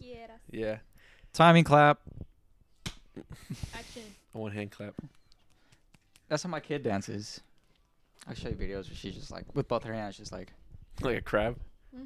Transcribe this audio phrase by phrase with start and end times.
[0.00, 0.40] quieras.
[0.50, 0.78] Yeah.
[1.32, 2.00] Timing clap.
[3.74, 4.02] Action.
[4.34, 4.94] A one hand clap.
[6.28, 7.40] That's how my kid dances.
[8.28, 10.52] I'll show you videos where she's just like with both her hands, just like
[11.00, 11.56] Like a crab.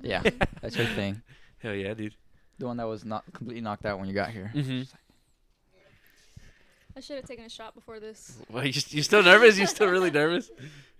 [0.02, 0.46] yeah, Mhm.
[0.60, 1.22] that's her thing.
[1.58, 2.14] Hell yeah, dude.
[2.58, 4.50] The one that was not completely knocked out when you got here.
[4.54, 4.82] Mm-hmm.
[6.96, 8.38] I should have taken a shot before this.
[8.48, 9.58] Well, you, you still nervous?
[9.58, 10.50] You still really nervous?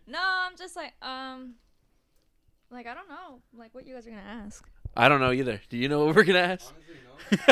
[0.09, 1.55] No, I'm just like, um,
[2.71, 5.61] like I don't know, like what you guys are gonna ask, I don't know either.
[5.69, 6.73] Do you know what we're gonna ask?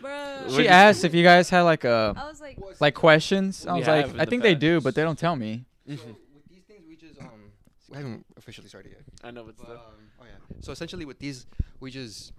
[0.00, 0.48] bro.
[0.56, 3.66] She asked if you guys had like a I was like, like questions.
[3.66, 4.60] I We was like, have in I the think they past.
[4.60, 5.64] do, but they don't tell me.
[5.86, 6.06] So Mhm.
[6.34, 7.52] with these things, we just um,
[7.90, 9.02] we haven't officially started yet.
[9.24, 9.78] I know what's But, um,
[10.20, 10.56] oh yeah.
[10.60, 11.46] So essentially, with these,
[11.80, 12.32] we just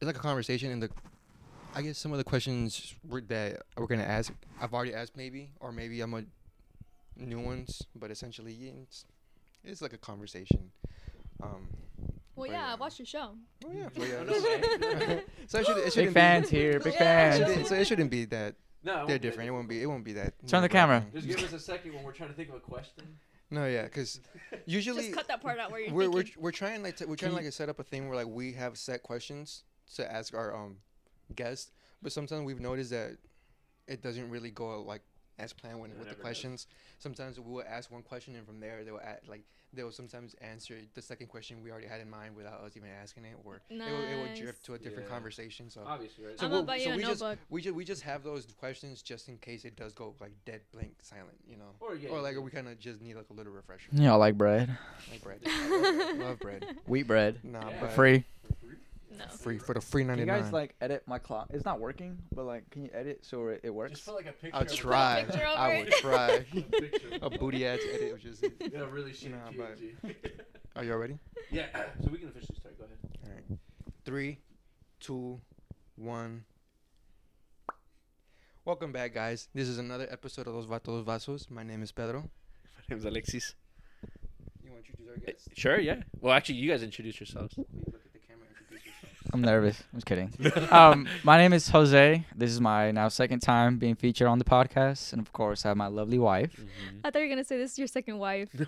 [0.00, 0.90] it's like a conversation, and the
[1.74, 5.50] I guess some of the questions we're, that we're gonna ask, I've already asked maybe,
[5.60, 6.24] or maybe I'm a
[7.16, 9.06] new ones, but essentially, yeah, it's,
[9.64, 10.70] it's like a conversation.
[11.42, 11.68] Um,
[12.42, 13.34] well, yeah, I watched your show.
[13.64, 15.20] oh yeah, but yeah.
[15.46, 16.98] so it, should, it Big shouldn't fans be, here, big Yeah.
[17.34, 17.48] it fans.
[17.48, 19.48] shouldn't- so it shouldn't be that No, they're different.
[19.48, 19.82] It won't be.
[19.82, 20.34] It won't be that.
[20.46, 21.04] Turn the camera.
[21.14, 23.04] Just give us a second when we're trying to think of a question.
[23.50, 24.18] No, yeah, because
[24.66, 26.42] usually Just cut that part out where you're we're, we're thinking.
[26.42, 28.52] we're trying like to, we're trying like to set up a thing where like we
[28.54, 29.64] have set questions
[29.96, 30.78] to ask our um
[31.36, 31.70] guests,
[32.02, 33.18] but sometimes we've noticed that
[33.86, 35.02] it doesn't really go like
[35.38, 36.22] as planned when, with the never does.
[36.22, 36.66] questions.
[36.98, 39.42] Sometimes we will ask one question and from there they will add, like
[39.74, 42.90] they will sometimes answer the second question we already had in mind without us even
[42.90, 45.14] asking it, or it, will, it will drift to a different Yeah.
[45.14, 45.70] conversation.
[45.70, 45.82] So.
[45.86, 46.38] Obviously, right?
[46.38, 49.64] So we'll- so we just- we just we just have those questions just in case
[49.64, 52.40] it does go like dead blank silent, you know, Or, yeah, or like yeah.
[52.40, 54.76] we kind of just need like a little refresher, Y'all like bread?
[55.10, 55.40] like bread.
[55.44, 56.18] Love bread.
[56.18, 56.66] Love bread.
[56.86, 57.38] Wheat bread.
[57.42, 57.80] Nah, Yeah.
[57.80, 58.24] but Free.
[59.18, 59.24] No.
[59.36, 60.42] free for the free Can ninety you nine.
[60.42, 61.48] guys like edit my clock?
[61.50, 63.92] It's not working, but like, can you edit so it, it works?
[63.92, 64.56] Just put like a picture.
[64.56, 64.74] I'll of it.
[64.74, 65.24] try.
[65.26, 65.84] picture over I it.
[65.84, 66.38] would try.
[66.80, 67.18] Picture.
[67.22, 68.44] a booty ads edit was just.
[68.60, 70.14] Yeah, really shitty Nah, but- PNG.
[70.76, 71.18] Are y'all ready?
[71.50, 71.66] yeah,
[72.02, 72.78] so we can officially start.
[72.78, 72.96] Go ahead.
[73.26, 73.58] All right.
[74.04, 74.38] Three,
[75.00, 75.40] two,
[75.96, 76.44] one.
[78.64, 79.48] Welcome back, guys.
[79.54, 81.50] This is another episode of Los Vatos Vasos.
[81.50, 82.20] My name is Pedro.
[82.22, 83.54] My name's Alexis.
[84.64, 85.48] You want to introduce our guest?
[85.54, 86.02] Sure, yeah.
[86.20, 87.58] Well, actually, you guys introduce yourselves.
[87.58, 89.12] Look at the camera and introduce yourself.
[89.32, 89.82] I'm nervous.
[89.92, 90.30] I'm just kidding.
[90.70, 92.26] um, my name is Jose.
[92.36, 95.68] This is my now second time being featured on the podcast, and of course, I
[95.68, 96.62] have my lovely wife.
[97.02, 98.50] I thought you were gonna say this is your second wife.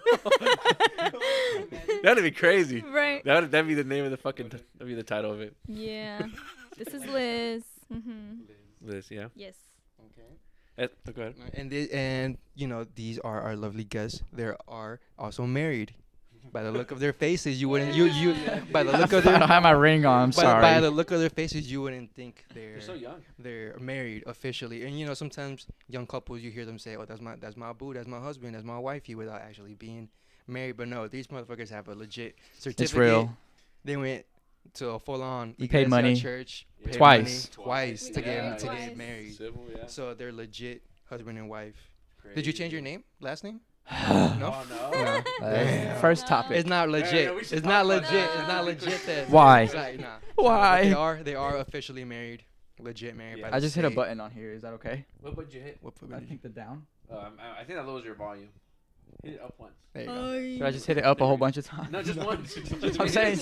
[2.03, 2.83] That'd be crazy.
[2.83, 3.25] right.
[3.25, 4.51] That would that'd be the name of the fucking.
[4.51, 5.55] T- that'd be the title of it.
[5.67, 6.27] Yeah.
[6.77, 7.63] This is Liz.
[7.89, 8.41] hmm
[8.83, 9.29] Liz, yeah.
[9.37, 9.55] Yes.
[10.01, 10.89] Okay.
[11.07, 11.35] Oh, go ahead.
[11.53, 14.25] And thi- and you know these are our lovely guests.
[14.33, 15.95] They are also married.
[16.53, 18.35] By the look of their faces, you wouldn't you you
[18.71, 20.23] by the look of I don't have my ring on.
[20.25, 20.63] I'm by, sorry.
[20.63, 23.23] by the look of their faces, you wouldn't think they're You're so young.
[23.39, 24.85] they're married officially.
[24.85, 27.73] And you know, sometimes young couples you hear them say, "Oh, that's my that's my
[27.73, 30.09] boo, that's my husband, that's my wifey," without actually being
[30.47, 30.77] married.
[30.77, 32.81] But no, these motherfuckers have a legit certificate.
[32.85, 33.37] it's real.
[33.85, 34.25] They went
[34.75, 36.87] to a full on You paid money church Yeah.
[36.89, 37.51] paid Twice.
[37.57, 39.35] money twice to get paid to get married.
[39.35, 39.87] Civil, yeah.
[39.87, 41.75] So they're legit husband and wife.
[42.35, 43.61] Did you change your name, last name?
[44.09, 44.37] no.
[44.39, 44.63] No.
[44.93, 45.47] No.
[45.47, 46.57] Uh, first topic.
[46.57, 47.25] It's not legit.
[47.25, 48.13] yeah, we should it's not legit.
[48.13, 49.07] It's not legit.
[49.07, 49.63] That Why?
[49.63, 50.17] It's nah.
[50.37, 50.85] Why?
[50.85, 51.23] They are.
[51.23, 52.45] They are officially married.
[52.79, 53.39] Legit married.
[53.39, 53.51] Yeah.
[53.51, 54.53] by I the just hit a button on here.
[54.53, 55.05] Is that okay?
[55.21, 55.79] What would you hit?
[55.81, 56.87] What I button did you- think the down.
[57.11, 58.49] Um, I I think that lowers your volume.
[59.23, 59.75] Hit it up once.
[59.93, 60.57] There you go.
[60.59, 61.91] Should I just hit it up a whole bunch of times?
[61.93, 62.57] No, just once.
[63.01, 63.39] I'm saying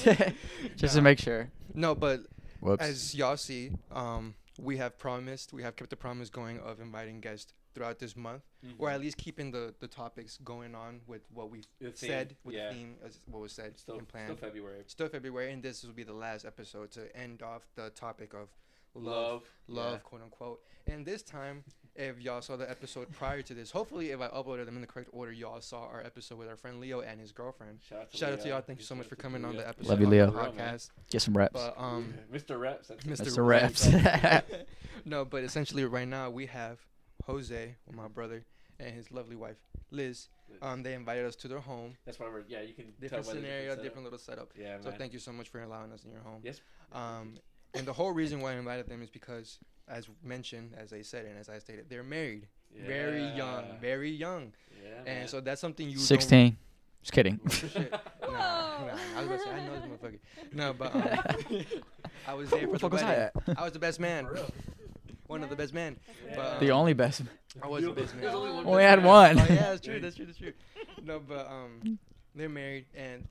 [0.77, 1.51] just to make sure.
[1.73, 2.21] No, but
[2.61, 2.85] Whoops.
[2.85, 7.21] as y'all see, um, we have promised, we have kept the promise going of inviting
[7.21, 8.43] guests throughout this month,
[8.79, 8.95] or Mm-hmm.
[8.95, 12.55] at least keeping the, the topics going on with what we've The theme, said, with
[12.55, 12.69] yeah.
[12.69, 14.27] the theme, as what was said Still, and planned.
[14.37, 14.83] still February.
[14.87, 18.49] Still February, and this will be the last episode to end off the topic of
[18.95, 19.93] love, Love.
[19.93, 20.61] love, quote unquote.
[20.87, 24.65] And this time, if y'all saw the episode prior to this, hopefully, if I uploaded
[24.67, 27.33] them in the correct order, y'all saw our episode with our friend Leo and his
[27.33, 27.79] girlfriend.
[27.89, 28.61] Shout out to, Shout out to y'all.
[28.61, 29.91] Thank you so much for to coming on the episode.
[29.91, 30.27] Love you, Leo.
[30.27, 30.75] the For real, man.
[30.75, 30.91] podcast.
[31.11, 31.53] Get some reps.
[31.53, 32.59] But um, Mr.
[32.59, 32.89] Reps.
[32.89, 33.27] That's Mr.
[33.27, 33.47] Mr.
[33.47, 33.87] Reps.
[33.89, 34.51] Reps.
[35.05, 36.79] no, but essentially right now we have
[37.27, 38.45] Jose, my brother,
[38.81, 39.57] and his lovely wife
[39.91, 40.29] Liz.
[40.61, 41.97] Um, they invited us to their home.
[42.05, 42.43] That's why we're.
[42.49, 43.83] Yeah, you can Different tell scenario, setup.
[43.85, 44.51] different little setup.
[44.59, 44.99] Yeah, So man.
[44.99, 46.41] thank you so much for allowing us in your home.
[46.43, 46.61] Yes.
[46.93, 47.35] Um,
[47.75, 49.59] and the whole reason why I invited them is because,
[49.89, 52.87] as mentioned, as they said and as I stated, they're married, yeah.
[52.87, 54.53] very young, very young,
[54.83, 55.29] Yeah, and man.
[55.29, 55.97] so that's something you.
[55.97, 56.57] don't- 16.
[57.03, 57.41] Just kidding.
[57.51, 57.91] Shit.
[57.91, 60.19] Nah, nah, I was about to say I know this motherfucker.
[60.53, 61.65] No, but um,
[62.29, 63.31] I was there for the the fuck was I wedding.
[63.49, 63.59] at?
[63.59, 64.29] I was the best man.
[65.33, 65.99] One of the best men.
[66.37, 67.23] But, The um, only best.
[67.63, 68.23] I was the best man.
[68.23, 69.07] There's only one Only best had man.
[69.07, 69.39] one.
[69.41, 70.01] oh yeah, that's true.
[70.01, 70.27] That's true.
[70.27, 70.53] That's true.
[71.05, 71.99] No, but um,
[72.35, 73.27] they're married, and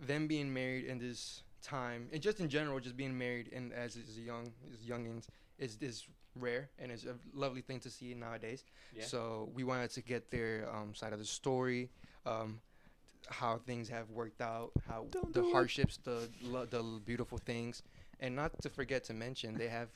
[0.00, 3.96] them being married in this time, and just in general, just being married and as
[3.96, 5.24] is young, as youngins,
[5.58, 8.64] is is rare and it's a lovely thing to see nowadays.
[8.96, 9.04] Yeah.
[9.04, 11.90] So we wanted to get their um, side of the story,
[12.26, 12.60] um,
[13.28, 15.52] how things have worked out, how Don't the do it.
[15.52, 17.82] hardships, the lo- the beautiful things,
[18.20, 19.90] and not to forget to mention they have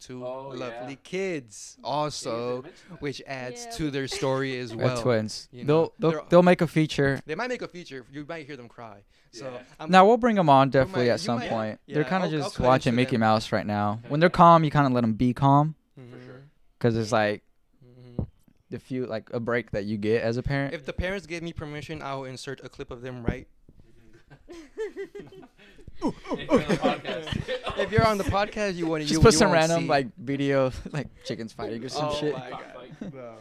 [0.00, 0.94] two Oh, lovely yeah.
[1.02, 3.00] kids also, you mentioned that.
[3.02, 3.70] which adds Yeah.
[3.76, 5.02] to their story as They're well.
[5.02, 5.48] twins.
[5.52, 7.20] you know, they'll they'll they're- they'll make a feature.
[7.26, 8.04] They might make a feature.
[8.12, 9.02] You might hear them cry.
[9.32, 9.62] So Yeah.
[9.80, 11.80] I'm, Now we'll bring them on definitely might- at some might- point.
[11.86, 13.20] yeah, They're kind I'll- of I'll just watching Mickey them.
[13.20, 13.98] Mouse right now.
[14.00, 14.08] Okay.
[14.10, 16.42] When they're calm, you kind of let them be calm sure.
[16.78, 17.42] because it's like
[17.84, 18.26] mhm.
[18.70, 20.74] the few like a break that you get as a parent.
[20.74, 23.46] If the parents give me permission, I will insert a clip of them right.
[26.02, 26.12] If
[26.50, 27.78] you're on the podcast.
[27.78, 29.88] If you're on the podcast, you want to just you, put you some random see-
[29.88, 32.32] like video like chickens fighting or some Oh shit.
[32.34, 33.12] my God.
[33.14, 33.34] No.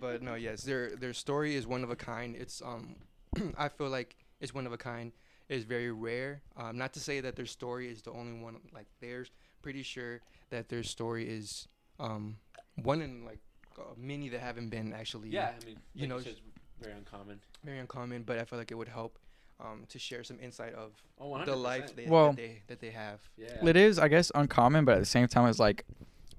[0.00, 2.36] But no, yes, their their story is one of a kind.
[2.36, 2.96] It's um,
[3.58, 5.12] I feel like it's one of a kind.
[5.48, 6.42] It's very rare.
[6.56, 9.30] Um, not to say that their story is the only one like theirs.
[9.62, 10.20] Pretty sure
[10.50, 11.68] that their story is
[11.98, 12.36] um
[12.82, 13.38] one in like
[13.78, 16.40] uh, many that haven't been actually Yeah, I mean, You like know, said, it's
[16.80, 17.40] very uncommon.
[17.64, 18.22] very uncommon.
[18.24, 19.18] But I feel like it would help
[19.60, 22.90] um to share some insight of Oh, the life they, Well- that they that they
[22.90, 23.20] have.
[23.36, 23.64] Yeah.
[23.66, 25.84] It is, I guess, uncommon, but at the same time, it's like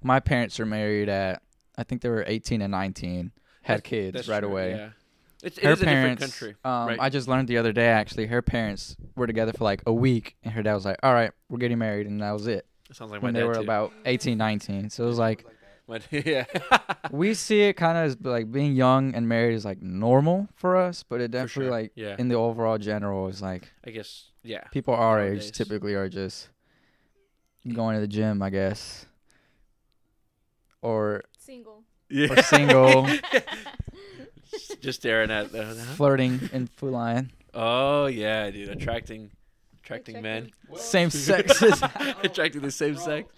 [0.01, 1.42] my parents are married at
[1.77, 3.31] I think they were 18 and 19,
[3.62, 4.71] had That's- kids that's right true, away.
[4.71, 4.89] Yeah.
[5.42, 6.56] It's, it her is a different parents, country.
[6.66, 6.98] um, right?
[7.00, 8.25] I just learned the other day actually.
[8.27, 11.31] Her parents were together for like a week, and her dad was like, "All right,
[11.50, 12.66] we're getting married," and that was it.
[12.89, 13.62] It sounds like when my they were too.
[13.62, 14.89] about 18, 19.
[14.89, 15.45] So it was like
[15.90, 16.46] My- yeah.
[17.12, 20.78] we see it kind of as like being young and married is like normal for
[20.78, 21.72] us, but it definitely sure.
[21.72, 22.16] like yeah.
[22.20, 24.66] in the overall general is like I guess yeah.
[24.72, 26.50] people our age typically are just
[27.68, 29.08] going to the gym, I guess,
[30.84, 31.84] or Single.
[32.12, 32.34] Yeah.
[32.34, 33.08] or single,
[34.82, 35.76] just staring at the.
[35.96, 39.32] flirting and Food Lion, Oh yeah, dude, attracting,
[39.84, 41.82] attracting men, same sexes.
[42.24, 43.32] attracting the same sex.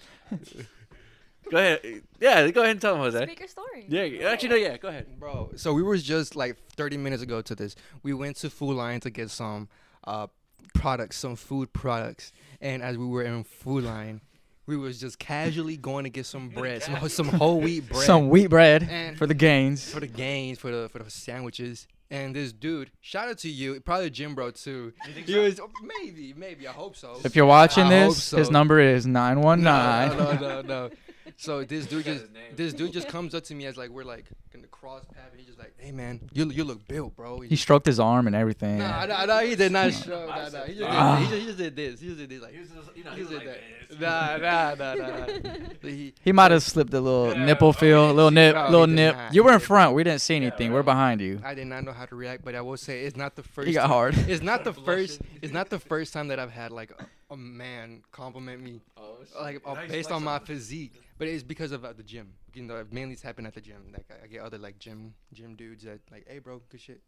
[1.52, 2.02] Go ahead.
[2.20, 3.24] Yeah, go ahead and tell them, Jose.
[3.24, 3.86] Speak your story.
[3.88, 5.06] Yeah, actually, no, yeah, go ahead.
[5.20, 7.76] Bro, so we were just like 30 minutes ago to this.
[8.04, 9.68] We went to Food Lion to get some
[10.06, 10.28] uh
[10.74, 12.32] products, some food products.
[12.62, 14.22] And as we were in Food Lion,
[14.66, 18.30] we was just casually going to get some bread, some, some whole wheat bread Some
[18.30, 19.92] wheat bread And- for the gains.
[19.92, 21.88] for the gains, for the for the sandwiches.
[22.10, 24.92] And this dude, shout out to you, probably Gym Bro too.
[25.26, 27.18] He was maybe, maybe, I hope so.
[27.24, 30.10] If you're watching I hope this, his number is nine one nine.
[30.18, 30.90] one No, no, no, no.
[31.38, 32.26] So this dude just
[32.56, 35.30] this dude just comes up to me as like we're like in the cross path
[35.32, 37.40] and he's just like, hey man, you you look built, bro.
[37.42, 38.80] He stroked his arm and everything.
[38.80, 40.28] Nah, nah, nah, he did not show.
[40.28, 41.20] Nah, nah, he just, Ah.
[41.20, 42.00] did, he, just, he just did this.
[42.00, 42.54] He just did this like.
[42.54, 43.60] He was, just, you know, He he did like that.
[43.90, 44.00] this.
[44.00, 45.60] Nah, nah, nah, nah, nah.
[45.82, 48.56] He, He might have slipped a little Yeah, nipple oh, feel, yeah, a little nip,
[48.56, 49.16] no, little nip.
[49.16, 49.34] not.
[49.34, 49.96] You were in front.
[49.96, 50.70] We didn't see anything.
[50.70, 50.76] right.
[50.76, 51.42] We're behind you.
[51.44, 53.68] I did not know how to react, but I will say it's not the first.
[53.68, 54.18] He got time- hard.
[54.18, 55.22] It's not the first.
[55.42, 59.18] It's not the first time that I've had like a, a man compliment me Oh,
[59.42, 62.34] like uh, based on my physique, but it's because of uh, the gym.
[62.56, 63.76] You know, mainly it's happened at the gym.
[63.94, 67.00] Like I, I get other like gym gym dudes that like, hey bro, good shit.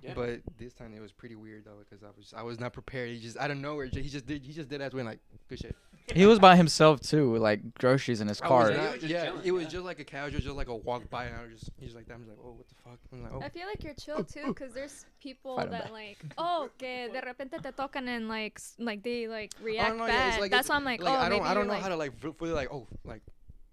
[0.00, 0.12] Yeah.
[0.14, 3.10] But this time it was pretty weird though because I was I was not prepared.
[3.10, 5.18] He just out of nowhere he just did he just did that when like
[5.48, 5.74] good shit.
[6.14, 8.70] He was by himself too, with like groceries in his I was car.
[8.70, 9.68] not- not- was yeah, chilling, it was yeah.
[9.70, 12.06] just like a casual, just like a walk by, and I was just he's like
[12.06, 12.14] that.
[12.14, 12.98] I'm like, oh, what the fuck?
[13.12, 13.40] I'm like, oh.
[13.40, 15.92] I feel like you're chill too, cause there's people Fight 'em that back.
[15.92, 20.12] like, oh, que de repente te tocan and like, like they like react no, yeah,
[20.12, 20.28] bad.
[20.34, 21.82] it's like- That's why I'm like, like oh, I don't maybe I don't know like,
[21.82, 23.22] how to like fully like oh like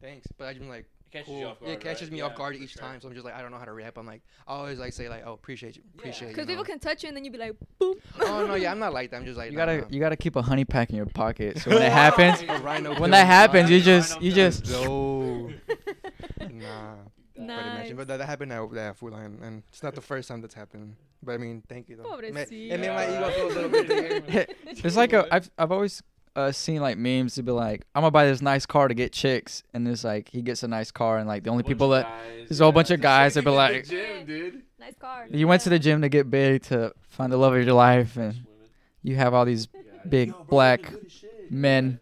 [0.03, 1.39] thanks, but I just like It catches cool.
[1.39, 2.11] you off guard, yeah, it catches right?
[2.11, 2.81] me Yeah, off guard each sure.
[2.81, 3.01] time.
[3.01, 3.97] So I'm just like I don't know how to react.
[3.97, 6.35] I'm like I always like say like oh appreciate you appreciate you.
[6.35, 6.51] Cause know.
[6.51, 7.95] people can touch you and then you be like, boom.
[8.19, 9.17] oh no, yeah, I'm not like that.
[9.17, 9.87] I'm just like You nah, gotta nah.
[9.89, 11.59] you gotta keep a honey pack in your pocket.
[11.59, 12.41] So when it happens,
[12.99, 15.49] when that happens, you just you just No.
[16.51, 16.95] nah.
[17.35, 17.65] But, Nice.
[17.65, 20.41] imagine, but that, that happened at that Food Lion, and it's not the first time
[20.41, 20.95] that's happened.
[21.23, 22.17] But I mean, thank you though.
[22.19, 23.69] It ma- It made my ego feel a little
[24.27, 24.55] bit
[24.85, 26.03] it's like a I've I've always
[26.35, 29.11] uh, seen like memes to be like I'm gonna buy this nice car to get
[29.13, 32.05] chicks, and it's like he gets a nice car, and like the only people that
[32.05, 34.25] guys, there's a whole yeah, bunch of guys that be thing at the like- gym,
[34.25, 34.61] dude.
[34.79, 35.27] Nice car.
[35.31, 38.17] you went to the gym to get big to find the love of your life,
[38.17, 38.35] and
[39.01, 39.79] you have all these Yeah.
[40.09, 41.05] big Yo, bro, black look good
[41.45, 41.99] as men.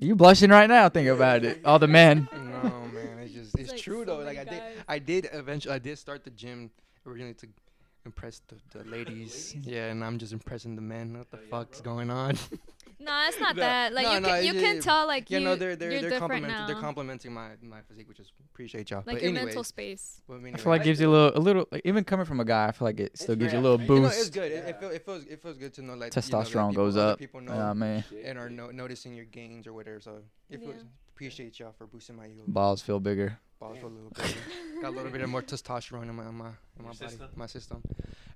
[0.00, 0.88] You blushing right now?
[0.88, 1.60] Think about it.
[1.64, 2.28] All the men.
[2.32, 2.38] no
[2.92, 4.18] man, it's just it's like true so though.
[4.24, 4.62] Like many I did.
[4.88, 5.74] I did eventually.
[5.74, 6.70] I did start the gym
[7.06, 7.46] originally to
[8.04, 9.54] impress the, the ladies.
[9.54, 9.56] ladies?
[9.66, 11.16] Yeah, and I'm just impressing the men.
[11.18, 11.92] What the Oh, yeah, fuck's bro.
[11.94, 12.36] going on?
[12.98, 13.92] No, it's not No, that.
[13.92, 15.76] Like no, you no, can you it's can just- tell like yeah, you no, they're
[15.76, 16.66] they're you're they're different complimenting now.
[16.66, 19.02] they're complimenting my my physique, which is appreciate y'all.
[19.06, 20.22] like but your anyways, mental space.
[20.26, 22.40] but I anyway, feel like gives you a little, a little, like, even coming from
[22.40, 23.86] a guy, I feel like it still It's gives you a little man.
[23.88, 24.20] you know, boost.
[24.20, 24.50] it's good.
[24.50, 24.72] It, it, Yeah.
[24.80, 26.96] feel, it feels it feels good to know like you know, that Testosterone people- goes
[26.96, 27.18] up.
[27.18, 28.04] People know Yeah, man.
[28.24, 30.00] And are no, noticing your gains or whatever.
[30.00, 30.82] So it feels Yeah.
[31.16, 32.42] Appreciate y'all for boosting my ego.
[32.46, 33.38] Balls feel bigger.
[33.58, 34.36] balls feel a little bit.
[34.82, 37.28] Got a little bit of more testosterone in my in my in my body, system?
[37.34, 37.82] my system.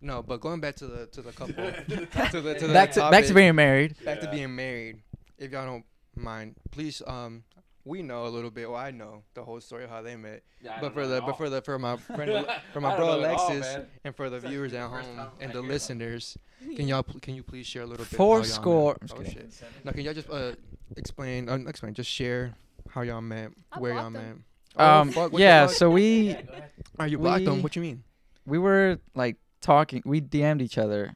[0.01, 2.73] No, but going back to the to the couple, To the to the to the
[2.73, 3.97] Back to back to being married.
[4.05, 5.03] back to being married.
[5.37, 5.85] If y'all don't
[6.17, 7.45] mind, please um
[7.85, 8.71] we know a little bit.
[8.71, 10.43] Well, I know the whole story of how they met.
[10.63, 13.29] Yeah, but for the but for the for my friend for my bro don't know
[13.29, 15.61] at all, Alexis and for the It's viewers the at home and I the hear
[15.61, 16.39] about listeners,
[16.77, 18.17] can y'all pl- can you please share a little bit?
[18.17, 18.55] Four how y'all met?
[18.55, 19.53] score- Oh shit.
[19.85, 20.53] No, can y'all just uh
[20.97, 21.49] explain?
[21.49, 21.93] Uh, explain.
[21.95, 22.55] Just share
[22.89, 24.23] how y'all met, I where y'all blocked met.
[24.23, 24.45] him.
[24.77, 25.67] Oh, Um, fuck, yeah.
[25.67, 26.37] So we
[26.99, 27.63] Are you blocked them?
[27.63, 28.05] What you mean?
[28.47, 30.03] we were like talking.
[30.05, 31.15] We DM'd each other.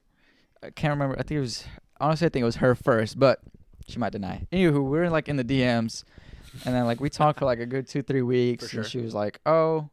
[0.63, 1.15] I can't remember.
[1.19, 1.65] I think it was
[2.01, 2.27] honestly.
[2.27, 3.41] I think it was her first, but
[3.87, 4.47] she might deny.
[4.53, 6.05] Anywho, we were like in the DMs,
[6.65, 8.81] and then like we talked for like a good two three weeks, sure.
[8.83, 9.91] and she was like, "Oh,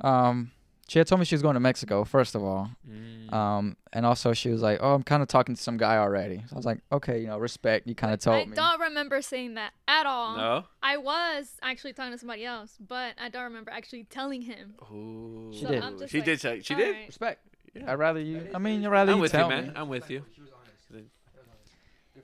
[0.00, 0.50] um."
[0.90, 2.68] She had told me she was going to Mexico, first of all.
[2.84, 3.32] Mm.
[3.32, 6.38] Um, and also she was like, "Oh, I'm kind of talking to some guy already."
[6.48, 8.56] So I was like, "Okay, you know, respect." You kind of told I me.
[8.56, 10.36] don't remember saying that at all.
[10.36, 10.64] no.
[10.82, 14.74] I was actually talking to somebody else, but I don't remember actually telling him.
[14.92, 15.52] Ooh.
[15.54, 15.80] She did.
[15.80, 16.40] I'm She like, did.
[16.40, 16.90] Say, she all did.
[16.96, 17.06] right.
[17.06, 17.46] Respect.
[17.72, 17.92] Yeah.
[17.92, 18.48] I'd rather you.
[18.52, 19.68] I mean, I'd rather I'm you with you, tell man.
[19.68, 19.72] me.
[19.76, 20.24] I'm with you.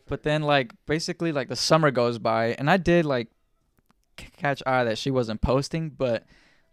[0.08, 3.28] But then, like, basically, like the summer goes by, and I did like
[4.16, 6.25] catch eye that she wasn't posting, but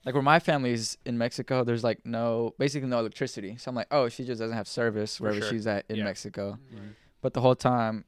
[0.05, 3.55] like where my family's in Mexico, there's like no, basically no electricity.
[3.57, 5.50] So I'm like, oh, she just doesn't have service wherever sure.
[5.50, 6.03] she's at in Yeah.
[6.05, 6.57] Mexico.
[6.72, 6.81] Right.
[7.22, 8.05] But the whole time,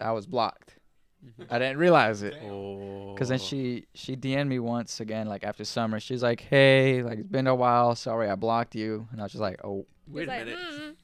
[0.00, 0.78] I was blocked.
[1.24, 1.46] Mhm.
[1.50, 2.34] I didn't realize it.
[2.44, 3.14] Oh.
[3.18, 5.98] Cause then she she DM'd me once again like after summer.
[6.00, 7.94] She's like, "Hey, like it's been a while.
[7.94, 10.58] Sorry, I blocked you." And I was just like, "Oh, Wait He's a like, minute.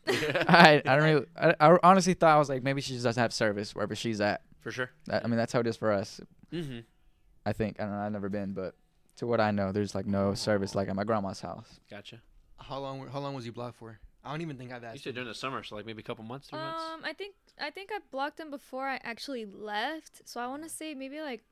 [0.07, 1.27] "Mm." I I don't really.
[1.39, 4.21] I, I honestly thought I was like maybe she just doesn't have service wherever she's
[4.21, 4.43] at.
[4.61, 4.91] For sure.
[5.07, 6.21] That, I mean that's how it is for us.
[6.53, 6.81] Mm-hmm.
[7.47, 8.01] I think I don't know.
[8.01, 8.75] I've never been, but
[9.17, 11.81] to what I know, there's like no service like at my grandma's house.
[11.91, 12.21] Gotcha.
[12.59, 13.07] How long?
[13.09, 13.99] How long was you blocked for?
[14.25, 14.95] I don't even think I've asked.
[14.95, 15.05] You asked.
[15.05, 16.83] said during the summer, so like maybe a couple months, three months.
[16.95, 20.23] Um, I think I think I blocked him before I actually left.
[20.29, 21.43] So I want to say maybe like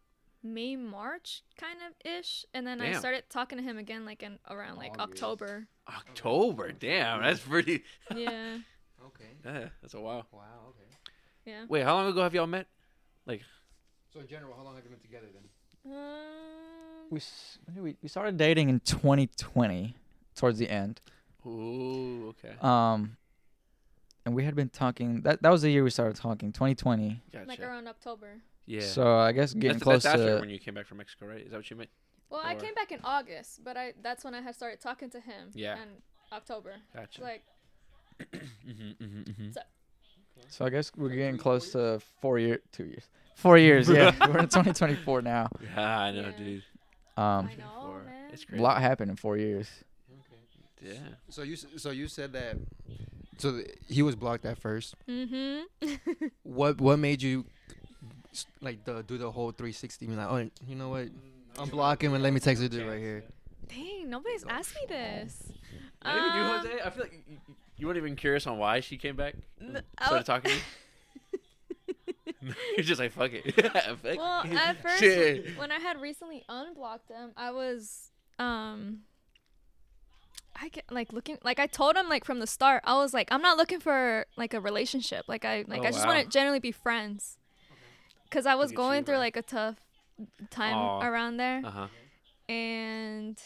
[0.43, 4.39] May, March, kind of ish, and then I started talking to him again like in
[4.49, 5.23] around like August.
[5.23, 5.69] October.
[5.89, 6.73] October.
[6.73, 7.83] Damn, that's pretty.
[8.15, 8.59] Yeah,
[9.07, 9.31] Okay.
[9.45, 10.27] Yeah, that's a while.
[10.33, 10.43] Wow.
[10.71, 10.97] Okay.
[11.47, 11.65] yeah.
[11.69, 12.67] Wait, how long ago have y'all met?
[13.27, 13.43] Like.
[14.13, 15.43] So in general, how long have you been together then?
[15.91, 19.95] Um, We s- when did we we started dating in 2020,
[20.35, 21.01] towards the end.
[21.47, 22.55] Ooh, okay.
[22.61, 23.17] Um,
[24.27, 25.23] and we had been talking.
[25.23, 26.53] That that was the year we started talking.
[26.53, 27.23] 2020.
[27.33, 27.49] Gotcha.
[27.49, 28.41] like around October.
[28.67, 28.81] yeah.
[28.83, 30.41] So I guess getting that's, close that's after to.
[30.41, 31.41] when you came back from Mexico, right?
[31.45, 31.91] Is that what you meant?
[32.31, 35.21] Well, I came back in August, but I that's when I had started talking to
[35.21, 35.51] him.
[35.55, 35.81] Yeah.
[35.83, 35.89] In
[36.31, 36.75] October.
[36.95, 37.23] Gotcha.
[37.23, 37.43] Like
[38.21, 39.51] mm-hmm, mm-hmm, mm-hmm.
[39.53, 39.61] So-
[40.49, 43.05] So I guess we're getting close to four year, two years,
[43.35, 43.89] four years.
[43.89, 45.49] Yeah, we're in 2024 now.
[45.63, 46.31] Yeah, I know, Yeah.
[46.39, 46.63] dude.
[47.17, 48.03] Um, I know, Four.
[48.05, 48.31] man.
[48.33, 48.63] It's a crazy.
[48.63, 49.69] lot happened in four years.
[50.81, 50.95] Okay.
[50.95, 50.99] Yeah.
[51.29, 52.57] So you s- so you said that.
[53.39, 54.95] So th- he was blocked at first.
[55.09, 55.95] Mm-hmm.
[56.45, 57.45] What what made you
[58.33, 60.07] s- like the do the whole 360?
[60.07, 61.09] Be like, oh, you know what?
[61.57, 63.25] Unblock him and let me text the dude right here.
[63.69, 65.53] Dang, nobody's asked me this.
[66.05, 66.81] Not even you, Um, Jose.
[66.85, 69.35] I feel like you, you- you weren't even curious on why she came back.
[69.61, 70.63] and started wa- talking to you.
[72.77, 73.55] You're just like fuck it.
[73.73, 74.53] Fuck Well, it.
[74.53, 75.59] at first, Shit.
[75.59, 79.01] when I had recently unblocked him, I was um,
[80.61, 82.83] I get like looking like I told him like from the start.
[82.85, 85.25] I was like, I'm not looking for like a relationship.
[85.27, 86.15] Like I like Oh, I just wow.
[86.15, 87.39] want to generally be friends.
[88.31, 89.77] Cause I was going through like a tough
[90.51, 91.01] time Aw.
[91.07, 91.87] around there, Uh huh.
[92.49, 93.39] and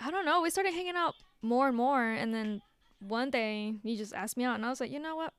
[0.00, 0.40] I don't know.
[0.40, 2.62] We started hanging out more and more, and then
[3.06, 5.32] one day he just asked me out, and I was like, you know what?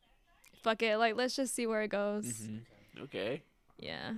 [0.62, 0.98] Fuck it.
[0.98, 2.25] Like let's just see where it goes.
[2.25, 3.03] Mm-hmm.
[3.03, 3.41] Okay.
[3.79, 4.13] Yeah.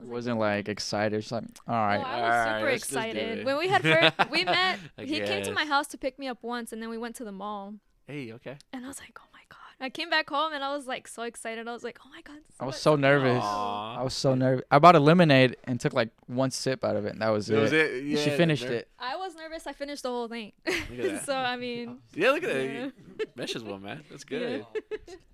[0.00, 1.22] It wasn't like excited.
[1.22, 1.98] She's like, all right.
[1.98, 3.44] Oh, I was Alright, super let's just do excited.
[3.44, 4.78] When we had first, we met.
[4.98, 7.14] I he came to my house to pick me up once, and then we went
[7.16, 7.74] to the mall.
[8.06, 8.56] Hey, okay.
[8.72, 9.31] And I was like, oh my god!
[9.80, 11.66] I came back home and I was like so excited.
[11.66, 12.36] I was like, oh my god!
[12.46, 13.42] this I was what- so nervous.
[13.42, 13.98] Aw.
[13.98, 14.64] I was so nervous.
[14.70, 17.50] I bought a lemonade and took like one sip out of it, and that was
[17.50, 17.56] it.
[17.58, 18.04] was it.
[18.04, 18.88] Yeah, she finished there- it.
[18.98, 19.66] I was nervous.
[19.66, 20.52] I finished the whole thing.
[21.24, 22.90] so I mean, Yeah, look at Yeah.
[23.18, 23.36] that.
[23.36, 24.04] Meshes well, man.
[24.10, 24.64] That's good.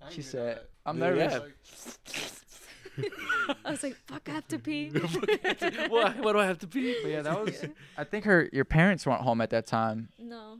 [0.09, 1.09] She said, "I'm Yeah.
[1.11, 1.97] nervous."
[3.65, 4.27] I was like, fuck!
[4.27, 4.89] I have to pee.
[4.89, 6.17] what?
[6.19, 6.97] What do I have to pee?
[7.01, 7.63] But yeah, that was.
[7.97, 10.57] I think her your parents weren't home at that time, no.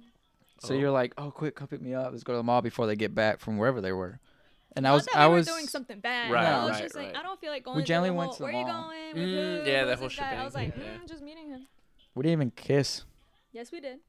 [0.60, 0.78] So Oh.
[0.78, 2.12] you're like, "Oh, quick, come pick me up.
[2.12, 4.20] Let's go to the mall before they get back from wherever they were."
[4.76, 6.32] And I was, that I we was were doing something bad.
[6.32, 7.16] Right, I was right, just like.
[7.16, 7.78] I don't feel like going.
[7.78, 8.84] We to generally the went to the Where are you mall.
[8.90, 9.14] going?
[9.16, 9.70] With Mm, who?
[9.72, 10.36] yeah, that Who's whole this guy?
[10.36, 10.84] I was like, yeah.
[11.04, 11.66] mm, just meeting him.
[12.16, 13.04] We didn't even kiss.
[13.52, 14.00] Yes, we did.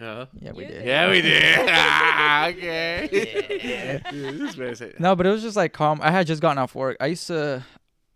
[0.00, 0.72] Uh, Yeah, we did.
[0.78, 0.86] did.
[0.86, 1.58] yeah, we did.
[1.68, 4.00] Ah, okay.
[4.10, 6.00] Dude, this man said- No, but it was just like calm.
[6.02, 6.96] I had just gotten off work.
[7.00, 7.62] I used to.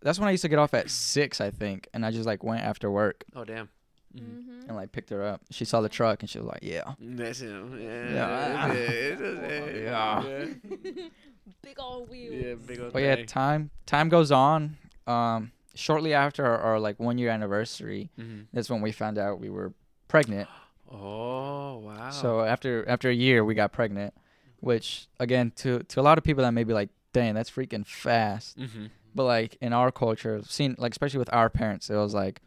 [0.00, 2.42] That's when I used to get off at six, I think, and I just like
[2.42, 3.68] went after work Oh damn.
[4.14, 4.20] Mhm.
[4.20, 4.68] Mm-hmm.
[4.68, 5.40] and like picked her up.
[5.50, 7.78] She saw the truck and she was like, "Yeah." That's him.
[7.80, 8.12] Yeah.
[8.12, 8.68] Yeah.
[8.68, 9.82] that's it, that's it.
[9.84, 10.22] Yeah.
[10.24, 11.08] Yeah.
[11.62, 12.34] Big old wheels.
[12.34, 14.76] Yeah, big old But yeah, time time goes on.
[15.06, 18.46] Um, shortly after our, our like one year anniversary, Mhm.
[18.52, 19.72] that's when we found out we were
[20.08, 20.48] pregnant.
[20.94, 22.10] Oh wow.
[22.10, 24.12] So after after a year, we got pregnant,
[24.60, 27.86] which again to to a lot of people that may be like, "Dang, that's freaking
[27.86, 28.86] fast." Mm-hmm.
[29.14, 32.42] But like in our culture, seen like especially with our parents, it was like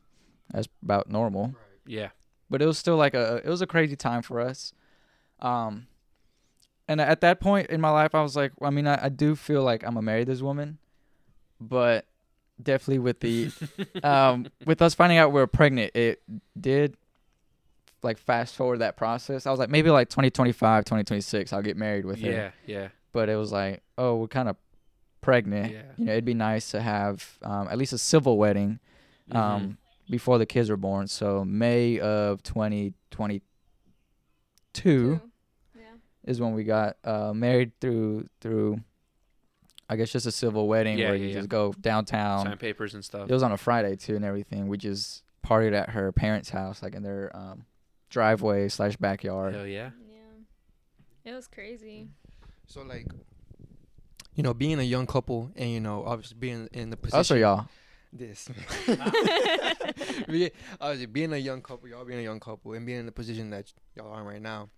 [0.52, 1.56] That's about normal.
[1.86, 2.10] Yeah.
[2.50, 4.74] but it was still like a it was a crazy time for us
[5.40, 5.88] um
[6.88, 9.36] and at that point in my life i was like i mean i, I do
[9.36, 10.78] feel like i'm gonna marry this woman
[11.60, 12.06] but
[12.62, 13.52] definitely with the
[14.04, 16.22] um with us finding out we are pregnant it
[16.60, 16.96] did
[18.04, 22.06] like fast forward that process i was like maybe like 2025 2026 i'll get married
[22.06, 22.52] with her Yeah.
[22.66, 22.88] Yeah.
[23.12, 24.56] but it was like oh we're kind of
[25.22, 25.82] pregnant Yeah.
[25.98, 28.80] you know it'd be nice to have um, at least a civil wedding
[29.32, 29.36] Mhm.
[29.36, 29.78] um,
[30.10, 31.08] before the kids were born.
[31.08, 33.42] So May of 2022
[34.74, 35.22] Two.
[35.78, 35.84] Yeah.
[36.26, 38.82] is when we got uh, married through through.
[39.88, 41.36] I guess just a civil wedding Yeah, where yeah, you yeah.
[41.36, 42.44] just go downtown.
[42.46, 43.30] sign papers and stuff.
[43.30, 44.68] It was on a Friday too and everything.
[44.68, 47.66] We just partied at her parents' house, like in their um,
[48.10, 49.54] driveway slash backyard.
[49.54, 49.92] Hell yeah.
[51.24, 51.32] Yeah.
[51.32, 52.10] It was crazy.
[52.68, 53.06] So like,
[54.34, 57.20] you know, being a young couple, and you know, obviously being in the position.
[57.20, 57.68] Us or y'all?
[58.18, 58.48] This.
[60.80, 63.50] Obviously, being a young couple, y'all being a young couple, and being in the position
[63.50, 64.70] that y'all are in right now.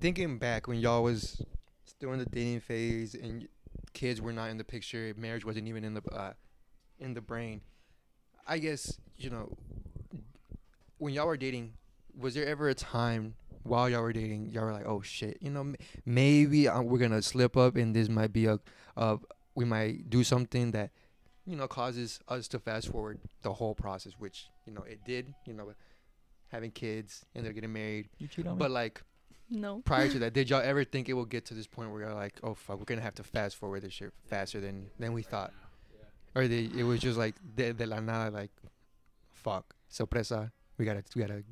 [0.00, 1.42] Thinking back when y'all was
[1.84, 3.46] still in the dating phase and
[3.92, 6.32] kids were not in the picture, marriage wasn't even in the uh,
[6.98, 7.60] in the brain.
[8.46, 9.56] I guess you know
[10.98, 11.74] when y'all were dating,
[12.18, 15.50] was there ever a time while y'all were dating, y'all were like, "Oh shit," you
[15.50, 18.58] know, m- maybe uh, we're gonna slip up, and this might be a,
[18.96, 19.16] uh,
[19.54, 20.90] we might do something that,
[21.46, 25.34] you know, causes us to fast forward the whole process, which you know it did,
[25.46, 25.72] you know,
[26.48, 28.08] having kids and they're getting married.
[28.18, 29.02] You cheat on But like
[29.50, 29.80] No.
[29.84, 32.14] prior to that, did y'all ever think it will get to this point where you're
[32.14, 35.22] like, "Oh fuck, we're gonna have to fast forward this shit faster than than we
[35.22, 35.52] thought,"
[36.34, 38.50] or they, it was just like de, de la nada, like,
[39.32, 41.44] "Fuck, sorpresa." We gotta, we gotta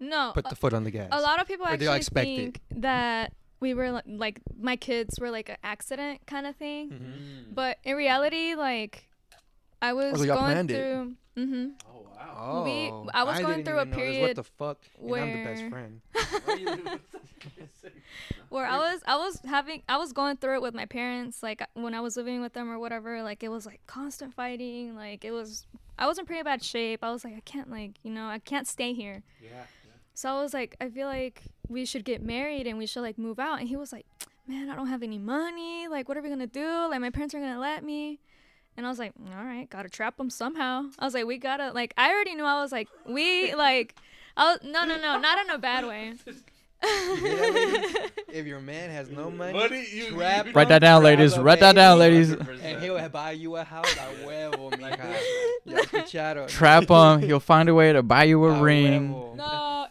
[0.00, 0.30] No.
[0.34, 1.08] put a- the foot on the gas.
[1.12, 2.28] a lot of people Or do y'all actually expect
[2.70, 2.80] it?
[2.82, 6.90] that we were li- like my kids were like an accident kind of thing.
[6.90, 6.98] Mhm.
[7.50, 7.54] Mm.
[7.54, 9.08] But in reality, like
[9.84, 10.74] I was so y'all going planned it?
[10.74, 11.12] through.
[11.44, 11.66] Mm-hmm.
[11.88, 12.36] Oh wow.
[12.36, 14.78] Oh, We- I was going didn't through a even notice period What the fuck?
[15.00, 16.00] And I'm the best where- friend.
[18.48, 21.42] Where I was, I was having, I was going through it with my parents.
[21.42, 23.22] Like when I was living with them or whatever.
[23.22, 24.94] Like it was like constant fighting.
[24.94, 25.66] Like it was,
[25.98, 27.02] I was in pretty bad shape.
[27.02, 29.22] I was like, I can't like, you know, I can't stay here.
[29.42, 29.64] Yeah.
[30.14, 33.18] So I was like, I feel like we should get married and we should like
[33.18, 33.58] move out.
[33.58, 34.06] And he was like,
[34.46, 35.88] Man, I don't have any money.
[35.88, 36.68] Like, what are we gonna do?
[36.90, 38.20] Like, my parents are gonna let me.
[38.76, 40.84] And I was like, All right, gotta trap them somehow.
[40.98, 41.94] I was like, We gotta like.
[41.96, 42.44] I already knew.
[42.44, 43.94] I was like, We like.
[44.36, 46.14] Oh no, no, no, not in a bad way.
[48.28, 51.18] if your man has no money, Buddy, you- trap you- Write that him, down, grab
[51.18, 51.38] ladies.
[51.38, 52.32] Write that down, ladies.
[52.32, 56.12] And he'll buy you a house a huevo, mija.
[56.12, 56.46] Ya.
[56.46, 57.26] Trap him.
[57.26, 59.36] He'll find a way to buy you a A ring huevo.
[59.36, 59.44] no,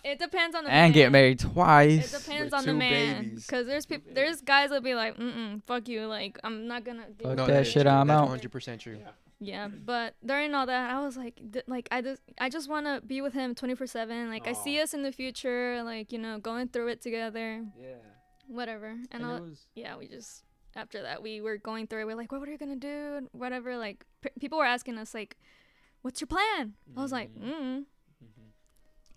[0.03, 0.91] it depends on the man and man.
[0.93, 2.13] get married twice.
[2.13, 3.45] It depends With on the two man, babies.
[3.47, 7.05] cause there's people, there's guys that'll be like, mm, fuck you, like I'm not gonna.
[7.17, 7.91] do Fuck No, that that is shit, true.
[7.91, 8.41] I'm That's out.
[8.51, 8.97] 100% true.
[9.39, 12.85] Yeah, but during all that, I was like, th- like I just, I just want
[12.85, 14.29] to be with him twenty four seven.
[14.29, 14.83] Like I see Aw.
[14.83, 17.95] us in the future, like you know, going through it together, Yeah.
[18.47, 18.87] whatever.
[18.87, 20.43] And, And I'll, was- yeah, we just
[20.75, 22.05] after that we were going through it.
[22.05, 23.15] We're like, what, what are you gonna do?
[23.17, 23.77] And Whatever.
[23.77, 25.35] Like p- people were asking us like,
[26.03, 26.75] what's your plan?
[26.95, 27.83] I was like, mm.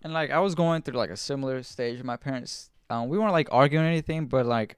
[0.03, 2.69] And like I was going through like a similar stage my parents.
[2.89, 4.77] Um, we weren't like arguing or anything, but like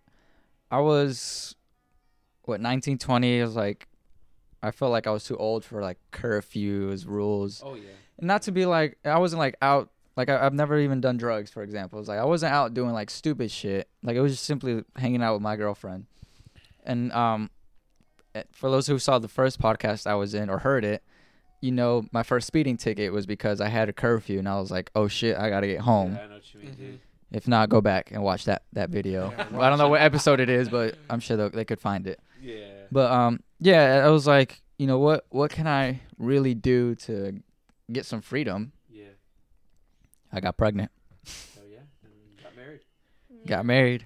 [0.71, 1.55] I was
[2.43, 3.39] what 19, 20.
[3.39, 3.87] I was like
[4.61, 7.83] I felt like I was too old for like curfews, rules, Oh yeah.
[8.17, 9.89] and not to be like I wasn't like out.
[10.17, 11.99] Like I, I've never even done drugs, for example.
[11.99, 13.87] It's like I wasn't out doing like stupid shit.
[14.03, 16.07] Like it was just simply hanging out with my girlfriend.
[16.83, 17.49] And um,
[18.35, 21.03] eh, for those who saw the first podcast I was in or heard it,
[21.61, 24.71] you know, my first speeding ticket was because I had a curfew, and I was
[24.71, 26.77] like, "Oh shit, I gotta get home." Yeah, I know what you mean, Mhm.
[26.77, 26.99] dude.
[27.31, 29.31] If not, go back and watch that that video.
[29.31, 31.79] Yeah, Well, I don't know what episode it is, but I'm sure they they could
[31.79, 32.19] find it.
[32.41, 32.65] Yeah.
[32.91, 35.25] But um, yeah, I was like, you know what?
[35.29, 37.41] What can I really do to
[37.91, 38.71] get some freedom?
[38.89, 39.09] Yeah.
[40.31, 40.91] I got pregnant,
[41.57, 41.79] Oh yeah.
[42.03, 42.81] And got married.
[43.45, 44.05] got married,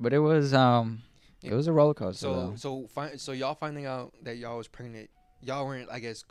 [0.00, 1.02] but it was um,
[1.42, 2.22] it was a roller coaster.
[2.26, 2.56] So though.
[2.56, 5.10] so fi- so y'all finding out that y'all was pregnant,
[5.44, 6.24] y'all weren't I guess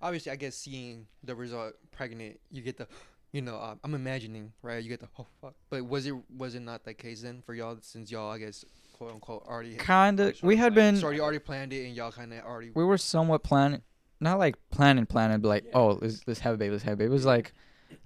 [0.00, 2.86] obviously I guess seeing the result pregnant, you get the
[3.30, 4.82] you know, uh, I'm imagining, right?
[4.82, 5.54] You get the oh fuck.
[5.70, 8.64] But was it was it not the case then for y'all since y'all I guess
[8.94, 12.10] quote unquote already Kinda, we had plan- been so you already planned it and y'all
[12.12, 13.82] kind of already we were somewhat planning,
[14.18, 15.72] not like planning, planning, but like, Yeah.
[15.74, 17.10] oh, let's, let's have a baby, let's have a baby.
[17.10, 17.52] It was like,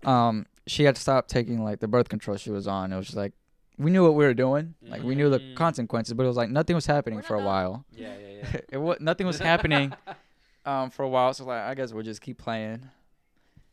[0.05, 2.93] um, she had to stop taking like the birth control she was on.
[2.93, 3.33] It was just like,
[3.79, 5.55] we knew what we were doing, like we knew the Mm.
[5.55, 7.85] consequences, but it was like nothing was happening for a while.
[7.97, 8.61] Yeah, yeah, yeah.
[8.73, 9.95] it was nothing was happening,
[10.65, 11.33] um, for a while.
[11.35, 12.89] So like, I guess we'll just keep playing,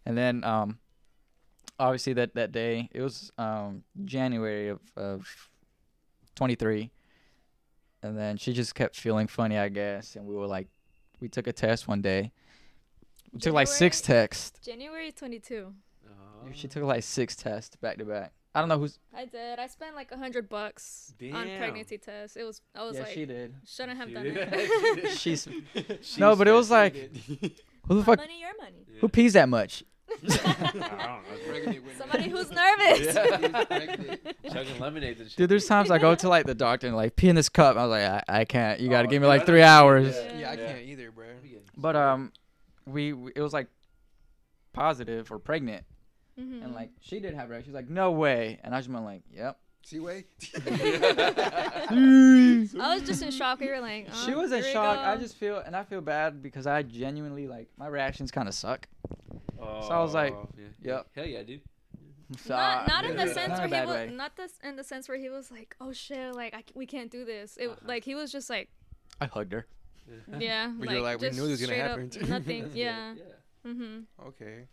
[0.06, 0.80] and then um,
[1.80, 5.50] obviously that that day it was um January of of
[6.36, 6.92] twenty three,
[8.04, 10.68] and then she just kept feeling funny, I guess, and we were like,
[11.20, 12.32] we took a test one day.
[13.34, 14.60] We took like six January- tests.
[14.66, 15.74] January 22.
[16.08, 16.12] Oh.
[16.52, 18.34] She took like six tests back to back.
[18.60, 19.00] I don't know who's.
[19.16, 19.58] I did.
[19.58, 22.36] I spent like a hundred bucks on pregnancy tests.
[22.36, 22.62] It was.
[22.76, 23.56] I was yeah, like, she did.
[23.66, 24.38] shouldn't have She done did.
[24.38, 25.10] it.
[25.18, 25.48] She's
[26.02, 28.18] She No, but it was like- who the My fuck?
[28.20, 28.86] money, your money.
[28.88, 29.00] Yeah.
[29.00, 29.84] Who pees that much?
[30.12, 31.80] I don't know.
[31.98, 33.16] Somebody who's nervous.
[33.16, 34.16] Yeah.
[34.52, 35.38] Chugging lemonade and shit.
[35.38, 37.78] Dude, there's times I go to like the doctor and like pee in this cup.
[37.78, 38.80] I was like, I, I can't.
[38.80, 40.16] You got to Oh, give me like three hours.
[40.16, 40.38] Yeah.
[40.38, 40.68] Yeah, I Yeah.
[40.74, 41.26] can't either, bro.
[41.78, 42.34] But um,
[42.86, 43.68] we, we it was like
[44.74, 45.84] positive or pregnant,
[46.40, 46.64] Mhm.
[46.64, 47.64] and like she did have it.
[47.66, 49.58] She was like, no way, and I just went like, yep.
[49.84, 50.26] See way?
[51.90, 53.60] I was just in shock.
[53.60, 55.00] We were like, she oh, was in here shock.
[55.00, 58.54] I just feel and I feel bad because I genuinely like my reactions kind of
[58.54, 58.88] suck.
[59.60, 60.66] Oh, So I was like, yeah.
[60.96, 61.08] yep.
[61.16, 61.62] Hell yeah, dude.
[62.46, 64.10] So, not, not in the yeah, sense not where he was way.
[64.16, 66.86] not this in the sense where he was like oh shit like I c we
[66.86, 67.80] can't do this it Uh-huh.
[67.88, 68.70] like he was just like
[69.20, 69.66] I hugged her.
[70.38, 72.12] yeah But you're like, we knew this was gonna happen.
[72.30, 73.24] nothing yeah yeah.
[73.72, 74.68] mm-hmm Okay.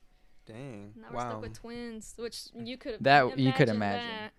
[0.47, 0.93] Dang.
[0.97, 1.31] now we're wow.
[1.31, 4.07] stuck with twins which you could That- you could imagine.
[4.09, 4.33] that.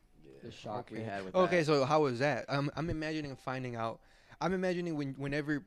[0.44, 1.66] The shock we had with Okay, that.
[1.66, 2.46] so how was that?
[2.48, 4.00] I'm I'm imagining finding out.
[4.40, 5.64] I'm imagining when whenever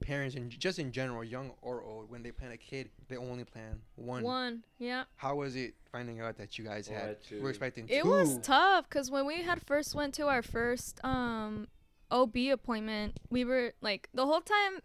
[0.00, 3.44] parents and just in general, young or old, when they plan a kid, they only
[3.44, 4.22] plan one.
[4.24, 7.18] one yeah How was it finding out that you guys had?
[7.30, 7.40] that.
[7.40, 8.08] We're expecting it two.
[8.08, 11.68] was tough because when we had first went to our first um
[12.10, 14.80] ob appointment we were like the whole time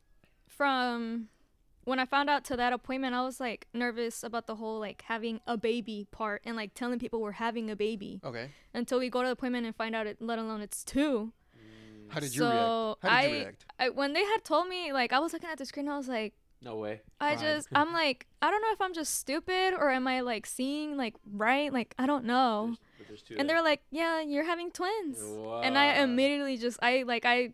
[0.47, 1.28] from
[1.88, 5.04] when i found out to that appointment i was like nervous about the whole like
[5.08, 8.50] having a baby part and like telling people we're having a baby Okay.
[8.73, 12.13] until we go to the appointment and find out it let alone it's two Mm,
[12.13, 13.04] How did you So, react?
[13.04, 13.65] How did you react?
[13.80, 16.08] I, when they had told me like i was looking at the screen i was
[16.08, 17.02] like No way.
[17.21, 17.39] i Cried.
[17.45, 20.97] just i'm like i don't know if i'm just stupid or am i like seeing
[20.97, 24.71] like right like i don't know There's- there's two and they're like yeah you're having
[24.71, 25.62] twins them.
[25.63, 27.54] and i immediately just i like i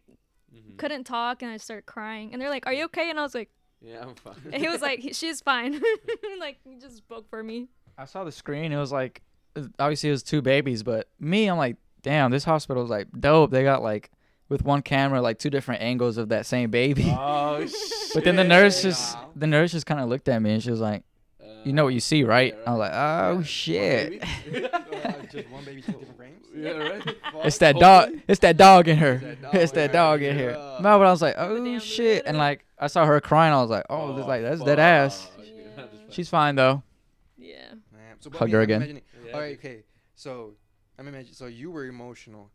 [0.55, 0.77] Mhm.
[0.77, 3.33] couldn't talk and i started crying and they're like are you okay and i was
[3.35, 3.49] like
[3.83, 4.35] Yeah, I'm fine.
[4.51, 5.73] and he was like she's fine
[6.39, 7.67] like he just spoke for me
[7.97, 8.71] I saw the screen.
[8.71, 9.21] It was like,
[9.77, 13.51] obviously it was two babies, but me, I'm like, damn, this hospital is like dope.
[13.51, 14.09] They got like
[14.49, 17.05] with one camera, like two different angles of that same baby.
[17.15, 17.79] oh shit.
[18.15, 18.89] But then the nurse Yeah.
[18.89, 21.03] just, the nurse just kind of looked at me and she was like,
[21.63, 22.55] you know what you see, right?
[22.65, 23.43] I was like, oh Yeah.
[23.43, 24.23] shit.
[24.23, 26.45] Uh, just one baby, two different frames.
[26.55, 27.15] yeah, right.
[27.45, 28.09] It's that dog.
[28.27, 29.13] It's that dog in her.
[29.13, 30.51] It's that dog It's that in dog her, in here.
[30.57, 30.77] yeah.
[30.81, 33.53] No, but I was like, oh shit, and like I saw her crying.
[33.53, 35.29] I was like, oh, this oh, like that's dead ass.
[35.41, 35.85] Yeah.
[36.09, 36.83] She's fine though.
[37.37, 38.81] yeah Man, so, but Hugged me, her I'm again.
[38.81, 39.83] imagining- Yeah, all right, okay.
[40.15, 40.53] So
[40.99, 41.33] I'm imagining.
[41.33, 42.51] So you were emotional.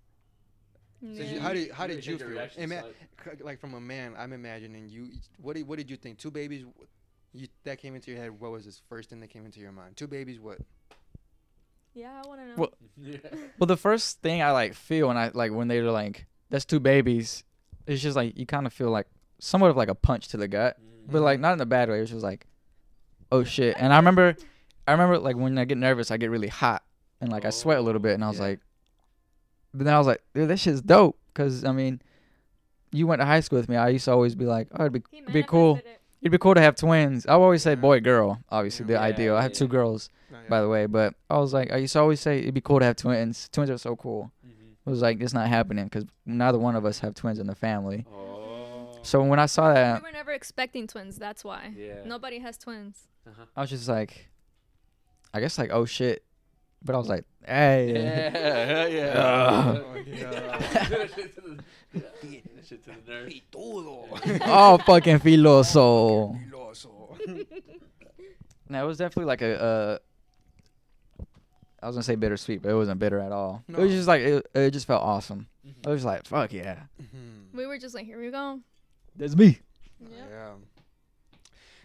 [1.01, 1.23] So Yeah.
[1.25, 2.63] you, how did how did really you feel?
[2.63, 2.95] Ima- side.
[3.39, 5.11] c- like from a man, I'm imagining you.
[5.41, 6.19] What did what did you think?
[6.19, 6.65] Two babies.
[7.35, 8.31] You, that came into your head.
[8.41, 9.97] What was this first thing that came into your mind?
[9.97, 10.39] Two babies.
[10.41, 10.59] What?
[11.95, 12.75] yeah i want to know Well-
[13.59, 16.81] Well, the first thing I like feel when I like when they're like, that's two
[16.81, 17.45] babies.
[17.87, 19.07] It's just like you kind of feel like
[19.41, 20.77] somewhat of like a punch to the gut,
[21.11, 21.99] but like not in a bad way.
[21.99, 22.47] It was just like,
[23.33, 23.77] oh shit.
[23.79, 24.37] And I remember,
[24.87, 26.83] I remember like when I get nervous, I get really hot
[27.21, 28.45] and like I sweat a little bit, and I was Yeah.
[28.47, 28.61] like,
[29.75, 31.17] but then I was like, dude, this shit's dope.
[31.35, 32.01] Cause I mean,
[32.91, 33.77] you went to high school with me.
[33.77, 35.77] I used to always be like, oh, it'd be He be cool.
[35.77, 36.01] it.
[36.21, 37.27] it'd be cool to have twins.
[37.27, 39.37] I always say boy girl, obviously the Yeah, ideal.
[39.37, 40.09] I have two girls
[40.49, 42.81] by the way, but I was like, I used to always say it'd be cool
[42.81, 43.49] to have twins.
[43.53, 44.33] Twins are so cool.
[44.47, 44.73] Mhm.
[44.87, 47.55] It was like it's not happening because neither one of us have twins in the
[47.55, 48.05] family.
[48.11, 48.28] Oh.
[49.09, 52.05] So when I saw that, we were never expecting twins that's why Yeah.
[52.05, 53.45] nobody has twins Uh-huh.
[53.57, 54.29] I was just like,
[55.33, 56.23] I guess like oh shit,
[56.85, 58.31] but I was like, hey, Yeah,
[58.67, 59.05] hell yeah.
[59.07, 59.85] Ugh.
[59.87, 60.59] Oh, yeah.
[60.89, 61.65] That shit to the-
[62.29, 64.41] yeah, that shit to the nurse.
[64.45, 66.39] oh fucking filoso.
[68.71, 69.63] No, it was definitely like a.
[69.63, 69.99] Uh,
[71.83, 73.63] I was gonna say bittersweet, but it wasn't bitter at all.
[73.67, 75.49] It was just like it, it just felt awesome.
[75.67, 75.87] Mhm.
[75.87, 77.55] I was like, fuck yeah, Mhm.
[77.55, 78.61] we were just like here we go
[79.19, 79.59] that's me.
[80.01, 80.51] yeah Yeah.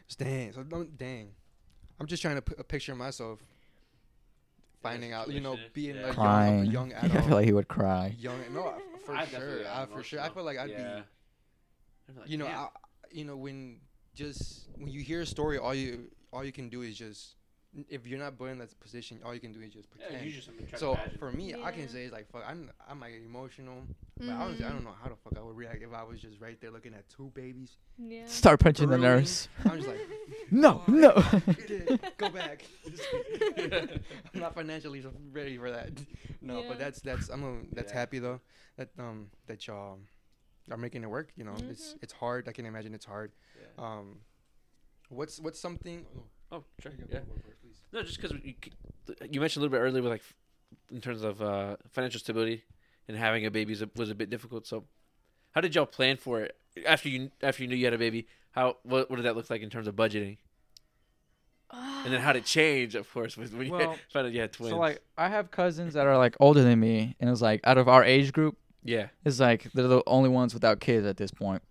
[0.05, 0.51] It's dang.
[0.53, 1.31] So don't dang.
[1.99, 3.39] I'm just trying to put a picture of myself
[4.81, 5.29] finding out.
[5.31, 6.01] You know, being yeah.
[6.01, 6.61] a young, Crying.
[6.61, 8.15] a young I feel like he would cry.
[8.19, 8.39] young.
[8.53, 8.73] No,
[9.05, 9.61] for I sure.
[9.67, 10.21] I, for sure.
[10.21, 11.01] I feel like I'd Yeah.
[12.07, 12.19] be.
[12.19, 12.47] Like, You know.
[12.47, 12.67] I,
[13.11, 13.77] you know when
[14.15, 17.35] just when you hear a story, all you all you can do is just
[17.89, 20.23] if you're not put in that position, all you can do is just pretend.
[20.25, 21.17] you just I'm trying to so imagine.
[21.17, 22.43] for me, I can say it's like fuck.
[22.47, 23.81] I'm I'm like emotional,
[24.17, 26.39] but honestly, I don't know how the fuck I would react if I was just
[26.39, 27.77] right there looking at two babies.
[27.97, 29.47] yeah Start punching the nurse.
[29.65, 29.99] I'm just like,
[30.51, 31.13] No, "Oh, no.
[32.17, 32.65] go back.
[33.57, 35.91] I'm not financially ready for that.
[36.41, 36.69] No, Yeah.
[36.69, 37.99] but that's that's I'm a, that's Yeah.
[37.99, 38.39] happy though
[38.77, 39.97] that um that y'all
[40.71, 41.31] are making it work.
[41.35, 42.03] You know, it's Mhm.
[42.03, 42.47] it's hard.
[42.47, 43.31] I can imagine it's hard.
[43.59, 43.83] Yeah.
[43.83, 44.19] Um,
[45.09, 46.05] what's what's something?
[46.53, 46.91] Oh, sure.
[47.11, 47.19] Yeah.
[47.91, 48.53] No, just because you,
[49.29, 50.23] you mentioned a little bit earlier with like
[50.91, 52.63] in terms of uh, financial stability
[53.07, 54.67] and having a baby is a, was a bit difficult.
[54.67, 54.85] So,
[55.51, 56.55] how did y'all plan for it
[56.87, 58.27] after you after you knew you had a baby?
[58.51, 60.37] How what, what did that look like in terms of budgeting?
[61.73, 63.71] and then how to change, of course, when when you
[64.11, 64.71] found out you had twins.
[64.71, 67.77] So like I have cousins that are like older than me, and it's like out
[67.77, 71.31] of our age group, yeah, it's like they're the only ones without kids at this
[71.31, 71.61] point.
[71.61, 71.63] point,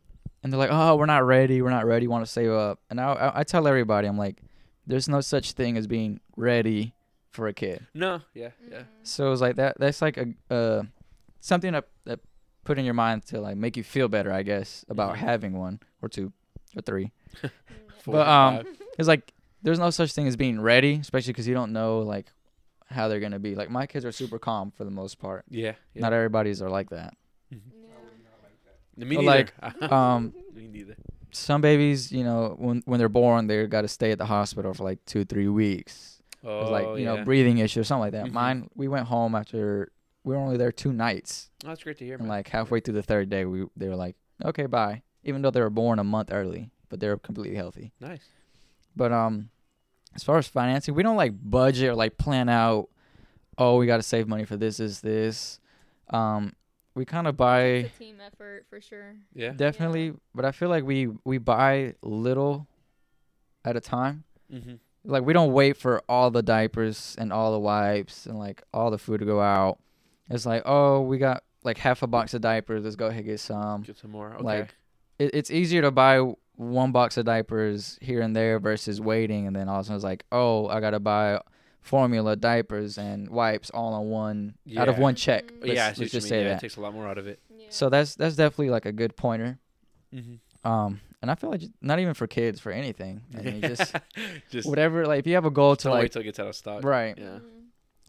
[0.43, 3.01] and they're like, oh, we're not ready, we're not ready, want to save up, and
[3.01, 4.43] I, I I tell everybody, I'm like,
[4.87, 6.95] there's no such thing as being ready
[7.31, 7.87] for a kid.
[7.95, 9.77] no, yeah, yeah, So it's like that.
[9.79, 10.83] That's like a uh,
[11.41, 12.21] something that that
[12.65, 15.19] put in your mind to like make you feel better, I guess, about Mhm.
[15.19, 16.33] having one or two
[16.77, 17.11] or three.
[18.03, 18.67] Four, But, um.
[18.99, 22.27] It's like there's no such thing as being ready, especially because you don't know like
[22.87, 23.55] how they're gonna be.
[23.55, 25.45] Like my kids are super calm for the most part.
[25.49, 26.03] yeah, yeah.
[26.03, 27.15] Not everybody's are like that.
[28.95, 29.49] Me but, neither.
[29.83, 30.97] like, Um, Me neither.
[31.33, 34.73] Some babies, you know, when when they're born, they got to stay at the hospital
[34.75, 36.23] for like two, three weeks.
[36.45, 37.17] Oh, like you yeah.
[37.17, 38.27] know, breathing issues, something like that.
[38.27, 38.33] Mhm.
[38.33, 39.93] Mine, we went home after
[40.25, 42.29] we were only there two nights, Oh, that's great to hear, and man.
[42.37, 45.03] like halfway through the third day, we they were like, okay, bye.
[45.25, 47.93] Even though they were born a month early, but they're completely healthy.
[48.01, 48.25] nice.
[48.95, 49.51] But um,
[50.15, 52.89] as far as financing, we don't like budget or like plan out.
[53.57, 55.61] Oh, we got to save money for this, this, this.
[56.11, 56.55] Um,
[56.95, 59.17] we kind of buy It's a team effort for sure.
[59.35, 59.51] Yeah.
[59.51, 62.67] definitely, but I feel like we we buy little
[63.65, 64.25] at a time.
[64.53, 64.75] Mm-hmm.
[65.05, 68.91] Like we don't wait for all the diapers and all the wipes and like all
[68.91, 69.79] the food to go out.
[70.31, 72.85] It's like, oh, we got like half a box of diapers.
[72.85, 73.83] Let's go ahead and get some.
[73.83, 74.35] Get some more.
[74.35, 74.43] Okay.
[74.43, 74.75] Like
[75.19, 76.21] it, it's easier to buy
[76.57, 79.97] one box of diapers here and there versus waiting and then all of a sudden
[79.97, 81.41] it's like, oh, I gotta buy
[81.83, 85.53] formula, diapers, and wipes all on one out of one check.
[85.53, 85.67] Mhm.
[85.75, 86.29] Yeah, I Let's, see let's just mean.
[86.31, 86.57] say yeah, that.
[86.57, 87.41] it takes a lot more out of it.
[87.55, 87.67] Yeah.
[87.71, 89.59] So that's that's definitely like a good pointer.
[90.15, 90.69] Mm-hmm.
[90.69, 93.23] Um, and I feel like not even for kids, for anything.
[93.37, 93.95] I mean, just
[94.51, 95.07] just whatever.
[95.07, 96.85] Like if you have a goal to don't wait till it gets out of stock.
[96.85, 97.25] right, Yeah.
[97.25, 97.43] Mhm.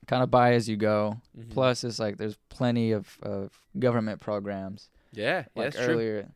[0.08, 1.18] kind of buy as you go.
[1.38, 1.50] Mhm.
[1.52, 4.90] Plus, it's like there's plenty of, of government programs.
[5.14, 5.94] Yeah, yeah, Like that's true.
[5.96, 6.30] earlier,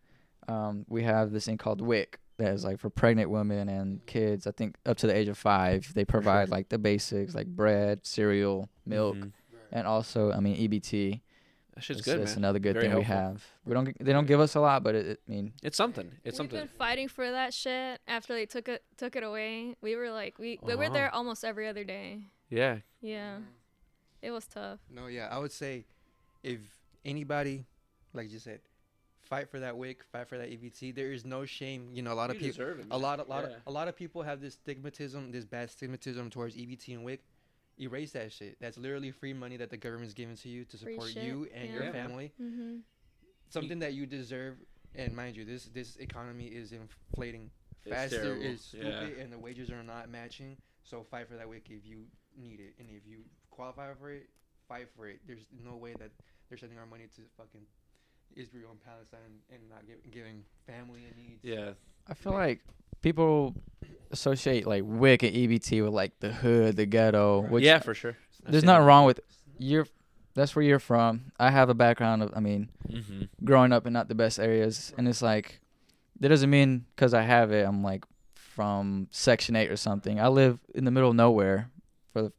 [0.47, 4.45] um, we have this thing called WIC that is like for pregnant women and kids.
[4.47, 8.05] I think up to the age of five, they provide like the basics like bread,
[8.05, 9.31] cereal, milk, Mhm.
[9.71, 11.21] and also I mean EBT.
[11.75, 12.37] That shit's It's, good, it's man.
[12.39, 13.45] another good Very thing we have.
[13.65, 16.07] We don't they don't give us a lot, but it, it I mean It's something.
[16.23, 16.59] It's We've something.
[16.59, 19.75] been fighting for that shit after they took it took it away.
[19.81, 20.93] We were like we we were Uh-huh.
[20.93, 22.29] there almost every other day.
[22.49, 22.79] Yeah.
[23.01, 23.39] Yeah.
[24.21, 24.79] It was tough.
[24.89, 25.85] No, yeah, I would say
[26.43, 26.59] if
[27.05, 27.65] anybody,
[28.13, 28.61] like you said,
[29.27, 30.95] fight for that WIC, fight for that EBT.
[30.95, 31.89] There is no shame.
[31.93, 34.23] You know, a lot of people, a lot, a lot, of, a lot of people
[34.23, 37.21] have this stigmatism, this bad stigmatism towards EBT and WIC.
[37.79, 38.57] Erase that shit.
[38.59, 41.73] That's literally free money that the government's giving to you to support you and yeah.
[41.75, 41.91] your Yeah.
[41.91, 42.33] family.
[42.41, 42.77] Mm-hmm.
[43.49, 44.57] Something that you deserve.
[44.95, 47.51] And mind you, this this economy is inflating
[47.85, 48.23] It's faster.
[48.23, 48.41] terrible.
[48.41, 48.81] Is Yeah.
[49.01, 50.57] stupid, and the wages are not matching.
[50.83, 53.19] So fight for that WIC if you need it, and if you
[53.51, 54.29] qualify for it,
[54.67, 55.19] fight for it.
[55.27, 56.09] There's no way that
[56.49, 57.61] they're sending our money to fucking
[58.35, 59.19] Israel and Palestine
[59.51, 61.43] and not give, giving family in needs.
[61.43, 61.71] Yeah.
[62.07, 62.61] I feel like
[63.01, 63.55] people
[64.11, 68.15] associate like WIC and EBT with like the hood, the ghetto, which yeah, for sure.
[68.47, 69.19] there's nothing wrong with
[69.57, 69.87] you're
[70.35, 71.31] that's where you're from.
[71.39, 73.23] I have a background of I mean, Mm-hmm.
[73.43, 75.59] growing up in not the best areas and it's like
[76.19, 80.19] that doesn't mean cuz I have it I'm like from section 8 or something.
[80.19, 81.69] I live in the middle of nowhere.
[82.13, 82.31] For the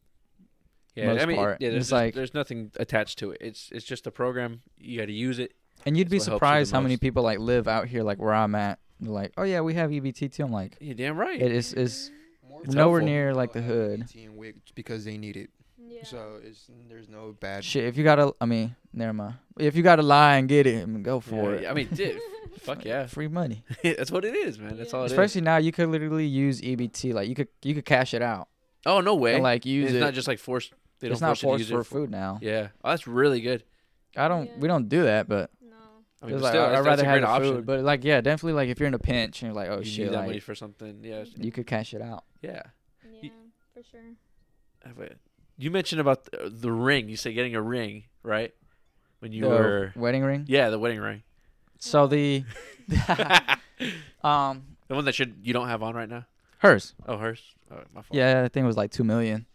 [0.95, 1.61] yeah, I most mean, part.
[1.61, 1.69] yeah.
[1.71, 3.39] There's It's just- like- there's nothing attached to it.
[3.41, 4.63] It's it's just a program.
[4.79, 5.53] You got to use it.
[5.87, 7.01] And you'd be That's what helps you the surprised how many most.
[7.01, 8.79] people like live out here like where I'm at.
[9.01, 11.41] They're like, "Oh yeah, we have EBT too." I'm like, You're damn right.
[11.41, 12.11] it is is
[12.49, 13.15] More It's nowhere helpful.
[13.15, 14.01] near like the hood.
[14.01, 15.51] EBT and because they need it.
[15.79, 16.05] Yeah.
[16.05, 17.65] So it's there's no bad.
[17.65, 19.35] Shit, if you gotta, I mean, never mind.
[19.59, 21.71] If you gotta lie and get it, I mean, go for Yeah, it.
[21.71, 22.19] I mean, dude,
[22.61, 23.07] fuck yeah.
[23.07, 23.65] free money.
[23.83, 24.77] That's what it is, man.
[24.77, 24.97] That's Yeah.
[24.99, 25.13] all it is.
[25.13, 27.15] Especially now, you could literally use EBT.
[27.15, 28.49] Like you could, you could cash it out
[28.85, 29.35] Oh no way.
[29.35, 30.01] and like use it's it.
[30.01, 30.73] not just like forced.
[31.01, 32.39] They it's don't not force you to forced use for it food now.
[32.43, 32.69] Yeah.
[32.85, 33.63] Oh, that's really good.
[34.17, 34.47] I don't.
[34.47, 34.59] Yeah.
[34.59, 35.58] We don't do that, but no.
[36.21, 37.29] I mean, it's but like still, I- that's, I'd that's rather a have great the
[37.29, 37.55] option.
[37.57, 37.67] food.
[37.67, 38.55] But like, yeah, definitely.
[38.55, 40.41] Like if you're in a pinch and you're like, oh you shit, need that money
[40.41, 40.99] for something.
[41.03, 41.25] Yeah.
[41.37, 42.25] you could cash it out.
[42.43, 42.63] Yeah.
[43.23, 43.31] Yeah,
[43.75, 45.09] for sure.
[45.57, 47.09] You mentioned about the, the ring.
[47.09, 48.55] You say getting a ring, right?
[49.21, 49.93] When you the were.
[49.97, 50.45] wedding ring.
[50.49, 51.23] Yeah, the wedding ring.
[51.81, 52.45] So the,
[54.25, 56.27] um, The one that should you don't have on right now.
[56.59, 56.95] hers.
[57.07, 57.43] Oh, hers.
[57.71, 58.07] Oh, my fault.
[58.13, 59.47] Yeah, I think it was like two million.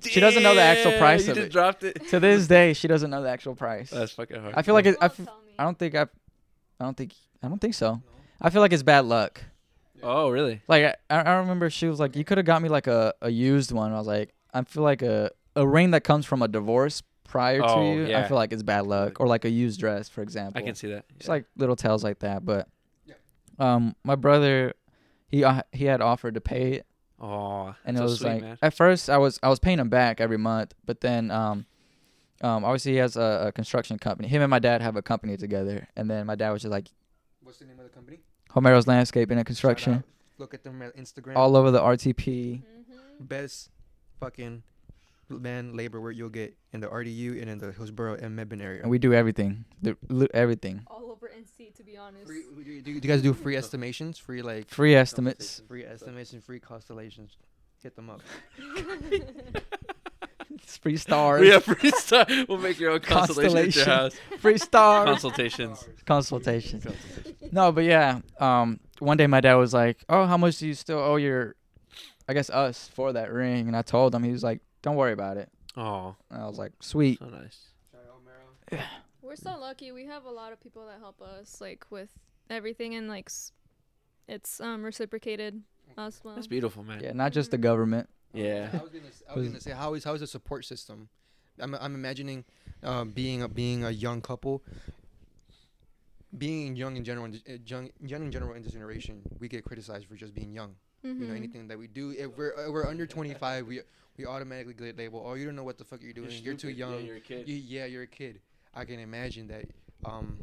[0.00, 1.52] She doesn't know the actual Damn, price You of just it.
[1.52, 2.08] dropped it.
[2.08, 3.88] To this day, she doesn't know the actual price.
[3.90, 4.54] That's fucking hard.
[4.56, 5.41] I feel like it, I, won't f- tell me.
[5.58, 8.02] I don't think I, I don't think I don't think so.
[8.40, 9.42] I feel like it's bad luck.
[10.02, 10.62] Oh, really?
[10.66, 13.30] Like I, I remember she was like, you could have got me like a, a
[13.30, 13.92] used one.
[13.92, 17.62] I was like, I feel like a a ring that comes from a divorce prior
[17.62, 18.06] Oh, to you.
[18.06, 18.28] I yeah.
[18.28, 20.60] feel like it's bad luck, or like a used dress, for example.
[20.60, 21.04] I can see that.
[21.16, 21.32] It's Yeah.
[21.34, 22.44] like little tales like that.
[22.44, 22.68] But,
[23.06, 23.14] Yeah.
[23.58, 24.74] um, my brother,
[25.28, 26.86] he uh, he had offered to pay it,
[27.20, 28.58] Oh, and so it was sweet, like man.
[28.62, 31.66] at first I was I was paying him back every month, but then um.
[32.42, 34.28] Um, obviously he has a, a construction company.
[34.28, 36.88] Him and my dad have a company together, and then my dad was just like
[37.42, 38.18] What's the name of the company?
[38.50, 40.04] Homero's Landscaping and Construction.
[40.38, 41.36] Look at them at Instagram.
[41.36, 42.62] all over the RTP.
[42.62, 43.28] Mhm.
[43.28, 43.70] best
[44.20, 44.62] fucking
[45.28, 48.82] man labor work you'll get in the RDU and in the Hillsborough and Mebane area.
[48.82, 49.64] And we do everything.
[49.80, 49.96] The,
[50.34, 50.82] everything.
[50.88, 52.26] All over NC, to be honest.
[52.26, 54.18] Free, do, you- do you guys do free estimations?
[54.18, 55.62] Free like Free estimates.
[55.68, 57.36] free estimates and free constellations.
[57.82, 58.20] Hit them up.
[60.82, 61.40] Free stars.
[61.40, 62.26] We have free star.
[62.48, 64.14] We'll make your own constellation at your house.
[64.38, 65.06] Free stars.
[65.08, 65.88] Consultations.
[66.06, 66.82] Consultation.
[67.50, 68.20] No, but yeah.
[68.38, 71.54] Um, one day my dad was like, "Oh, how much do you still owe your,
[72.28, 74.22] I guess us for that ring?" And I told him.
[74.22, 77.58] He was like, "Don't worry about it." Oh, And I was like, "Sweet." so nice.
[78.70, 78.84] Yeah.
[79.22, 79.92] We're so lucky.
[79.92, 82.10] We have a lot of people that help us, like with
[82.50, 83.30] everything, and like
[84.28, 85.62] it's um reciprocated
[85.96, 86.34] as well.
[86.34, 87.00] That's beautiful, man.
[87.02, 88.08] Yeah, not just the government.
[88.32, 88.70] Yeah.
[88.72, 91.08] I was gonna, s- I was gonna say how is how is the support system?
[91.58, 92.44] I'm I'm imagining
[92.82, 94.62] um, being a being a young couple.
[96.36, 99.48] Being young in general, in this- uh, young, young in general in this generation, we
[99.48, 100.76] get criticized for just being young.
[101.02, 101.36] You know, Mhm.
[101.36, 103.80] anything that we do, if we're uh, we're under 25, we
[104.16, 105.24] we automatically get labeled.
[105.26, 106.30] Oh, you don't know what the fuck you're doing.
[106.42, 106.92] You're, too young.
[106.94, 107.48] Yeah, you're a kid.
[107.48, 108.40] You, yeah, you're a kid.
[108.72, 109.66] I can imagine that.
[110.06, 110.38] Um,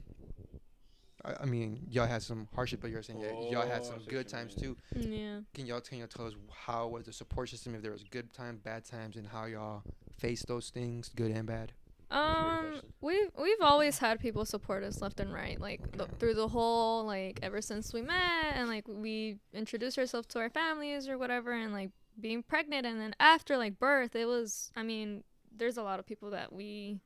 [1.26, 4.00] I, I mean, y'all had some hardship, but you're saying yeah, y'all had Oh, some
[4.08, 4.76] good times mean.
[4.76, 5.10] too.
[5.10, 5.40] Yeah.
[5.54, 7.76] Can y'all can y'all tell us how was the support system?
[7.76, 9.84] If there was good times, bad times, and how y'all
[10.18, 11.74] faced those things, good and bad.
[12.12, 16.48] Um, we've we've always had people support us left and right, like the, through the
[16.48, 21.18] whole like ever since we met and like we introduced ourselves to our families or
[21.20, 24.72] whatever, and like being pregnant, and then after like birth, it was.
[24.76, 25.24] I mean,
[25.56, 27.00] there's a lot of people that we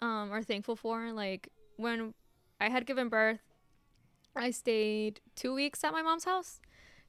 [0.00, 1.12] um are thankful for.
[1.12, 2.12] Like when
[2.62, 3.40] I had given birth,
[4.36, 6.60] I stayed two weeks at my mom's house.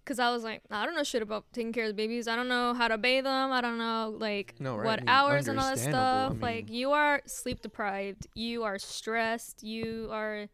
[0.05, 2.27] Cause I was like, I don't know shit about taking care of the babies.
[2.27, 3.53] I don't know how to bathe them.
[3.53, 6.03] I don't know like No, right, I what mean, hours and all that understandable.
[6.03, 6.41] I stuff.
[6.41, 8.27] like you are sleep deprived.
[8.35, 9.63] You are stressed.
[9.63, 10.47] You are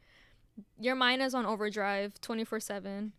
[0.80, 3.12] your mind is on overdrive 24/7.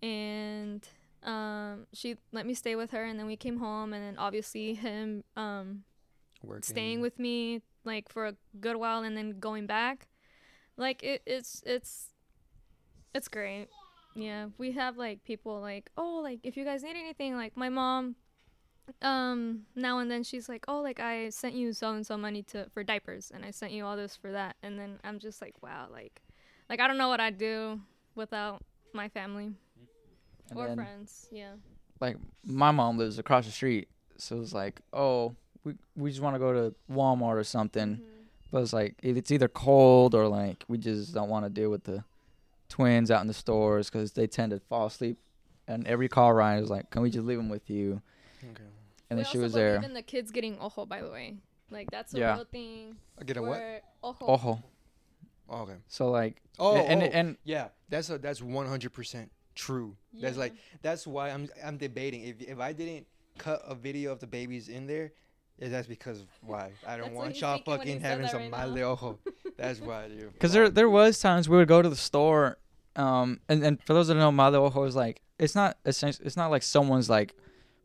[0.00, 0.88] And
[1.22, 4.72] um she let me stay with her and then we came home and then obviously
[4.72, 5.82] him um
[6.62, 10.06] staying with me like for a good while and then going back.
[10.78, 12.08] Like it, it's it's
[13.14, 13.66] it's great.
[14.14, 17.68] Yeah, we have like people like, "Oh, like if you guys need anything, like my
[17.68, 18.16] mom
[19.02, 22.42] um now and then she's like, "Oh, like I sent you so and so money
[22.44, 25.42] to for diapers and I sent you all this for that." And then I'm just
[25.42, 26.22] like, "Wow, like
[26.70, 27.80] like I don't know what I'd do
[28.14, 28.62] without
[28.92, 29.50] my family
[30.50, 31.54] And or friends." Yeah.
[32.00, 36.36] like my mom lives across the street, so it's like, oh, we we just want
[36.36, 37.96] to go to Walmart or something.
[37.96, 38.17] Mhm.
[38.50, 41.84] But it's like it's either cold or like we just don't want to deal with
[41.84, 42.04] the
[42.68, 45.18] twins out in the stores because they tend to fall asleep.
[45.66, 48.00] And every call ride is like, can we just leave them with you?
[48.42, 48.62] Okay.
[49.10, 49.74] And we then she also was there.
[49.74, 51.36] believe in the kids getting ojo, by the way.
[51.70, 52.34] Like that's a Yeah.
[52.36, 52.96] real thing.
[53.20, 53.50] I get a what?
[53.50, 54.26] where- Ojo.
[54.26, 54.62] Ojo.
[55.50, 55.76] Oh, okay.
[55.88, 57.68] So like, Oh, and oh, and yeah.
[57.90, 59.96] That's a that's 100 percent true.
[60.14, 63.06] That's like that's why I'm I'm debating if if I didn't
[63.38, 65.12] cut a video of the babies in there.
[65.58, 68.00] Yeah, that's because why I don't That's what want he's y'all thinking when he fucking
[68.00, 69.18] said having that some right mal de ojo.
[69.56, 70.32] That's why, dude.
[70.32, 72.58] Because there there was times we would go to the store,
[72.98, 75.78] um, and, and for those that don't know, Mal de Ojo is like it's not
[75.86, 77.34] essentially it's not like someone's like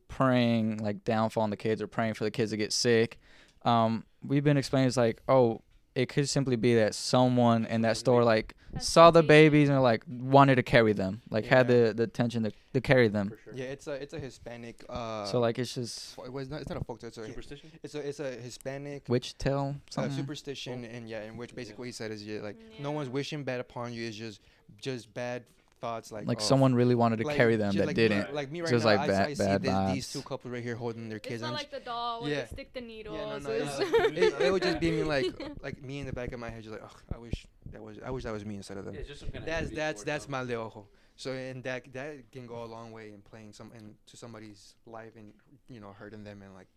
[0.07, 3.19] praying like downfall on the kids or praying for the kids to get sick.
[3.63, 5.61] Um, we've been explaining it's like oh,
[5.95, 9.81] it could simply be that someone in that store like Has saw the babies and
[9.83, 11.87] like wanted to carry them, like had Yeah.
[11.87, 13.29] the the intention to, to carry them.
[13.29, 13.53] For sure.
[13.55, 14.83] Yeah, it's a it's a Hispanic.
[14.89, 17.09] Uh, so like it's just fo- it was not, it's not a folk tale.
[17.09, 17.71] It's a Superstition.
[17.83, 20.15] it's a it's a Hispanic witch tale uh, something.
[20.17, 22.95] superstition, and yeah, in which basically what he said is yeah, like no Yeah.
[22.95, 24.07] one's wishing bad upon you.
[24.07, 24.41] It's just
[24.81, 25.43] just bad
[25.83, 28.29] thoughts, like like oh, someone really wanted to like, carry them ju- that like didn't.
[28.29, 30.21] Me, like me right Just now, like I, bad- I see bad this, these two
[30.21, 31.41] couples right here holding their kids.
[31.41, 32.41] It's not like the doll where Yeah.
[32.41, 33.17] they stick the needles.
[33.17, 33.79] Yeah, no, no, it's-
[34.17, 35.25] it, it would just be me like
[35.61, 37.97] like me in the back of my head, just like, oh, I wish that was
[38.05, 38.95] I wish that was me instead of them.
[38.95, 40.87] Yeah, just kind That's envy that's that's mal de ojo.
[41.15, 45.15] So and that that can go a long way in playing some into somebody's life
[45.15, 45.33] and
[45.67, 46.67] you know hurting them and like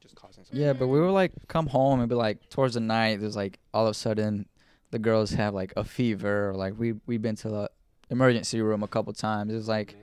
[0.00, 0.56] just causing some.
[0.56, 3.20] Yeah, but we were like come home and be like towards the night.
[3.20, 4.46] There's like all of a sudden
[4.92, 6.50] the girls have like a fever.
[6.50, 7.70] Or, like we we've been to the
[8.12, 9.52] emergency room a couple times.
[9.52, 10.02] It's like Man.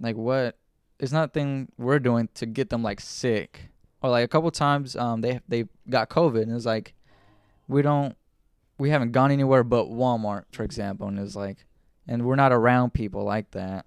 [0.00, 0.56] like what?
[1.00, 3.70] It's nothing we're doing to get them like sick.
[4.00, 6.94] Or like a couple times um they they got COVID and it's like
[7.66, 8.16] we don't
[8.78, 11.66] we haven't gone anywhere but Walmart for example and it's like
[12.06, 13.86] and we're not around people like that.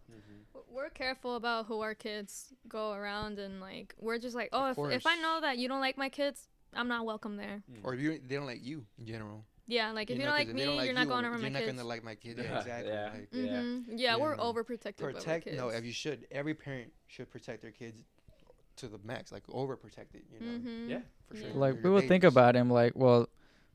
[0.69, 4.77] We're careful about who our kids go around and like we're just like, oh, if,
[4.91, 7.61] if I know that you don't like my kids, I'm not welcome there.
[7.71, 7.79] Mm.
[7.83, 9.45] Or if you they don't like you in general.
[9.71, 11.25] Yeah, like if you, know, don't 'cause like me, don't like you're not you, going
[11.25, 12.37] over You're not gonna like my kids.
[12.43, 12.91] Yeah, Yeah, exactly.
[12.91, 13.09] yeah.
[13.13, 13.61] Like, Yeah.
[13.61, 14.41] hmm Yeah, we're Yeah.
[14.41, 15.57] overprotective protect kids.
[15.57, 16.27] no, if you should.
[16.29, 18.03] Every parent should protect their kids
[18.77, 20.25] to the max, like overprotect it.
[20.33, 20.99] You know, hmm Yeah.
[21.27, 21.49] for sure.
[21.49, 21.55] Yeah.
[21.57, 23.29] like we would think about him like well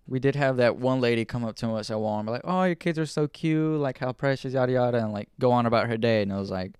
[0.06, 2.74] we did have that one lady come up to us at Walmart like oh your
[2.76, 5.96] kids are so cute like how precious yada yada and like go on about her
[5.96, 6.72] day and it was like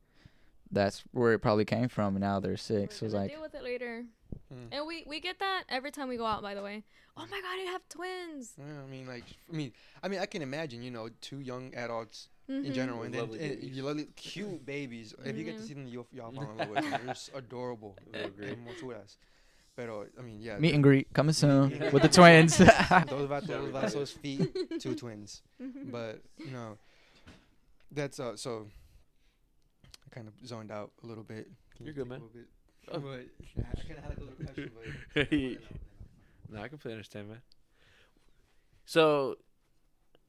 [0.71, 2.17] that's where it probably came from.
[2.17, 2.93] And now they're 6 We're sick.
[2.93, 4.05] So it's gonna like, deal with it later.
[4.53, 4.68] Mm.
[4.72, 6.42] And we we get that every time we go out.
[6.42, 6.84] By the way.
[7.16, 8.53] Oh my god, I have twins.
[8.59, 9.72] Yeah, I mean, like, I mean,
[10.03, 12.72] I mean, I can imagine, you know, two young adults in Mhm.
[12.74, 13.76] general, and then Lovely and babies.
[13.76, 15.14] you lovely, cute babies.
[15.24, 15.66] If you get to Mhm.
[15.66, 16.92] see them, you'll y'all fall in love with them.
[16.92, 17.97] They're just adorable.
[18.14, 18.49] I agree.
[18.51, 19.16] Hermosuras.
[19.74, 20.59] Pero I mean, yeah.
[20.59, 22.59] meet and greet coming soon with the twins.
[22.59, 25.42] Those vatos, those vatos feet, two twins.
[25.59, 26.78] But you know,
[27.90, 28.36] that's uh.
[28.36, 28.68] So
[30.07, 31.49] I kind of zoned out a little bit.
[31.80, 32.47] You're good, take a man.
[32.93, 33.28] Little bit?
[33.39, 33.53] Oh.
[33.57, 34.70] But I kind of had like a little question,
[35.14, 35.32] but
[36.57, 37.43] no, I completely understand, man.
[38.84, 39.37] So,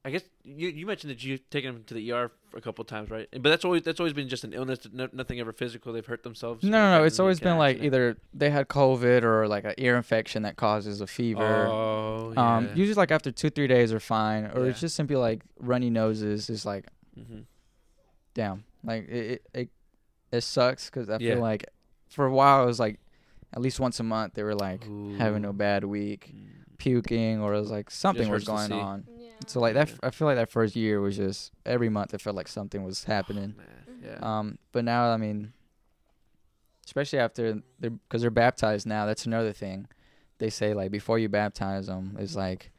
[0.03, 3.09] I guess you you mentioned that you've taken them to the ER a couple times,
[3.09, 3.27] right?
[3.31, 5.93] But that's always that's always been just an illness, no, nothing ever physical.
[5.93, 6.63] They've hurt themselves.
[6.63, 7.03] no, no, no.
[7.03, 7.93] It's always kind of been like accident?
[7.93, 11.67] either they had COVID or like an ear infection that causes a fever.
[11.67, 12.57] Oh, yeah.
[12.57, 15.89] Um, usually like after two three days are fine, or it's just simply like runny
[15.89, 16.49] noses.
[16.49, 16.85] Is like
[17.15, 17.41] hmm
[18.33, 19.69] damn, like it it it,
[20.31, 21.33] it sucks because I Yeah.
[21.33, 21.65] feel like
[22.17, 22.99] for a while it was like
[23.53, 24.83] at least once a month they were like
[25.17, 26.77] having a bad week, Mm.
[26.77, 29.05] puking, or it was like something was going on.
[29.07, 29.29] Yeah.
[29.47, 29.93] So like that, Yeah.
[29.93, 32.83] f- I feel like that first year was just every month it felt like something
[32.83, 33.55] was happening.
[33.55, 34.03] Man, Mhm.
[34.05, 34.19] yeah.
[34.39, 35.53] Um, but now I mean,
[36.85, 39.05] especially after they're because they're baptized now.
[39.05, 39.87] That's another thing.
[40.39, 42.71] They say like before you baptize them it's like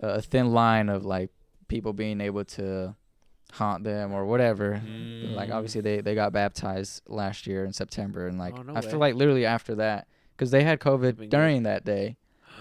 [0.00, 1.30] a a thin line of like
[1.68, 2.94] people being able to
[3.52, 4.74] haunt them or whatever.
[4.74, 5.54] Like Mm.
[5.54, 8.90] obviously they they got baptized last year in September and like Oh, no I way.
[8.90, 11.30] feel like literally after that because they had Been COVID good.
[11.30, 12.16] during that day.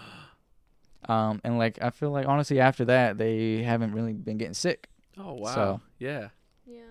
[1.08, 4.90] Um, and like I feel like honestly after that they haven't really been getting sick.
[5.18, 5.56] Oh wow.
[5.56, 6.30] So- yeah.
[6.68, 6.82] Yeah.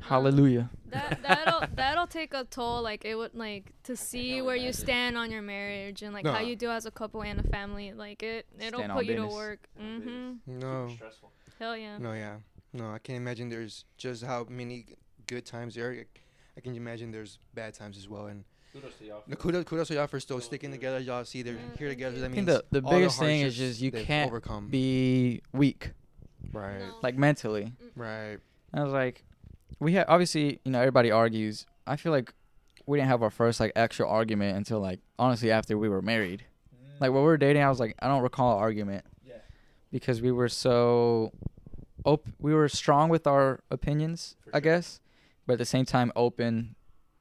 [0.00, 0.70] Hallelujah.
[0.86, 2.80] That that'll that'll take a toll.
[2.82, 6.26] Like it would like to see only where you stand on your marriage and like
[6.26, 7.92] how you do as a couple and a family.
[7.92, 9.68] Like it it'll Stand put you to work.
[9.76, 10.34] Stand on business.
[10.48, 10.60] Mhm.
[10.88, 11.32] no, Stressful.
[11.58, 11.98] Hell yeah.
[11.98, 12.36] no, yeah,
[12.72, 12.90] no.
[12.92, 14.86] I can't imagine there's just how many
[15.26, 15.90] good times there.
[15.90, 16.04] are.
[16.56, 18.26] I can imagine there's bad times as well.
[18.26, 19.22] And Kudos to y'all.
[19.26, 20.80] no, kudos, kudos to y'all for still sticking dude.
[20.80, 20.98] together.
[20.98, 22.18] Y'all see they're Yeah, here mm, together.
[22.20, 24.30] That I means think the the all biggest thing is hardships just you they've can't
[24.30, 24.68] overcome.
[24.68, 25.92] be weak
[26.52, 26.94] right, No.
[27.02, 27.72] like mentally.
[27.96, 28.38] right.
[28.72, 29.24] And I was like,
[29.78, 31.66] we had obviously, you know, everybody argues.
[31.86, 32.32] I feel like
[32.86, 36.44] we didn't have our first like actual argument until like honestly after we were married.
[37.00, 39.34] Like when we were dating, I was like, I don't recall an argument Yeah.
[39.90, 41.32] because we were so
[42.04, 45.00] op- we were strong with our opinions, For I guess,
[45.46, 46.74] but at the same time open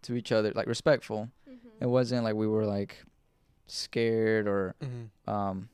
[0.03, 1.29] to each other, like respectful.
[1.49, 1.57] Mhm.
[1.81, 3.03] It wasn't like we were like
[3.67, 5.29] scared or Mm-hmm.
[5.29, 5.69] um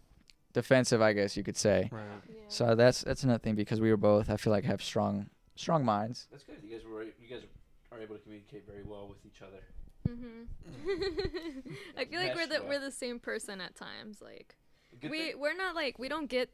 [0.53, 1.89] defensive, I guess you could say.
[1.91, 2.03] Right.
[2.29, 2.35] Yeah.
[2.47, 5.85] So that's that's another thing because we were both I feel like have strong strong
[5.85, 6.27] minds.
[6.31, 6.57] That's good.
[6.63, 7.43] You guys were you guys
[7.91, 9.61] are able to communicate very well with each other.
[10.07, 10.47] Mhm.
[11.97, 12.69] I feel like we're the well.
[12.69, 14.21] we're the same person at times.
[14.21, 14.55] Like
[15.01, 15.39] Good we thing.
[15.39, 16.49] we're not like we don't get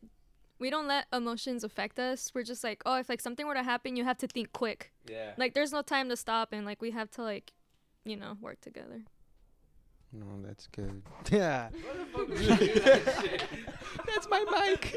[0.63, 2.31] we don't let emotions affect us.
[2.33, 4.93] We're just like, oh, if like something were to happen, you have to think quick.
[5.11, 5.33] Yeah.
[5.35, 7.51] Like there's no time to stop and like we have to like,
[8.05, 9.01] you know, work together.
[10.13, 11.01] No, that's good.
[11.29, 11.67] Yeah.
[11.67, 13.43] What the fuck was you that shit?
[14.07, 14.95] That's my mic.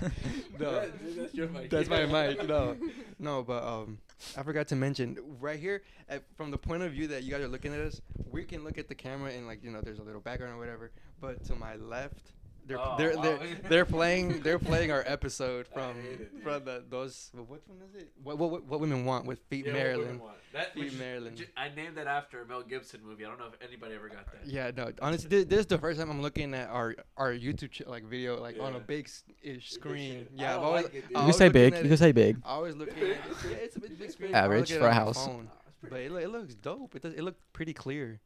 [0.60, 0.70] no.
[0.70, 1.68] That- that's your mic.
[1.68, 2.46] That's my mic.
[2.46, 2.76] No,
[3.18, 3.98] no, but um,
[4.36, 7.40] I forgot to mention right here, at, from the point of view that you guys
[7.40, 9.98] are looking at us, we can look at the camera and like you know, there's
[9.98, 10.92] a little background or whatever.
[11.20, 12.30] But to my left,
[12.66, 13.22] they're Oh, they're wow.
[13.22, 13.38] they're,
[13.68, 18.10] they're playing they're playing our episode from it, from the those what one is it?
[18.22, 20.20] What what what women want with Feet Yeah, Maryland.
[20.20, 20.34] want.
[20.52, 21.36] That, Feet which Maryland.
[21.36, 23.24] j- I named that after a Mel Gibson movie.
[23.26, 24.46] I don't know if anybody ever got that.
[24.46, 24.90] Yeah, no.
[25.02, 28.04] Honestly, this, this is the first time I'm looking at our our YouTube ch- like
[28.04, 29.08] video like on a big
[29.42, 30.26] ish screen.
[30.34, 31.74] Yeah, I've always like it, You can say big.
[31.76, 32.38] You can say big.
[32.44, 33.08] I always looking at
[33.50, 34.34] yeah, it's a big, big screen.
[34.34, 35.26] Average for a look at it on my house.
[35.26, 35.50] phone,
[35.90, 36.96] But it, it looks dope.
[36.96, 37.12] It does.
[37.14, 38.20] It looked pretty clear.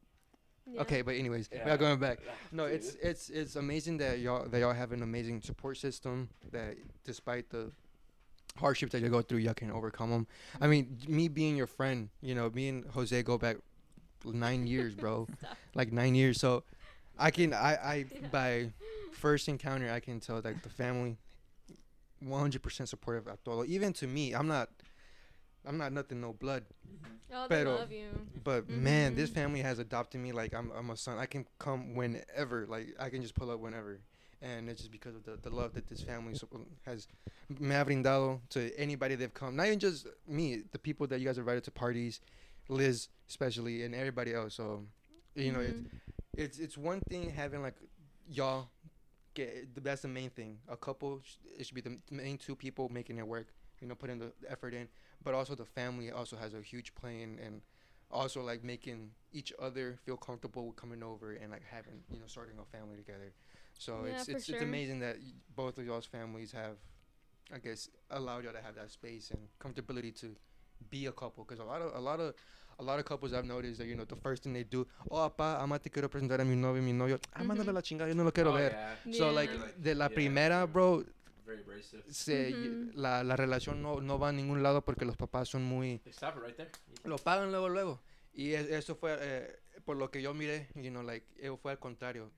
[0.67, 0.81] Yeah.
[0.81, 2.19] Okay, but anyways, we are going back.
[2.51, 6.29] No, it's it's it's amazing that y'all that y'all have an amazing support system.
[6.51, 7.71] That despite the
[8.57, 10.27] hardships that you go through, y'all can overcome them.
[10.59, 13.57] I mean, me being your friend, you know, me and Jose go back
[14.25, 15.27] nine years, bro,
[15.73, 16.39] like nine years.
[16.39, 16.63] So
[17.17, 18.27] I can I I Yeah.
[18.31, 18.71] by
[19.13, 21.17] first encounter I can tell that the family,
[22.19, 23.65] one hundred percent supportive at todo.
[23.65, 24.69] Even to me, I'm not.
[25.65, 26.63] I'm not nothing, no blood.
[27.33, 28.09] Oh, they Pero- love you.
[28.43, 31.17] But man, this family has adopted me like I'm, I'm a son.
[31.17, 32.65] I can come whenever.
[32.67, 33.99] Like I can just pull up whenever.
[34.41, 36.33] And it's just because of the, the love that this family
[36.85, 37.07] has
[37.59, 39.55] me ha brindado to anybody they've come.
[39.55, 42.21] Not even just me, the people that you guys invited to parties,
[42.67, 44.55] Liz especially, and everybody else.
[44.55, 44.83] So,
[45.35, 45.85] you know, it's, Mhm.
[46.37, 47.75] it's it's one thing having like
[48.27, 48.69] y'all
[49.35, 50.57] get the that's the main thing.
[50.67, 51.21] A couple,
[51.57, 53.47] it should be the main two people making it work.
[53.79, 54.87] You know, putting the effort in,
[55.23, 57.61] but also the family also has a huge play in, and
[58.09, 62.27] also like making each other feel comfortable with coming over and like having you know
[62.27, 63.33] starting a family together.
[63.77, 65.17] So Yeah, it's for it's it's amazing that
[65.55, 66.77] both of y'all's families have,
[67.53, 70.35] I guess, allowed y'all to have that space and comfortability to
[70.89, 71.43] be a couple.
[71.43, 72.33] Because a lot of a lot of
[72.79, 75.29] a lot of couples I've noticed that you know the first thing they do, oh
[75.29, 77.73] papá, ama te quiero presentar a mi novio, mi novio, ah, mándale Mhm.
[77.73, 78.71] la chingada, yo no lo quiero Oh, ver.
[78.71, 78.95] yeah.
[79.11, 79.71] So like Yeah.
[79.79, 80.13] de la Yeah.
[80.15, 81.03] primera, bro,
[81.51, 82.03] Very abrasive.
[82.09, 82.91] se, Mhm.
[82.95, 86.13] la, la relación no, no va a ningún lado porque los papás son muy They
[86.13, 86.71] stop it right there.
[87.03, 88.01] lo pagan luego luego
[88.33, 91.71] y es- eso fue eh, por lo que yo miré you know like eh, fue
[91.73, 92.31] al contrario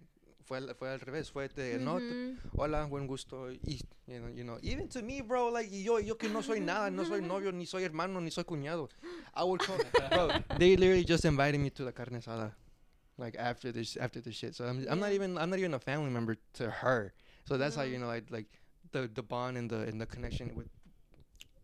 [0.45, 2.39] fue al, fue al revés fue de no t- Mhm.
[2.57, 5.99] hola buen gusto y you know, you know even to me bro like y yo
[5.99, 8.89] yo que no soy nada no soy novio ni soy hermano ni soy cuñado
[9.35, 9.77] I would call
[10.09, 12.55] bro they literally just invited me to the carne asada
[13.17, 15.79] like after this after this shit so I'm, I'm not even I'm not even a
[15.79, 17.13] family member to her
[17.45, 17.89] so that's how No.
[17.91, 18.47] you know like like
[18.93, 20.67] the the bond and the and the connection with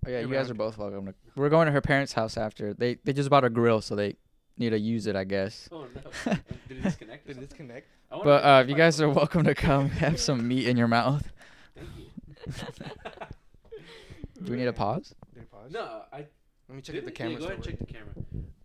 [0.07, 1.07] Oh, yeah, you guys are both welcome.
[1.07, 2.73] To, we're going to her parents' house after.
[2.73, 4.15] They they just bought a grill, so they
[4.57, 5.67] need to use it, I guess.
[5.71, 6.34] Oh no!
[6.67, 7.27] Did it disconnect?
[7.27, 10.77] did it disconnect But uh, you guys are welcome to come have some meat in
[10.77, 11.30] your mouth.
[11.75, 12.05] Thank you.
[14.43, 15.13] Do we need a pause?
[15.34, 15.69] Did it pause?
[15.71, 16.25] no, I
[16.69, 17.15] Let me check if the it.
[17.15, 17.34] camera.
[17.34, 18.13] Yeah, go ahead and check the camera.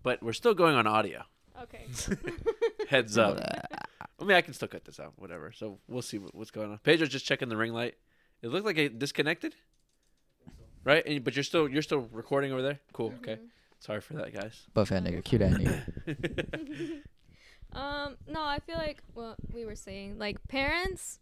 [0.04, 1.24] But we're still going on audio.
[1.62, 1.86] Okay.
[2.88, 3.40] Heads up.
[4.20, 5.50] I mean, I can still cut this out, whatever.
[5.50, 6.78] So we'll see what, what's going on.
[6.78, 7.94] Pedro's just checking the ring light.
[8.45, 9.55] It looked like it disconnected,
[10.84, 11.03] right?
[11.07, 12.78] And, but you're still you're still recording over there.
[12.92, 13.14] Cool.
[13.22, 13.36] Okay.
[13.36, 13.49] Mhm.
[13.80, 14.66] Sorry for that, guys.
[14.74, 17.03] Buffet nigga, cute ass nigga.
[17.72, 21.18] Um, no, I feel like what we were saying, like parents,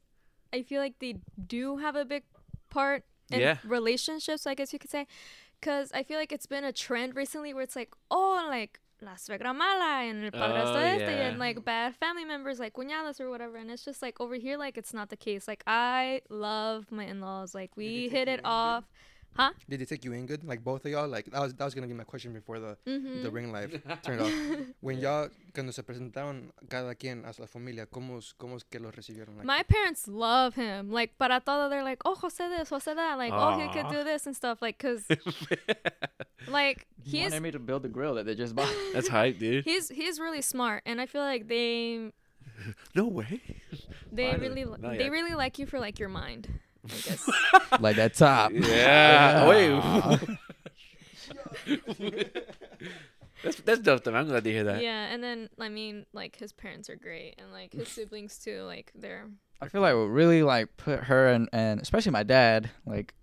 [0.53, 1.15] I feel like they
[1.47, 2.25] do have a big
[2.69, 3.57] part in Yeah.
[3.65, 5.07] relationships, I guess you could say,
[5.59, 9.15] because I feel like it's been a trend recently where it's like, oh, like la
[9.17, 11.29] suegra mala and el padrastro Oh, este, yeah.
[11.29, 14.57] and like bad family members like cuñadas or whatever, and it's just like over here,
[14.57, 15.47] like it's not the case.
[15.49, 18.83] Like I love my in-laws, like we hit it in
[19.37, 19.43] good?
[19.43, 19.55] off.
[19.69, 20.45] Did they take you in good?
[20.45, 21.09] Like both of y'all?
[21.09, 23.23] Like that was that was gonna be my question before the Mm-hmm.
[23.23, 23.71] the ring light
[24.03, 24.33] turned off.
[24.81, 28.79] When y'all cuando se presentaron cada quien a su familia, cómo es- cómo es que
[28.81, 29.37] los recibieron?
[29.37, 30.91] Like, My parents love him.
[30.91, 33.19] Like, para todo, they're like, oh, Jose this, Jose that.
[33.19, 34.61] Like, oh, he could do this and stuff.
[34.63, 35.05] Like, cause,
[36.49, 38.73] like, He he's wanted me to build the grill that they just bought.
[38.95, 39.65] That's hype, dude.
[39.65, 42.13] he's he's really smart, and I feel like they
[42.95, 43.41] No way.
[44.11, 44.49] they Finally.
[44.49, 45.11] really Not they yet.
[45.13, 46.49] really like you for like your mind.
[46.85, 47.31] I guess.
[47.81, 48.53] like that top.
[48.53, 49.45] Yeah.
[49.45, 49.49] Aw.
[49.49, 49.81] Wait.
[53.43, 54.05] that's that's dope.
[54.05, 54.15] Though.
[54.15, 54.83] I'm glad to hear that.
[54.83, 58.63] yeah, and then I mean, like his parents are great, and like his siblings too.
[58.63, 59.27] Like they're
[59.61, 63.15] I feel like what really like put her and and especially my dad like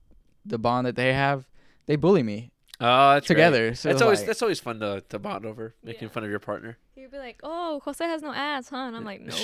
[0.45, 1.47] the bond that they have.
[1.85, 2.51] They bully me
[2.81, 3.35] Oh, that's great.
[3.35, 3.73] together.
[3.75, 6.13] So That's always like, that's always fun to, to bond over, making Yeah.
[6.13, 6.77] fun of your partner.
[6.95, 8.77] he'd be like, oh, Jose has no ass, huh?
[8.77, 9.35] And I'm like, nope.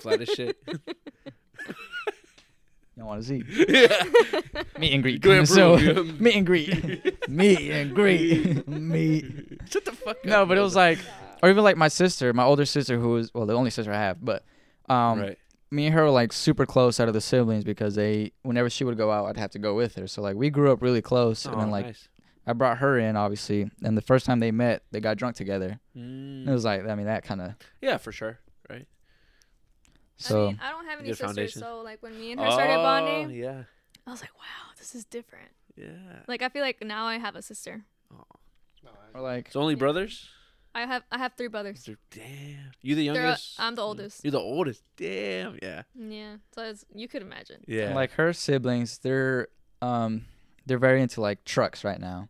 [0.00, 0.56] Flat as shit.
[2.96, 4.02] You want to see yeah.
[4.78, 5.20] meet and greet.
[5.22, 6.02] Go ahead, so bro.
[6.18, 9.60] meet and greet, meet and greet, meet.
[9.68, 10.24] Shut the fuck up.
[10.24, 10.98] No, but it was like,
[11.42, 13.96] or even like my sister, my older sister, who was well the only sister I
[13.98, 14.44] have, but
[14.88, 15.38] um, right.
[15.70, 18.84] me and her were like super close out of the siblings because they whenever she
[18.84, 20.06] would go out, I'd have to go with her.
[20.06, 22.08] So like we grew up really close, and Oh, then like nice.
[22.46, 25.78] I brought her in obviously, and the first time they met, they got drunk together.
[25.96, 26.48] Mm.
[26.48, 28.40] It was like I mean that kind of yeah, for sure.
[30.20, 30.28] Right.
[30.28, 30.44] so.
[30.44, 31.62] I mean, I don't have any sisters, foundation.
[31.62, 33.62] so like when me and her started Oh, bonding, Yeah.
[34.06, 35.50] I was like, wow, this is different.
[35.76, 35.86] Yeah.
[36.28, 37.82] Like I feel like now I have a sister.
[38.12, 38.24] Oh.
[39.14, 40.28] or like It's only brothers.
[40.74, 41.82] I have I have three brothers.
[41.84, 42.70] So, damn.
[42.80, 43.54] You the They're, uh, youngest?
[43.58, 44.24] I'm the oldest.
[44.24, 44.82] You're the oldest.
[44.96, 45.58] Damn.
[45.62, 45.82] Yeah.
[45.98, 47.64] Yeah, so it's, you could imagine.
[47.66, 47.92] Yeah.
[47.94, 49.48] like her siblings, they're
[49.82, 50.26] um
[50.66, 52.28] they're very into like trucks right now,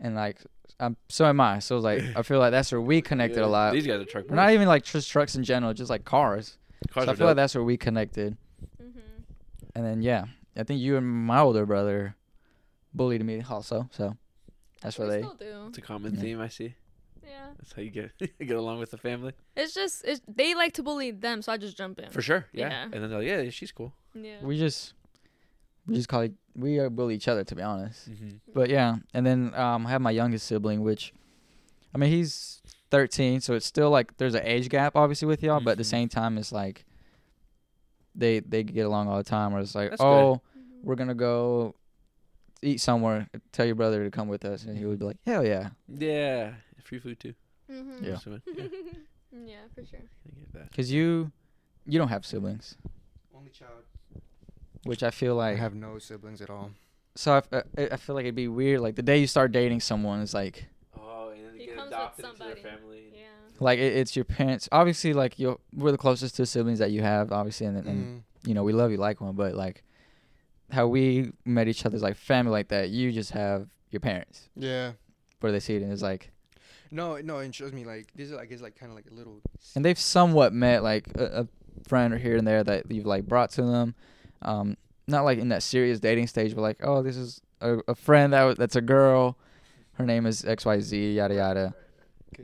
[0.00, 0.38] and like
[0.80, 1.60] um so am I.
[1.60, 3.46] So like I feel like that's where we connected Yeah.
[3.46, 3.72] a lot.
[3.72, 4.24] These guys are truck.
[4.28, 6.56] We're not even like just trucks in general, just like cars.
[6.88, 8.36] Cars so I are feel like that's where we connected.
[8.82, 8.98] Mm-hmm.
[9.74, 10.24] And then yeah,
[10.56, 12.16] I think you and my older brother
[12.94, 13.88] bullied me also.
[13.92, 14.16] So
[14.80, 15.20] that's where they.
[15.20, 15.66] still do.
[15.68, 16.20] It's a common Yeah.
[16.20, 16.74] theme I see.
[17.22, 19.32] Yeah, That's how you get get along with the family.
[19.56, 22.10] it's just it's, they like to bully them, so I just jump in.
[22.10, 22.46] For sure.
[22.52, 22.70] Yeah.
[22.70, 22.82] Yeah.
[22.84, 23.92] And then they're like, yeah, she's cool.
[24.14, 24.42] Yeah.
[24.42, 24.94] We just
[25.86, 28.10] we just call it we uh, bully each other to be honest.
[28.10, 28.36] Mm-hmm.
[28.52, 31.12] But yeah, and then um I have my youngest sibling, which
[31.94, 32.59] I mean he's
[32.90, 35.84] 13, so it's still like there's an age gap obviously with y'all, but at the
[35.84, 35.86] Mhm.
[35.90, 36.84] same time it's like
[38.14, 39.52] they they get along all the time.
[39.52, 40.84] Where it's like, That's oh, Mhm.
[40.84, 41.74] we're gonna go
[42.62, 43.28] eat somewhere.
[43.52, 46.54] Tell your brother to come with us, and he would be like, hell yeah, Yeah.
[46.82, 47.34] Free food too.
[47.70, 48.02] Mhm.
[48.02, 48.18] Yeah.
[48.26, 48.64] Yeah.
[49.46, 50.00] yeah, for sure.
[50.00, 50.70] I get that.
[50.70, 51.30] because you
[51.86, 52.76] you don't have siblings,
[53.34, 53.84] only child.
[54.84, 55.58] which I feel I like.
[55.58, 56.70] have no siblings at all.
[57.14, 58.80] so I, f- I I feel like it'd be weird.
[58.80, 60.66] Like the day you start dating someone, it's like
[60.98, 62.62] Oh, and then He they get comes with adopted into their somebody.
[62.62, 63.02] family.
[63.14, 63.20] Yeah.
[63.58, 64.68] like it, it's your parents.
[64.72, 68.48] Obviously, like you we're the closest to siblings that you have, obviously, and, and Mm.
[68.48, 69.82] you know we love you like one, but like
[70.70, 72.90] how we met each other's like family like that.
[72.90, 74.92] You just have your parents Yeah.
[75.40, 76.30] where they see it, and it's like,
[76.92, 79.14] No, no, it shows me like this is I guess like kind of like a
[79.14, 79.40] little.
[79.74, 81.48] and they've somewhat met like a, a
[81.88, 83.94] friend or here and there that you've like brought to them,
[84.42, 84.76] um,
[85.08, 88.32] not like in that serious dating stage, but like, oh, this is a, a friend
[88.32, 89.36] that w- that's a girl,
[89.94, 91.74] her name is X Y Z yada yada,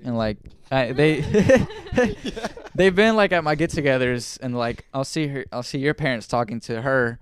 [0.05, 0.39] and like
[0.71, 1.21] I, they
[2.75, 6.27] they've been like at my get-togethers and like I'll see her I'll see your parents
[6.27, 7.19] talking to her,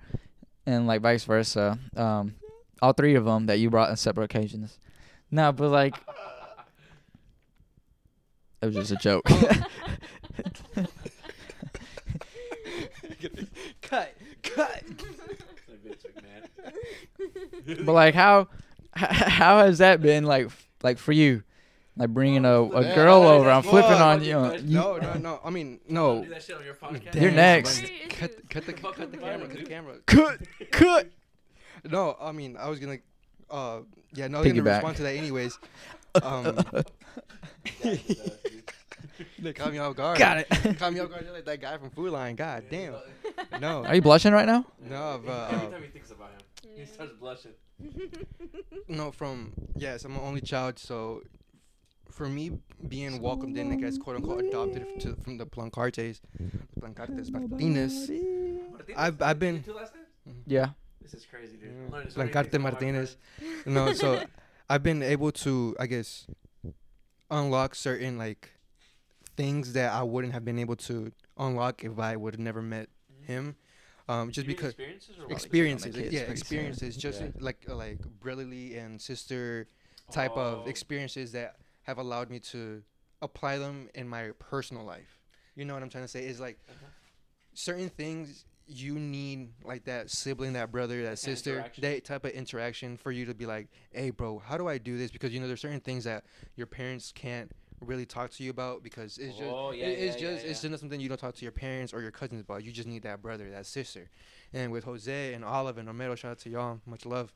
[0.67, 1.79] and like vice versa.
[1.97, 2.35] Um,
[2.83, 4.79] all three of them that you brought on separate occasions.
[5.31, 5.97] No, but like
[8.63, 9.25] it was just a joke.
[13.83, 14.83] cut, cut.
[17.85, 18.49] but like how
[18.97, 20.49] how has that been like
[20.83, 21.43] like for you?
[21.97, 23.71] Like bringing a, a Yeah, girl that is over, I'm fun.
[23.71, 24.69] flipping on Fucking you.
[24.69, 25.41] you No, no, no.
[25.45, 26.25] I mean, no.
[26.25, 27.13] Do that shit on your podcast.
[27.13, 27.85] Damn, You're next.
[28.09, 30.69] Cut, cut the, cut the the camera, camera, cut the camera.
[30.73, 31.11] cut, cut.
[31.85, 32.99] No, I mean, I was gonna,
[33.51, 33.81] uh,
[34.13, 34.75] yeah, no, I was gonna Piggyback.
[34.79, 35.59] respond to that anyways.
[36.21, 36.57] Um,
[39.55, 40.19] caught me off guard.
[40.19, 40.49] Got it.
[40.79, 42.35] Caught me off guard just like that guy from Food Line.
[42.37, 42.95] God damn.
[43.61, 44.65] No, Are you blushing right now?
[44.81, 46.41] no, but Every uh, time he thinks about him,
[46.77, 47.53] he starts blushing.
[48.89, 51.23] no, from yes, I'm an only child, so
[52.11, 52.53] for me
[52.89, 56.21] being welcomed in, I guess, quote unquote, adopted to, from the Plancartes,
[56.81, 58.11] Plancartes Martinez.
[58.97, 60.07] I've- I've been- Two last names?
[60.29, 60.51] Mm-hmm.
[60.51, 60.71] Yeah.
[61.03, 61.71] This is crazy, dude.
[61.71, 61.87] Yeah.
[61.87, 63.17] I'm learning Blancarte things about my Martinez.
[63.39, 63.75] friend.
[63.75, 64.25] No, so
[64.71, 66.27] I've been able to, I guess,
[67.31, 68.53] unlock certain like
[69.37, 72.89] things that I wouldn't have been able to unlock if I would have never met
[73.13, 73.33] mm-hmm.
[73.33, 73.57] him.
[74.09, 75.33] Um, just You because experiences or what?
[75.33, 77.29] experiences, kids yeah, pretty experiences, just Yeah.
[77.41, 79.67] like uh, like brotherly and sister
[80.11, 80.41] type Oh.
[80.41, 82.83] of experiences that have allowed me to
[83.23, 85.21] apply them in my personal life.
[85.57, 86.27] You know what I'm trying to say?
[86.27, 86.87] Is like Uh-huh.
[87.55, 92.25] certain things you need like that sibling, that brother, that kind of sister, that type
[92.25, 95.11] of interaction for you to be like, hey, bro, how do I do this?
[95.11, 96.25] Because you know there's certain things that
[96.57, 97.53] your parents can't
[97.85, 100.45] really talk to you about because it's just Oh, yeah, it- it's yeah, yeah, just
[100.45, 100.51] it's yeah.
[100.63, 102.65] just not something you don't talk to your parents or your cousins about.
[102.65, 104.09] You just need that brother, that sister.
[104.53, 107.33] And with Jose and Olive and Romero, shout out to y'all, much love.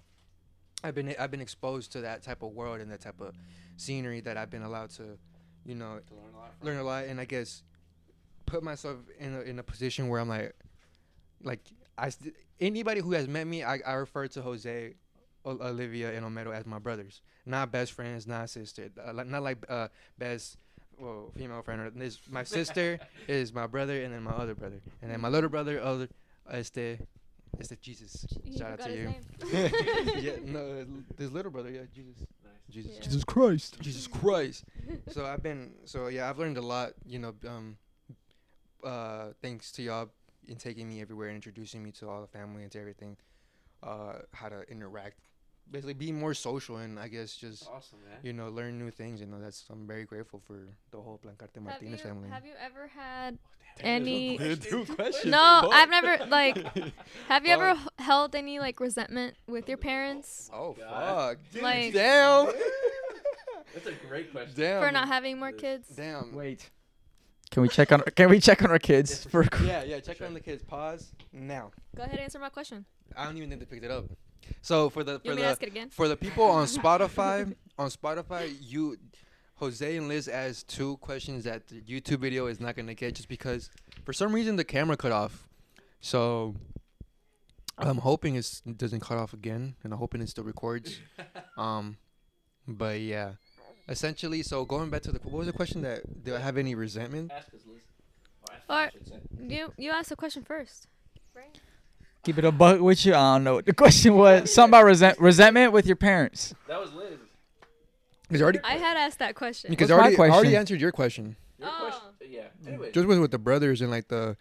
[0.84, 3.34] I've been I've been exposed to that type of world and that type of
[3.76, 5.18] scenery that I've been allowed to,
[5.64, 7.62] you know, To learn a lot learn a lot and I guess
[8.46, 10.54] put myself in a, in a position where I'm like,
[11.42, 11.60] like
[11.96, 14.94] I st- anybody who has met me, I, I refer to Jose,
[15.50, 19.58] Olivia, and Omero as my brothers, not best friends, not sister, uh, like, not like
[19.68, 19.88] uh,
[20.18, 20.56] best
[20.98, 21.92] well, female friend.
[21.96, 25.50] This my sister is my brother, and then my other brother, and then my little
[25.50, 26.08] brother, other
[26.50, 26.98] este,
[27.60, 28.26] este Jesus.
[28.44, 29.14] You Shout out to you.
[30.18, 30.86] yeah, no,
[31.16, 32.18] this little brother, yeah, Jesus.
[32.18, 32.52] Nice.
[32.70, 32.92] Jesus.
[32.96, 33.02] Yeah.
[33.02, 33.80] Jesus Christ.
[33.80, 34.64] Jesus Christ.
[35.10, 37.76] so I've been so yeah, I've learned a lot, you know, um
[38.84, 40.10] uh thanks to y'all
[40.46, 43.16] in taking me everywhere and introducing me to all the family and to everything.
[43.82, 45.18] Uh how to interact.
[45.70, 48.18] Basically be more social and I guess just Awesome, man.
[48.22, 51.54] you know, learn new things, you know, that's I'm very grateful for the whole Blancarte
[51.54, 52.28] Have Martinez you, family.
[52.30, 54.38] have you ever had oh, Damn, there's any?
[54.38, 54.94] no question.
[54.96, 55.30] question.
[55.30, 56.56] No, I've never like.
[57.28, 61.36] Have you ever h- held any like resentment with your parents Oh, oh God.
[61.52, 61.62] fuck.
[61.62, 62.46] Like- Damn.
[63.74, 64.54] That's a great question.
[64.56, 64.82] Damn.
[64.82, 65.88] for not having more kids?
[65.94, 66.34] Damn.
[66.34, 66.70] Wait.
[67.50, 69.46] Can we check on Can we check on our kids for?
[69.62, 70.62] Yeah, yeah, check on the kids.
[70.62, 71.70] Pause now.
[71.96, 72.84] Go ahead and answer my question.
[73.16, 74.04] I don't even think they picked it up.
[74.62, 75.90] So for the for the to ask it again?
[75.90, 78.96] for the people on Spotify, on Spotify, you,
[79.56, 83.28] Jose and Liz asked two questions that the YouTube video is not gonna get just
[83.28, 83.70] because
[84.04, 85.48] for some reason the camera cut off.
[86.00, 86.54] So
[87.76, 90.98] I'm hoping it's, it doesn't cut off again, and I'm hoping it still records.
[91.56, 91.96] Um,
[92.68, 93.32] but yeah,
[93.88, 96.76] essentially, so going back to the what was the question that do I have any
[96.76, 97.32] resentment?
[97.32, 97.80] Ask us, Liz.
[98.48, 99.44] Or ask Or- us, I should say.
[99.56, 100.86] You you asked the question first.
[101.34, 101.58] Right?
[102.24, 103.14] Keep it a buck with you.
[103.14, 103.54] I don't know.
[103.54, 106.54] what The question was something about resent resentment with your parents.
[106.66, 107.18] That was Liz.
[108.28, 109.70] Because already I had asked that question.
[109.70, 111.36] because What's I my already, I already answered your question.
[111.58, 111.78] Your Oh.
[111.88, 112.30] question.
[112.30, 112.42] Yeah.
[112.66, 112.90] Anyway.
[112.92, 114.36] Just with, with the brothers and like the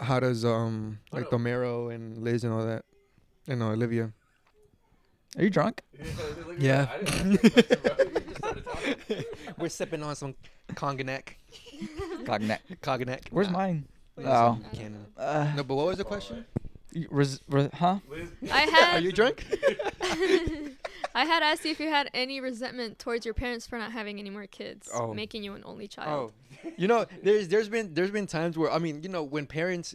[0.00, 1.30] how does um like up?
[1.32, 2.84] Domero and Liz and all that.
[3.46, 4.12] And uh, Olivia.
[5.36, 5.82] Are you drunk?
[6.58, 6.88] Yeah.
[6.90, 8.04] I didn't ask the question, bro.
[8.06, 9.24] You just started talking.
[9.58, 10.34] We're sipping on some
[10.74, 11.36] cognac.
[12.24, 12.62] Cognac.
[12.80, 13.28] Cognac.
[13.30, 13.84] Where's Nah, mine?
[14.16, 14.58] it's Oh.
[14.72, 15.04] Canada.
[15.18, 16.46] Uh, No, but what was the question?
[17.00, 17.40] You- res,
[17.74, 17.98] huh?
[18.50, 19.44] I had Are you drunk?
[21.14, 24.18] I had asked you if you had any resentment towards your parents for not having
[24.18, 25.14] any more kids, Oh.
[25.14, 26.32] making you an only child.
[26.64, 29.46] Oh, you know, there's there's been there's been times where I mean, you know, when
[29.46, 29.94] parents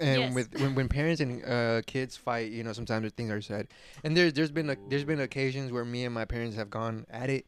[0.00, 0.34] and Yes.
[0.34, 3.68] with when, when parents and uh, kids fight, you know, sometimes things are said,
[4.04, 7.04] and there's there's been a, there's been occasions where me and my parents have gone
[7.10, 7.46] at it,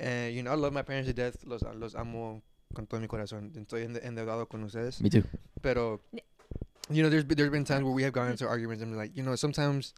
[0.00, 2.42] and you know, I love my parents to death, los los amo
[2.74, 5.22] con todo mi corazón, estoy ende- endeudado con ustedes, Me too.
[5.62, 6.00] pero
[6.90, 9.16] you know, there's been, there's been times where we have gone into arguments and like,
[9.16, 9.94] you know, sometimes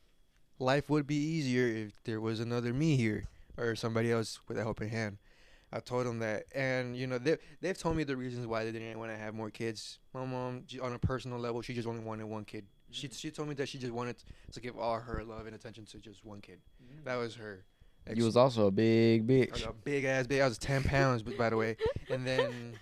[0.58, 4.62] life would be easier if there was another me here or somebody else with a
[4.62, 5.18] helping hand.
[5.72, 8.70] I told them that, and you know they they've told me the reasons why they
[8.70, 9.98] didn't want to have more kids.
[10.12, 12.64] My mom, j- on a personal level, she just only wanted one kid.
[12.92, 13.14] She mm-hmm.
[13.16, 14.14] she told me that she just wanted
[14.52, 16.60] to give all her love and attention to just one kid.
[16.80, 17.04] Mm-hmm.
[17.06, 17.64] That was her
[18.06, 19.52] ex- You was also a big I bitch.
[19.52, 20.42] was a big ass bitch.
[20.42, 21.76] I was ten pounds, but by the way.
[22.08, 22.78] And then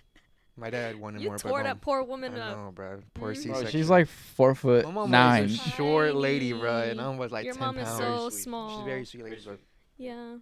[0.57, 1.37] my dad wanted You more.
[1.37, 2.57] You tore that mom, poor I woman up.
[2.57, 3.03] know, bro.
[3.15, 3.37] Poor Mhm.
[3.37, 5.43] C Bro, she's like four foot my mom nine.
[5.45, 7.15] was a short lady, bro, and Tiny.
[7.15, 7.99] I was like Your 10 mom is pounds.
[7.99, 8.43] so sweet.
[8.43, 8.77] small.
[8.79, 9.57] She's very sweet lady, bro.
[9.97, 10.37] Yeah.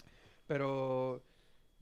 [0.49, 1.21] Pero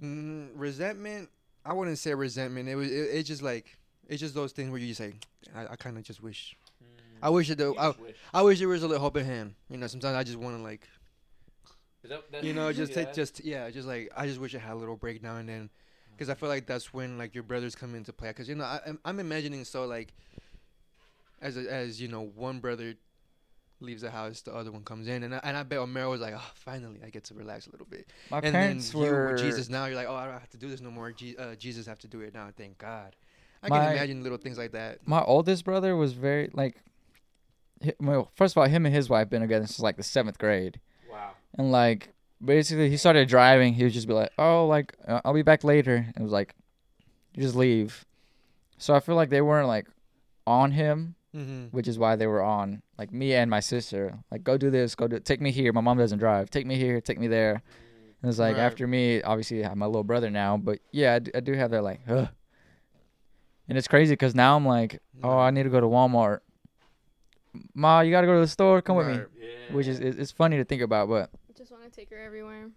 [0.02, 1.30] mm, resentment,
[1.64, 2.68] I wouldn't say resentment.
[2.68, 3.76] It was it, it's just like
[4.08, 5.14] it's just those things where you say,
[5.54, 6.56] I, I kind of just wish.
[7.20, 7.60] I wish it.
[7.60, 7.94] I,
[8.32, 9.56] I wish there was a little hope in him.
[9.68, 10.86] You know, sometimes I just want to like,
[12.42, 14.96] you know, just take just yeah, just like I just wish I had a little
[14.96, 15.70] break now and then,
[16.18, 18.28] because I feel like that's when like your brothers come into play.
[18.28, 20.12] Because you know, I, I'm, I'm imagining so like,
[21.40, 22.94] as a, as you know, one brother
[23.80, 26.20] leaves the house, the other one comes in, and I, and I bet Omero was
[26.20, 28.08] like, oh, finally I get to relax a little bit.
[28.30, 30.56] My and parents then you were Jesus now, you're like, oh, I don't have to
[30.58, 31.12] do this no more.
[31.12, 32.48] Je- uh, Jesus have to do it now.
[32.56, 33.14] Thank God.
[33.62, 35.06] I My- can imagine little things like that.
[35.06, 36.76] my oldest brother was very like
[37.84, 40.38] hi- well first of all him and his wife been together since like the seventh
[40.38, 41.30] grade Wow.
[41.56, 42.10] and like
[42.44, 43.74] basically he started driving.
[43.74, 45.96] He would just be like oh like uh, i'll be back later.
[45.96, 46.54] And it was like
[47.34, 48.04] you just leave.
[48.78, 49.86] So i feel like they weren't like
[50.46, 51.66] on him Mm-hmm.
[51.76, 54.18] which is why they were on like me and my sister.
[54.30, 55.72] Like go do this go do take me here.
[55.74, 56.48] My mom doesn't drive.
[56.50, 57.62] Take me here take me there.
[58.22, 58.62] And it's like Right.
[58.62, 61.52] after me obviously i have my little brother now but yeah i do, I do
[61.52, 62.28] have that like Ugh.
[63.68, 66.40] and it's crazy because now i'm like oh i need to go to walmart.
[67.74, 68.80] Ma you gotta go to the store?
[68.82, 69.14] Come with me.
[69.38, 69.74] Yeah.
[69.76, 71.30] which is it's funny to think about but
[71.90, 72.70] to take her everywhere.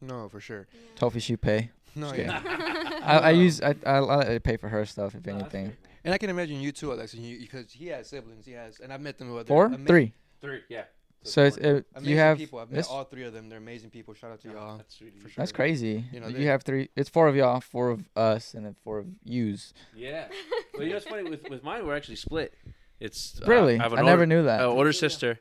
[0.00, 0.66] No, for sure.
[0.96, 3.00] tofi should pay No, Just yeah.
[3.04, 6.30] I, I use I, I I pay for her stuff if anything And I can
[6.30, 8.46] imagine you too, Alex, you, because he has siblings.
[8.46, 9.30] He has, and I've met them.
[9.34, 10.62] With four ama- three Three.
[10.70, 10.84] Yeah.
[11.22, 12.58] so it's it, Amazing you have people.
[12.60, 13.50] I've met this- all three of them.
[13.50, 14.14] They're amazing people.
[14.14, 14.78] Shout out to y'all.
[14.78, 15.14] That's sweet.
[15.16, 15.34] of for sure.
[15.42, 18.54] that's crazy You know, you they- have three it's four of y'all four of us
[18.54, 20.28] and then four of yous Yeah.
[20.72, 21.86] Well, you know what's funny with with mine?
[21.86, 22.54] We're actually split.
[23.00, 23.78] It's uh, Really?
[23.78, 24.60] I, have an I never knew that.
[24.62, 25.40] uh, older sister,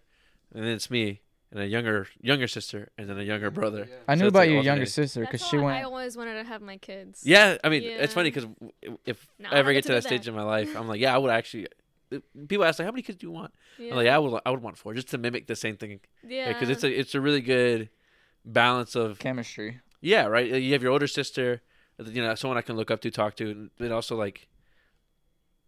[0.53, 1.21] and then it's me,
[1.51, 3.59] and a younger younger sister, and then a younger mm-hmm.
[3.59, 3.87] brother.
[3.89, 3.95] Yeah.
[4.07, 5.77] I knew it's about like your younger sister because she how went.
[5.77, 7.21] I always wanted to have my kids.
[7.25, 8.47] Yeah, I mean, it's funny because
[9.05, 10.31] if No, I I ever get get to to that stage that.
[10.31, 11.67] in my life, I'm like, yeah, I would actually.
[12.11, 13.53] Uh, people ask like, how many kids do you want?
[13.77, 13.91] Yeah.
[13.91, 15.99] I'm like, yeah, I would, I would want four, just to mimic the same thing,
[16.27, 16.51] Yeah.
[16.51, 17.89] because it's a, it's a really good
[18.43, 19.79] balance of chemistry.
[20.01, 20.51] yeah, right.
[20.51, 21.61] Uh, you have your older sister,
[21.99, 24.47] uh, you know, someone I can look up to, talk to, and also like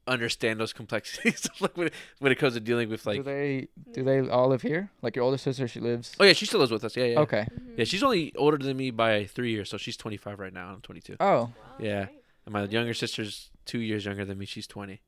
[0.08, 3.26] understand those complexities like when it, when it comes to dealing with like do like.
[3.26, 4.90] they do they all live here?
[5.02, 6.16] Like your older sister, she lives.
[6.20, 6.96] Oh yeah, she still lives with us.
[6.98, 7.20] Yeah, yeah.
[7.20, 7.46] Okay.
[7.54, 7.78] Mhm.
[7.78, 10.70] Yeah, she's only older than me by three years, so she's 25 right now.
[10.74, 12.06] I'm 22, Oh, Wow, Yeah.
[12.06, 12.18] great.
[12.46, 14.46] and my younger sister's two years younger than me.
[14.46, 15.02] She's 20,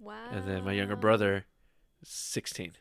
[0.00, 0.14] Wow.
[0.32, 1.44] and then my younger brother,
[2.02, 2.72] is 16.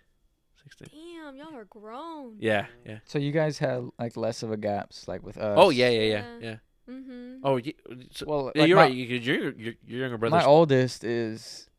[0.64, 0.88] 16.
[0.92, 2.36] Damn, y'all are grown.
[2.40, 3.00] Yeah, yeah.
[3.06, 5.56] so you guys had like less of a gaps, like with us.
[5.60, 6.38] Oh yeah, yeah, yeah, Yeah.
[6.42, 6.56] yeah.
[6.90, 7.36] Mm-hmm.
[7.44, 7.76] Oh, ye-
[8.12, 8.94] so, Well, like you're my, right.
[8.94, 10.36] You, your, your your younger brother.
[10.36, 11.70] My oldest is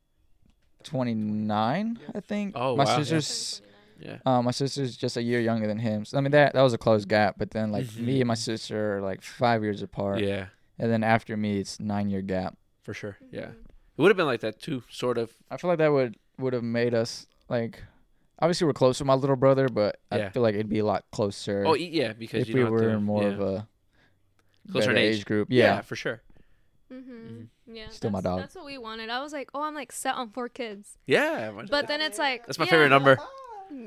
[0.83, 2.53] twenty nine, I think.
[2.57, 2.97] Oh, my wow.
[2.99, 3.63] sister's
[4.01, 4.19] Yeah.
[4.27, 6.05] uh, my sister's just a year younger than him.
[6.05, 7.37] So I mean that that was a close gap.
[7.39, 8.21] But then like me Mhm.
[8.23, 10.21] and my sister are like five years apart.
[10.21, 10.47] Yeah,
[10.79, 12.57] And then after me, it's nine year gap.
[12.83, 13.17] for sure.
[13.31, 13.51] Yeah, Mhm.
[13.97, 15.33] it would have been like that too, sort of.
[15.51, 17.83] I feel like that would would have made us like.
[18.41, 20.27] Obviously, we're close with my little brother, but Yeah.
[20.27, 22.91] I feel like it'd be a lot closer Oh, yeah, because if you we were
[22.91, 23.29] to- more yeah.
[23.29, 23.69] of a
[24.71, 25.25] Closer in better age.
[25.25, 25.49] group.
[25.51, 25.65] yeah.
[25.77, 25.81] Yeah.
[25.81, 26.23] for sure.
[26.93, 27.75] Mm-hmm.
[27.75, 27.89] Yeah.
[27.89, 28.41] Still my dog.
[28.41, 29.09] That's what we wanted.
[29.11, 30.99] I was like, oh, I'm like set on four kids.
[31.07, 33.19] Yeah, But then it's like that's my yeah, favorite number.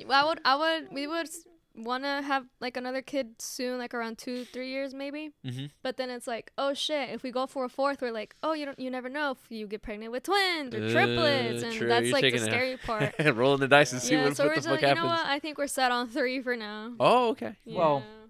[0.09, 1.30] I would, I would, we would
[1.78, 5.32] want to have like another kid soon, like around two, three years maybe.
[5.45, 5.65] Mm-hmm.
[5.84, 8.53] But then it's like, oh shit, if we go for a fourth, we're like, oh,
[8.53, 11.73] you don't, you never know if you get pregnant with twins or Uh, triplets, and
[11.73, 13.13] true, that's you're like the taking a- scary part.
[13.36, 15.05] Rolling the dice and see yeah, what, so what we're the fuck like, you know
[15.07, 15.26] what?
[15.28, 16.93] I think we're set on three for now.
[16.99, 17.55] Oh, okay.
[17.65, 18.24] Well, Yeah.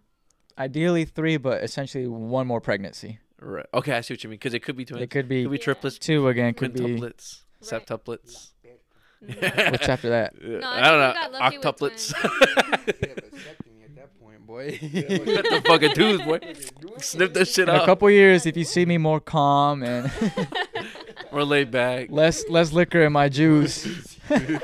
[0.58, 3.20] Ideally three, but essentially one more pregnancy.
[3.42, 3.66] Right.
[3.74, 4.38] Okay, I see what you mean.
[4.40, 5.04] Because it could be twins.
[5.04, 5.64] It could be could be Yeah.
[5.64, 6.54] triplets, two again.
[6.54, 7.42] Could be quintuplets,
[7.72, 7.84] Right.
[7.86, 8.52] septuplets.
[9.26, 9.72] Mhm.
[9.72, 10.34] which after that.
[10.42, 11.14] No, I I don't know.
[11.14, 12.14] think we got lucky with Octuplets.
[12.88, 14.72] Yeah, vasectomy at that point, boy.
[14.80, 16.40] Cut the fucking tooth, boy.
[17.00, 20.12] Snip that shit In a couple years, if you see me more calm and
[21.32, 22.08] Or laid back.
[22.12, 23.84] less less liquor in my juice,
[24.30, 24.60] Trying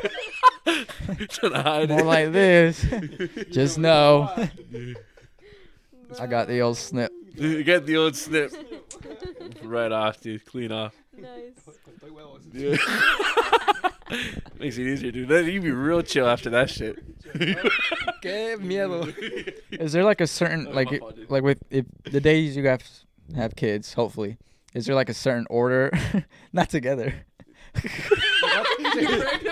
[1.54, 2.06] to hide more it.
[2.06, 2.86] like this,
[3.52, 4.30] just know
[6.20, 7.12] I got the old snip.
[7.34, 8.52] You Get the old snip.
[9.64, 10.46] right off, dude.
[10.46, 10.94] Clean off.
[11.18, 11.54] nice.
[12.52, 12.76] Yeah.
[14.60, 15.30] Makes it easier, dude.
[15.30, 16.98] That- You'd be real chill after that shit.
[18.22, 19.08] Qué miedo.
[19.72, 23.06] Is there like a certain like it- fault, like with if the days you guys
[23.36, 24.38] have kids, hopefully,
[24.74, 25.90] is there like a certain order?
[26.52, 27.14] Not together.
[27.82, 27.90] you,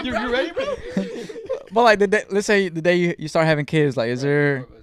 [0.04, 0.76] you ready, bro?
[1.72, 4.22] But like the day, let's say the day you, you start having kids, like is
[4.22, 4.79] there Yeah.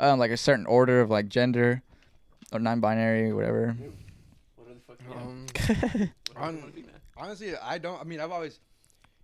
[0.00, 1.82] Um like a certain order of like gender
[2.52, 3.76] or non-binary, whatever?
[5.12, 5.46] Um,
[6.36, 6.72] hon-
[7.16, 8.00] honestly, I don't.
[8.00, 8.60] I mean, I've always,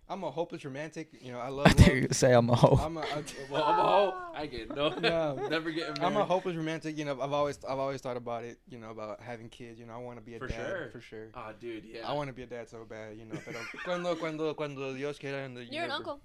[0.09, 1.09] I'm a hopeless romantic.
[1.21, 1.67] You know, I I love.
[1.73, 1.97] think love.
[1.97, 2.77] you say I'm a hoe.
[2.81, 4.13] I'm a, I, Well, I'm a hoe.
[4.35, 5.47] I get no, No.
[5.49, 6.03] never getting married.
[6.03, 6.97] I'm a hopeless romantic.
[6.97, 8.59] You know, I've always I've always thought about it.
[8.69, 9.79] You know, about having kids.
[9.79, 10.89] You know, I want to be a For dad sure.
[10.91, 11.27] for sure.
[11.35, 12.07] Oh, dude, yeah.
[12.09, 13.17] I want to be a dad so bad.
[13.17, 15.43] You know, pero cuando cuando cuando Dios quiera.
[15.45, 16.19] and the You're an uncle.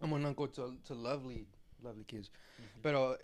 [0.00, 1.46] I'm an uncle to to lovely
[1.82, 2.30] lovely kids.
[2.60, 2.80] Mm-hmm.
[2.82, 3.14] But uh,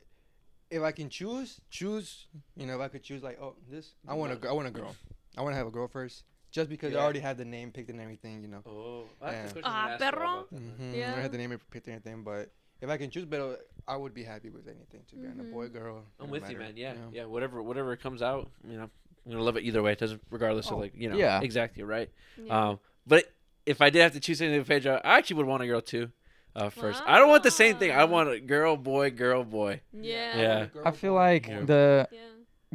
[0.71, 2.27] if I can choose, choose.
[2.57, 4.69] You know, if I could choose, like, oh, this, I want a, gr- I want
[4.69, 4.95] a girl.
[5.37, 6.99] I want to have a girl first, just because Yeah.
[7.01, 8.43] I already have the name picked and everything.
[8.43, 8.62] You know.
[8.66, 9.62] Oh, that's Yeah.
[9.64, 10.47] Ah, I asked her perro.
[10.55, 10.95] Mm-hmm.
[10.95, 11.14] Yeah.
[11.16, 12.51] I had the name picked and everything, but
[12.81, 15.03] if I can choose, but I would be happy with anything.
[15.11, 15.51] To be honest, Mhm.
[15.51, 16.05] a boy, girl.
[16.21, 16.77] I'm no with you, man.
[16.77, 17.25] Yeah, yeah.
[17.25, 18.91] Whatever, whatever comes out, you know,
[19.27, 19.93] I'm gonna love it either way.
[19.93, 21.41] It doesn't, regardless Oh, of like, you know, yeah.
[21.41, 22.11] exactly right.
[22.43, 22.69] Yeah.
[22.71, 23.25] Um, but
[23.66, 26.11] if I did have to choose anything, Pedro, I actually would want a girl too.
[26.59, 27.93] Uh, first, I don't want the same thing.
[27.93, 29.81] I want a girl, boy, girl, boy.
[29.93, 30.39] yeah.
[30.39, 30.67] Yeah.
[30.85, 31.61] I feel like Yeah.
[31.63, 32.19] the Yeah.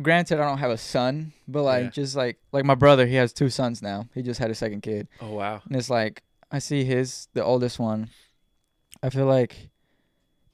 [0.02, 1.90] granted I don't have a son, but like Yeah.
[1.90, 4.08] just like like my brother, he has two sons now.
[4.16, 5.08] He just had a second kid.
[5.22, 5.62] Oh wow.
[5.68, 8.10] And it's like I see his the oldest one.
[9.02, 9.70] I feel like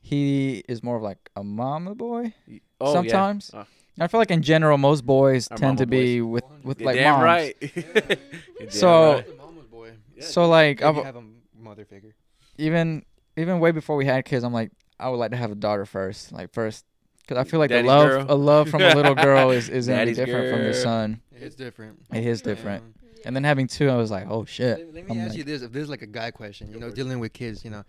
[0.01, 2.33] he is more of like a mama boy
[2.81, 3.51] Oh sometimes.
[3.53, 3.65] Oh.
[3.99, 6.85] I feel like in general most boys Are tend to mama be with with Yeah.
[6.87, 7.23] like damn moms.
[7.23, 7.55] right.
[8.69, 9.27] So- right.
[9.27, 9.91] The mama's boy.
[10.15, 11.23] Yeah, So like I've, have a
[11.57, 12.15] mother figure.
[12.57, 13.03] even
[13.39, 15.85] even way before we had kids, I'm like I would like to have a daughter
[15.85, 16.85] first, like first,
[17.21, 18.25] because I feel like Daddy's the love girl.
[18.29, 21.21] a love from a little girl is is gonna be Daddy's different from your son.
[21.31, 21.99] It's different.
[22.13, 22.83] It is different.
[22.83, 22.93] Um,
[23.25, 24.77] And then having two, I was like, oh shit.
[24.79, 26.79] Let, let me I'm ask like- you this: If there's like a guy question, you
[26.79, 27.83] know, dealing with kids, you know.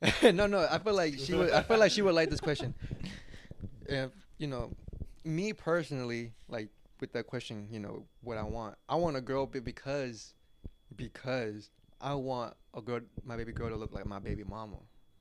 [0.22, 0.66] no, no.
[0.70, 1.50] I feel like she would.
[1.50, 2.74] I feel like she would like this question.
[3.86, 4.70] If you know,
[5.24, 6.68] me personally, like
[7.00, 8.76] with that question, you know, what I want.
[8.88, 10.34] I want a girl, but because,
[10.96, 11.70] because
[12.00, 14.76] I want a girl, my baby girl, to look like my baby mama.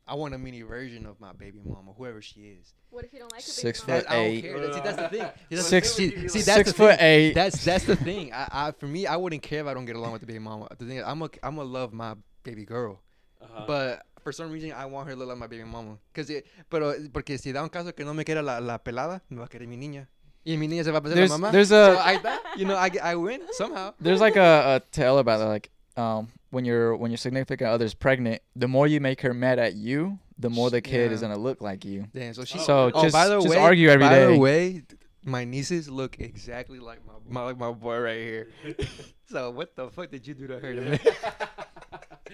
[0.09, 2.73] I want a mini version of my baby mama, whoever she is.
[2.91, 4.01] What if you don't like your Six baby mama?
[4.01, 4.41] foot That- I don't eight.
[4.41, 4.59] care.
[4.59, 5.27] That- See, that's the thing.
[5.49, 6.29] See, that's Six- the thing.
[6.29, 7.05] See, that's Six the foot thing.
[7.05, 7.33] eight.
[7.33, 8.31] That's that's the thing.
[8.33, 10.39] I, I for me, I wouldn't care if I don't get along with the baby
[10.39, 10.67] mama.
[10.77, 13.01] The thing is, I'm a I'm a love my baby girl,
[13.41, 13.65] Uh-huh.
[13.67, 15.97] but for some reason I want her to look like my baby mama.
[16.13, 19.21] Cause it, pero porque si da un caso que no me quiera la, la pelada,
[19.29, 20.07] me va a querer mi niña.
[20.45, 21.51] Y mi niña se va a parecer There's la mamá.
[21.51, 23.93] there's So a I, that, you know, I, I win somehow.
[23.99, 27.93] there's like a, a tale about that, like um when your when your significant other's
[27.93, 31.37] pregnant, the more you make her mad at you, the more the kid is gonna
[31.37, 32.05] look like you.
[32.13, 32.33] Damn.
[32.33, 32.59] So she.
[32.59, 33.01] Oh, So really?
[33.03, 34.33] just by the just way, argue every by day.
[34.33, 34.83] the way,
[35.25, 38.47] my nieces look exactly like my, my like my boy right here.
[39.29, 40.73] so what the fuck did you do to her?
[40.73, 40.99] to me?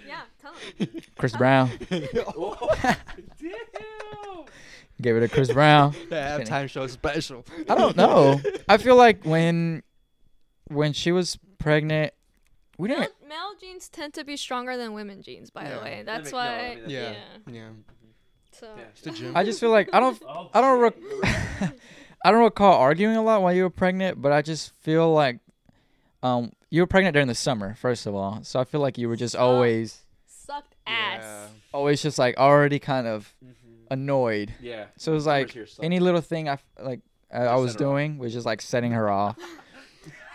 [0.08, 1.02] Yeah, tell him.
[1.18, 1.70] Chris Brown
[2.36, 2.96] Oh, damn.
[5.02, 5.94] gave it to Chris Brown.
[6.10, 7.46] the halftime show special.
[7.70, 8.42] I don't know.
[8.68, 9.84] I feel like when
[10.68, 12.14] when she was pregnant,
[12.78, 13.14] we Male, didn't.
[13.28, 15.76] male genes tend to be stronger than women genes, by Yeah.
[15.78, 16.04] the way.
[16.06, 16.76] That's make- no, I why.
[16.76, 17.02] mean, Yeah.
[17.12, 17.54] yeah.
[17.54, 17.70] Yeah.
[18.52, 18.74] So.
[18.78, 18.84] Yeah.
[18.92, 19.36] It's the gym.
[19.38, 20.22] I just feel like I don't.
[20.28, 20.80] Oh, I don't.
[20.80, 21.74] Rec-
[22.26, 25.40] I don't recall arguing a lot while you were pregnant, but I just feel like
[26.22, 28.44] um you were pregnant during the summer, first of all.
[28.44, 29.42] So I feel like you were just Suck.
[29.42, 31.50] always Sucked ass.
[31.74, 33.52] always just like already kind of Mhm.
[33.92, 34.54] annoyed.
[34.62, 34.86] Yeah.
[34.98, 35.84] So it was Summer's like here sucks.
[35.84, 37.02] any little thing I f- like
[37.32, 37.92] I, I was set her off.
[37.92, 39.38] doing was just like setting her off.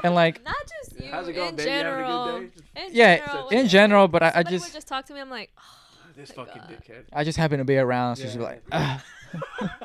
[0.05, 1.11] And like Not just you.
[1.11, 1.71] How's it going, in baby?
[1.71, 2.41] Having a good general.
[2.41, 2.51] day?
[2.87, 5.21] In Yeah, general, in when general, but I, I just would just talk to me.
[5.21, 5.63] I'm like, oh,
[6.17, 6.71] This fucking God.
[6.71, 7.05] dickhead.
[7.13, 8.49] I just happen to be around, so she'd be Yeah.
[8.49, 9.05] like, "Ah."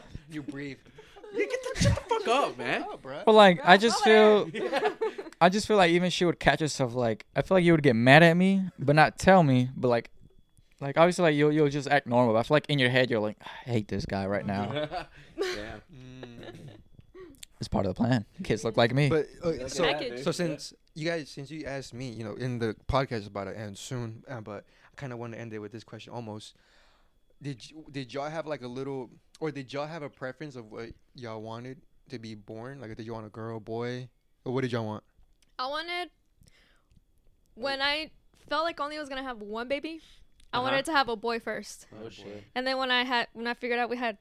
[0.31, 0.77] you breathe.
[1.33, 2.85] Yeah, get the, shut the fuck up, man.
[2.87, 3.21] Oh, bro.
[3.25, 4.91] but like I just over feel
[5.41, 7.81] I just feel like even she would catch herself like I feel like you would
[7.83, 10.09] get mad at me, but not tell me, but like
[10.79, 12.33] like obviously like you'll you'll just act normal.
[12.33, 14.71] But I feel like in your head you're like I hate this guy right now.
[15.37, 15.75] yeah.
[15.93, 16.69] Mm.
[17.63, 18.25] It's part of the plan.
[18.43, 19.07] Kids look like me.
[19.07, 20.21] But uh, so Package.
[20.21, 23.45] so since you guys since you asked me, you know, in the podcast is about
[23.45, 26.11] to end soon, uh, but I kind of want to end it with this question
[26.11, 26.55] almost.
[27.41, 29.09] Did you, did y'all have like a little
[29.39, 31.77] or did y'all have a preference of what y'all wanted
[32.09, 32.81] to be born?
[32.81, 34.09] Like did you want a girl, boy,
[34.43, 35.05] or what did y'all want?
[35.57, 36.09] I wanted
[37.55, 38.11] when I
[38.49, 40.01] felt like only was gonna have one baby.
[40.51, 40.63] I Uh-huh.
[40.65, 42.43] wanted to have a boy first, Oh shit.
[42.55, 44.17] and then when I had when I figured out we had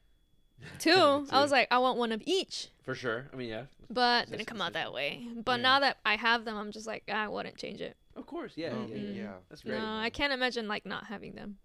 [0.79, 2.69] two, I was like, I want one of each.
[2.83, 3.29] For sure.
[3.33, 3.65] I mean, yeah.
[3.91, 5.27] But didn't come out that way.
[5.45, 5.63] But Yeah.
[5.63, 7.97] now that I have them, I'm just like I wouldn't change it.
[8.17, 8.53] Of course.
[8.57, 8.71] Yeah.
[8.73, 9.23] Um, yeah, yeah.
[9.23, 9.33] yeah.
[9.49, 9.79] That's great.
[9.79, 11.59] No, I can't imagine like not having them.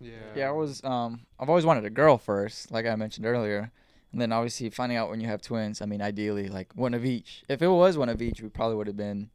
[0.00, 0.12] Yeah.
[0.36, 3.72] yeah, I was um I've always wanted a girl first, like I mentioned earlier.
[4.12, 7.04] And then obviously finding out when you have twins, I mean ideally like one of
[7.04, 7.44] each.
[7.48, 9.30] If it was one of each, we probably would have been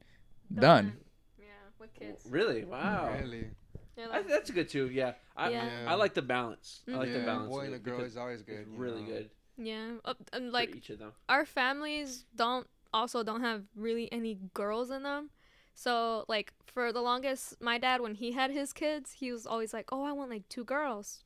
[0.54, 0.94] done.
[1.38, 1.46] Yeah,
[1.80, 2.26] with kids.
[2.30, 2.64] Really?
[2.64, 3.14] Wow.
[3.20, 3.48] Really.
[3.96, 4.89] They're I, like, that's good too.
[4.89, 5.14] Yeah.
[5.36, 5.86] I, Yeah.
[5.88, 6.82] I like the balance.
[6.88, 7.26] I like the Mhm.
[7.26, 7.50] balance.
[7.50, 8.60] boy of and a girl is always good.
[8.60, 9.08] It's really know.
[9.08, 9.30] good.
[9.58, 11.14] yeah, uh, and for like each of them.
[11.30, 15.30] our families don't also don't have really any girls in them.
[15.76, 19.74] So like for the longest, my dad when he had his kids, he was always
[19.74, 21.24] like, "Oh, I want like two girls."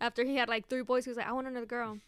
[0.00, 1.98] After he had like three boys, he was like, "I want another girl."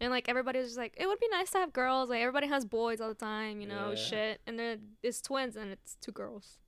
[0.00, 2.46] And like everybody was just like, "It would be nice to have girls." Like everybody
[2.48, 3.96] has boys all the time, you know, Yeah.
[3.96, 4.40] shit.
[4.46, 6.58] And then it's twins and it's two girls.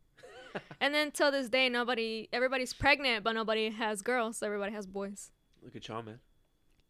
[0.80, 4.38] And then till this day, nobody, everybody's pregnant, but nobody has girls.
[4.38, 5.30] So everybody has boys.
[5.62, 6.18] Look at Sean, man.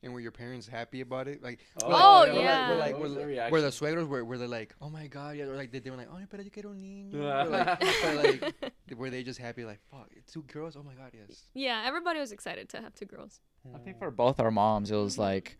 [0.02, 1.42] And were your parents happy about it?
[1.42, 2.70] Like, Oh, were like- yeah.
[2.70, 3.96] Were like, What were, was like- were the reaction?
[3.96, 6.08] suegros were, were they like, oh my god, yeah, or like they, they were like,
[6.12, 7.12] oh, pero yo quiero un niño.
[8.22, 8.54] Like,
[8.98, 10.76] were they just happy like, fuck, two girls?
[10.76, 11.44] Oh my god, yes.
[11.54, 13.40] Yeah, everybody was excited to have two girls.
[13.74, 15.56] I think for both our moms, it was like,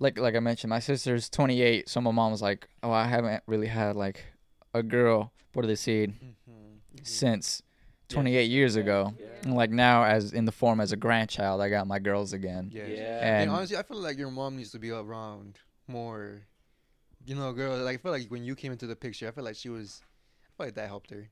[0.00, 3.42] like like I mentioned, my sister's 28, so my mom was like, oh, I haven't
[3.46, 4.24] really had like
[4.74, 6.77] a girl por decir Mm-hmm.
[7.04, 7.62] Since
[8.08, 9.14] 28 years ago.
[9.18, 9.26] Yeah.
[9.44, 12.70] And like now, as in the form as a grandchild, I got my girls again.
[12.72, 12.88] Yes.
[12.90, 13.18] Yeah.
[13.22, 16.42] And And honestly, I feel like your mom needs to be around more.
[17.26, 17.76] You know, girl.
[17.78, 20.00] Like I feel like when you came into the picture, I feel like she was.
[20.42, 21.28] I feel like that helped her,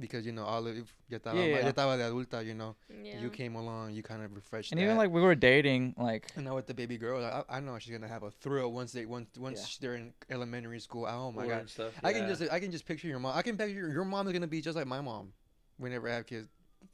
[0.00, 1.64] because you know, Olive ya estaba, Yeah, ma- yeah.
[1.66, 2.44] ya estaba de adulta.
[2.44, 3.20] You know, Yeah.
[3.20, 4.72] you came along, you kind of refreshed.
[4.72, 4.84] and that.
[4.84, 7.78] even like we were dating, like And now with the baby girl, I, I know
[7.78, 9.78] she's gonna have a thrill once they once once Yeah.
[9.80, 11.06] they're in elementary school.
[11.06, 13.36] Oh my Or god, and stuff, I can just I can just picture your mom.
[13.36, 15.32] I can picture your, your mom is gonna be just like my mom.
[15.78, 16.48] Whenever I have kids,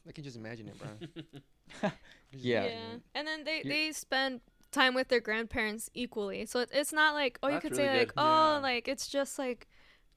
[0.09, 0.90] I can just imagine it, bro.
[2.32, 2.64] Yeah.
[2.64, 2.78] Yeah.
[3.14, 4.40] And then they they spend
[4.70, 6.46] time with their grandparents equally.
[6.46, 8.59] So it, it's not like oh you could really say like oh Yeah.
[8.62, 9.68] like it's just like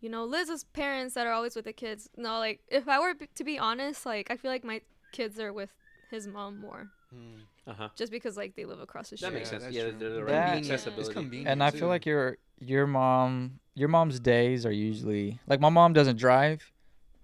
[0.03, 2.09] you know Liz's parents that are always with the kids.
[2.15, 4.81] No, like if I were b- to be honest, like I feel like my
[5.11, 5.71] kids are with
[6.11, 7.41] his mom more Mm.
[7.67, 7.89] Uh-huh.
[7.95, 9.29] just because like they live across the street.
[9.29, 9.63] That makes sense.
[9.63, 10.65] that's Yeah, they're the right Convenient.
[10.71, 11.01] accessibility.
[11.01, 11.47] It's convenient.
[11.49, 11.77] and I too.
[11.79, 16.71] feel like your your mom your mom's days are usually like my mom doesn't drive,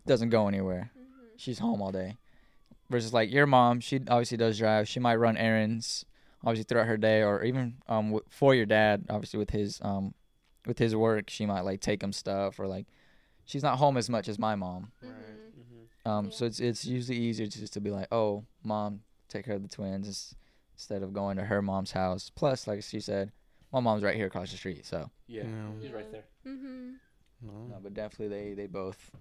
[0.06, 0.92] doesn't go anywhere.
[0.98, 1.04] Mhm.
[1.38, 2.18] She's home all day.
[2.90, 4.88] Versus like your mom, she obviously does drive.
[4.88, 6.06] She might run errands,
[6.44, 10.14] obviously throughout her day, or even um w- for your dad, obviously with his um
[10.66, 12.86] with his work, she might like take him stuff or like
[13.46, 14.92] she's not home as much as my mom.
[15.02, 15.12] Right.
[15.58, 15.60] Mhm.
[16.06, 16.10] Mhm.
[16.10, 16.32] Um, Yeah.
[16.32, 19.70] so it's it's usually easier just to be like, oh, mom, take care of the
[19.70, 20.36] twins
[20.74, 22.30] instead of going to her mom's house.
[22.34, 23.32] Plus, like she said,
[23.72, 25.72] my mom's right here across the street, so Yeah, Yeah.
[25.82, 26.26] he's right there.
[26.46, 26.96] Mhm.
[27.42, 27.52] No.
[27.70, 29.12] no, but definitely they they both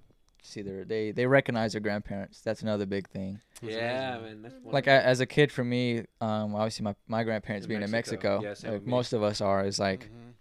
[0.42, 2.40] see their they they recognize their grandparents.
[2.40, 3.40] That's another big thing.
[3.62, 4.42] Yeah, man.
[4.42, 7.68] That's one Like I, as a kid, for me, um, obviously my my grandparents In
[7.68, 8.40] being in Mexico.
[8.40, 10.34] Mexico, Yeah, like most of us are, is like Mhm.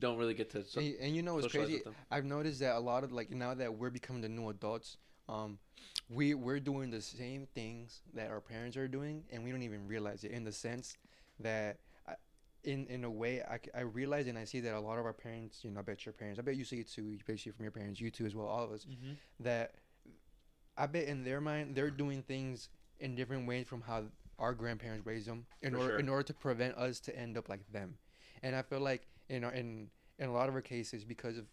[0.00, 0.64] Don't really get to.
[0.64, 1.82] So, and, and you know what's crazy?
[2.10, 4.96] I've noticed that a lot of like now that we're becoming the new adults,
[5.28, 5.58] um,
[6.08, 9.86] we we're doing the same things that our parents are doing, and we don't even
[9.86, 10.30] realize it.
[10.30, 10.96] In the sense
[11.40, 12.14] that, I,
[12.64, 15.12] in in a way, I, I realize and I see that a lot of our
[15.12, 17.04] parents, you know, I bet your parents, I bet you see it too.
[17.04, 18.86] You bet you from your parents, you too as well, all of us.
[19.40, 19.74] That
[20.76, 22.68] I bet in their mind they're doing things
[23.00, 24.04] in different ways from how
[24.38, 25.98] our grandparents raised them in For order sure.
[25.98, 27.98] in order to prevent us to end up like them.
[28.42, 31.46] And I feel like in our, in in a lot of our cases because of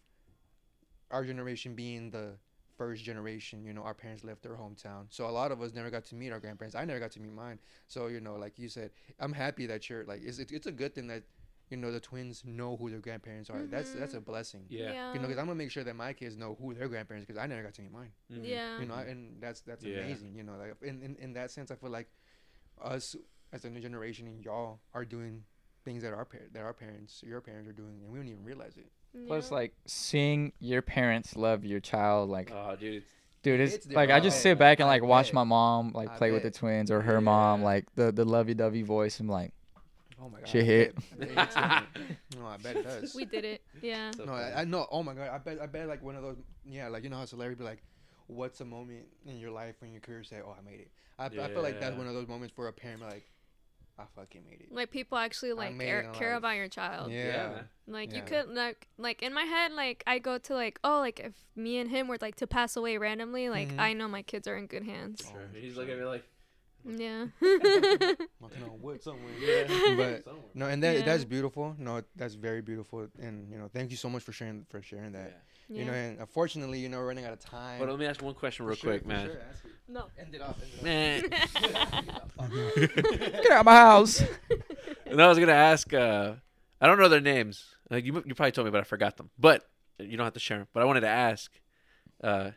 [1.10, 2.32] our generation being the
[2.76, 5.06] first generation, you know, our parents left their hometown.
[5.08, 6.74] So a lot of us never got to meet our grandparents.
[6.74, 7.58] I never got to meet mine.
[7.86, 10.72] So, you know, like you said, I'm happy that you're like it's it's, it's a
[10.72, 11.22] good thing that
[11.70, 13.62] you know the twins know who their grandparents are.
[13.66, 14.66] That's that's a blessing.
[14.68, 15.12] Yeah.
[15.14, 17.26] You know, because I'm gonna make sure that my kids know who their grandparents are
[17.32, 18.44] because I never got to meet mine Mhm.
[18.44, 18.80] Yeah.
[18.80, 19.98] you know and that's that's Yeah.
[20.00, 22.08] amazing you know like in, in in that sense i feel like
[22.82, 23.16] us
[23.52, 25.44] as a new generation and y'all are doing
[25.86, 28.44] things that our par- that our parents your parents are doing and we don't even
[28.44, 28.90] realize it
[29.26, 32.96] plus like seeing your parents love your child, like Oh, dude.
[32.96, 33.06] It's,
[33.42, 35.34] dude, it's, It's like I just sit back and like I watch bet.
[35.34, 38.82] my mom like I play with the twins or her mom, like the the lovey-dovey
[38.82, 39.18] voice.
[39.18, 39.52] I'm like,
[40.20, 40.94] oh my god Shit I hit.
[41.18, 41.28] bet.
[41.30, 41.86] It's different.
[42.38, 43.62] no i bet it does we did it.
[43.80, 44.10] Yeah.
[44.10, 44.32] so no.
[44.34, 46.88] I, I know oh my god i bet i bet like one of those yeah
[46.88, 47.82] like you know how celebrity be like
[48.26, 51.26] what's a moment in your life when your career say oh i made it i,
[51.26, 53.24] I feel like that's one of those moments for a parent like
[53.98, 57.10] i fucking made it Like people actually like care, care about your child.
[57.10, 57.68] yeah, yeah, man.
[57.88, 61.20] Like you could like like in my head like I go to like oh like
[61.20, 63.78] if me and him were like to pass away randomly like Mhm.
[63.80, 65.22] I know my kids are in good hands.
[65.26, 65.48] Oh, Sure.
[65.52, 66.24] for He's looking at me like,
[66.84, 67.26] Yeah.
[68.40, 69.64] knocking on wood somewhere yeah.
[69.96, 70.42] but Somewhere.
[70.54, 71.04] No, and that Yeah.
[71.04, 71.74] that's beautiful.
[71.78, 75.12] No, that's very beautiful, and you know, thank you so much for sharing for sharing
[75.12, 75.42] that.
[75.68, 75.80] Yeah.
[75.80, 77.78] You know, and unfortunately, you know, we're running out of time.
[77.80, 79.26] But let me ask one question For real sure, quick, for man.
[79.26, 80.06] sure, ask no.
[80.18, 80.56] End it off.
[80.62, 81.22] End Man.
[82.50, 84.22] get out of my house.
[85.06, 85.92] and I was gonna ask.
[85.92, 86.34] uh
[86.80, 87.64] I don't know their names.
[87.90, 89.30] Like you, you probably told me, but I forgot them.
[89.38, 89.64] But
[89.98, 90.66] you don't have to share them.
[90.72, 91.50] But I wanted to ask.
[92.22, 92.50] Uh,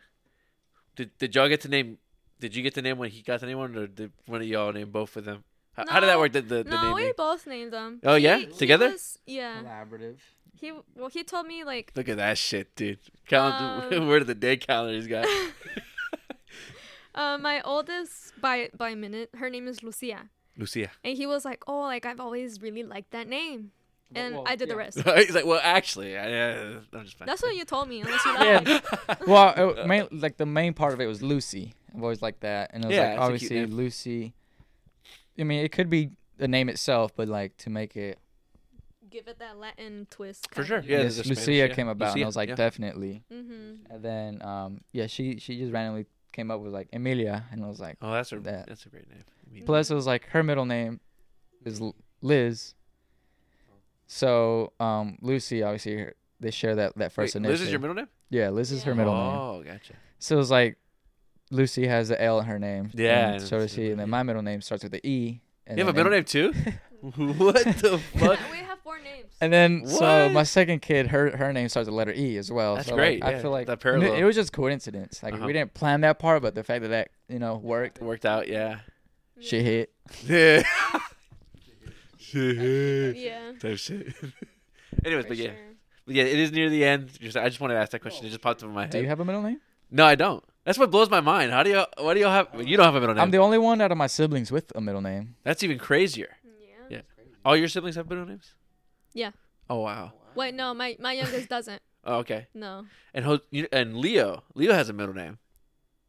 [0.96, 1.98] did did y'all get to name?
[2.40, 4.46] Did you get to name when he got to name one, or did one of
[4.46, 5.44] y'all name both of them?
[5.72, 6.32] How, how did that work?
[6.32, 7.12] The the, the no, we naming?
[7.16, 8.00] both named them.
[8.02, 8.38] Oh, yeah?
[8.38, 8.90] He- he Together?
[8.90, 9.62] was- yeah.
[9.62, 10.16] Collaborative.
[10.54, 12.98] He well he told me like Look at that shit, dude.
[13.28, 15.26] Count Um, word of the day calendar he's got.
[17.14, 20.90] uh, my oldest by by minute her name is Lucia Lucia.
[21.04, 23.72] and he was like oh like I've always really liked that name
[24.14, 25.00] and well, I did the rest.
[25.16, 27.16] he's like, well, actually, I, uh, I'm just.
[27.24, 28.00] That's what you told me.
[28.00, 28.80] Unless you Yeah.
[29.26, 31.74] well, it, main, like the main part of it was Lucy.
[31.94, 33.76] I've always liked that, and it was Yeah, like it's a cute obviously.
[33.76, 34.34] Lucy.
[35.38, 38.18] I mean, it could be the name itself, but like to make it
[39.10, 40.48] Give it that Latin twist.
[40.52, 40.78] For sure.
[40.86, 41.68] Yeah, yes, Lucia Spanish, yeah.
[41.74, 42.54] came about, and I was like, yeah.
[42.54, 43.24] definitely.
[43.32, 43.78] Mhm.
[43.90, 47.68] And then, um, yeah, she she just randomly came up with like Emilia, and I
[47.68, 48.68] was like, Oh, that's a That.
[48.68, 49.24] that's a great name.
[49.50, 51.00] I mean, plus it was like her middle name
[51.64, 51.80] is
[52.22, 52.74] Liz.
[54.06, 57.52] So um, Lucy, obviously, her- they share that that first Wait, initial.
[57.52, 58.08] Liz is your middle name?
[58.30, 58.96] Yeah, Liz is her Yeah.
[58.96, 59.34] middle name.
[59.38, 59.94] Oh, gotcha.
[60.18, 60.76] So it was like
[61.50, 62.90] Lucy has the L in her name.
[62.94, 63.90] Yeah, and so does understand she.
[63.90, 65.40] And then my middle name starts with the E.
[65.66, 66.52] And You have a then middle name too?
[67.36, 68.38] what the fuck?
[68.50, 69.29] we have four names.
[69.42, 70.32] And then so What?
[70.32, 72.76] my second kid, her her name starts with the letter E as well.
[72.76, 74.14] That's so, great, Like, yeah, I feel like that and it, parallel.
[74.14, 75.22] it was just coincidence.
[75.22, 75.46] Like Uh-huh.
[75.46, 78.48] we didn't plan that part, but the fact that that you know worked, Worked out,
[78.48, 78.80] yeah.
[79.40, 79.92] shit hit.
[80.26, 80.62] Yeah.
[82.18, 83.16] shit.
[83.16, 83.52] Yeah.
[83.60, 84.14] Type shit.
[85.04, 85.54] Anyways, for but yeah, sure.
[86.06, 87.10] but yeah, it is near the end.
[87.20, 88.26] Just, I just wanted to ask that question.
[88.26, 88.90] It just popped up in my head.
[88.90, 89.60] Do you have a middle name?
[89.90, 90.44] No, I don't.
[90.64, 91.50] That's what blows my mind.
[91.52, 91.84] How do you?
[91.98, 92.48] Why do y'all have?
[92.68, 93.22] You don't have a middle name.
[93.22, 95.36] I'm the only one out of my siblings with a middle name.
[95.44, 96.36] That's even crazier.
[96.44, 96.96] Yeah.
[96.98, 97.00] Yeah.
[97.44, 98.52] All your siblings have middle names.
[99.12, 99.30] Yeah.
[99.68, 100.12] Oh wow.
[100.34, 101.80] Wait, no, my my youngest doesn't.
[102.02, 102.46] Oh, okay.
[102.54, 102.86] No.
[103.12, 104.42] And Ho- you, and Leo.
[104.54, 105.36] Leo has a middle name.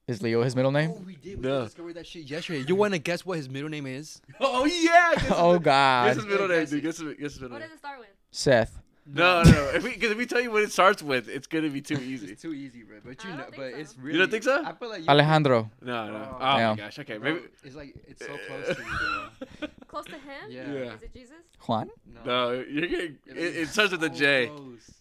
[0.07, 0.93] Is Leo his middle name?
[0.95, 1.43] Oh, we did.
[1.43, 1.65] We No.
[1.65, 2.63] discovered that shit yesterday.
[2.65, 4.21] You want to guess what his middle name is?
[4.39, 5.11] Oh yeah.
[5.15, 6.81] Guess oh his, God, guess his middle name, dude.
[6.83, 7.67] Guess his, guess his middle What name.
[7.69, 8.07] does it start with?
[8.31, 8.80] Seth.
[9.05, 9.79] No, no, no.
[9.81, 12.27] Because if we tell you what it starts with, it's gonna be too easy.
[12.31, 12.97] It's too easy, bro.
[13.03, 13.77] But you know, but so.
[13.77, 14.13] it's really.
[14.13, 14.63] You don't think so?
[14.63, 15.69] I feel like you Alejandro.
[15.81, 16.13] No, no.
[16.15, 16.37] Oh.
[16.39, 16.69] Oh, Yeah.
[16.71, 16.99] my gosh.
[16.99, 17.45] Okay, Bro, maybe.
[17.63, 19.67] it's like it's so close to you.
[19.87, 20.49] Close to him?
[20.49, 20.71] Yeah.
[20.71, 20.93] Yeah.
[20.93, 21.35] Is it Jesus?
[21.67, 21.89] Juan.
[22.25, 23.17] No, you're getting.
[23.27, 24.47] It, it starts with a so J.
[24.47, 24.91] close.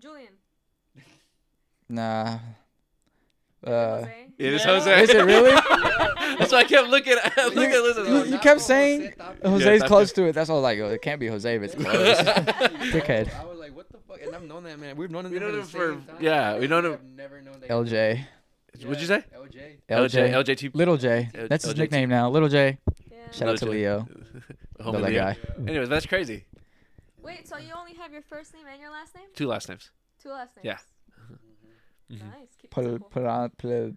[0.00, 0.32] Julian.
[1.88, 2.38] Nah.
[3.66, 4.26] Is Uh, Jose?
[4.38, 4.66] It is Yeah.
[4.72, 5.02] Jose.
[5.04, 5.50] Is it really?
[6.38, 8.06] That's why I kept looking at looking at Listen.
[8.06, 9.12] you- you kept saying-
[9.44, 10.14] Jose's that's close it.
[10.16, 10.32] to it.
[10.32, 10.60] That's all.
[10.60, 12.18] Like, oh, it can't be Jose if it's close.
[12.92, 13.32] Dickhead.
[13.34, 14.20] I was like, what the fuck?
[14.22, 14.96] And I've known that man.
[14.96, 16.06] We've known him, We known him for- time.
[16.20, 17.70] yeah, we known him- I've never known that.
[17.70, 18.26] LJ.
[18.84, 19.22] What'd you say?
[19.36, 19.76] LJ.
[19.88, 20.32] LJ.
[20.32, 21.30] LJ, Little J.
[21.34, 21.78] L- That's his LJT.
[21.78, 22.28] nickname now.
[22.28, 22.78] Little J.
[23.10, 23.16] Yeah.
[23.30, 24.08] Shout out to Leo.
[24.80, 25.20] Homie The other Leo.
[25.22, 25.36] guy.
[25.68, 26.44] Anyways, that's crazy.
[27.22, 29.26] Wait, so you only have your first name and your last name?
[29.36, 29.90] Two last names.
[30.20, 30.64] Two last names.
[30.64, 30.78] Yeah.
[32.18, 32.48] Nice.
[32.60, 33.96] Keep Pl- pl- pl-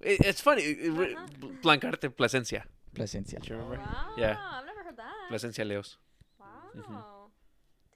[0.00, 0.62] It, it's funny.
[0.62, 1.48] It, it, Uh-huh.
[1.62, 2.64] Blancarte Plasencia.
[2.94, 3.38] Placencia.
[3.40, 3.76] Do you remember?
[3.78, 4.14] Wow.
[4.16, 4.36] Yeah.
[4.52, 5.28] I've never heard that.
[5.28, 5.96] Plasencia Leos.
[6.40, 7.30] Wow.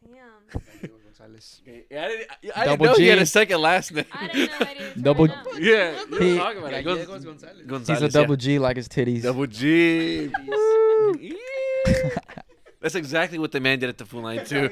[0.04, 0.90] Damn.
[1.04, 1.62] Gonzalez.
[1.64, 1.72] Yeah,
[2.04, 3.22] I didn't, I didn't Double know he had G.
[3.22, 4.04] a second last name.
[4.12, 4.92] I didn't know that either.
[4.94, 5.58] till Double- right now.
[5.58, 6.82] Yeah, you He- were talking about it.
[6.84, 7.66] Gon- Gallegos Gonzalez.
[7.66, 8.00] Gonzalez.
[8.02, 9.22] He's a double G like his titties.
[9.22, 10.30] Double G.
[12.82, 14.68] That's exactly what the man did at the Food Line too.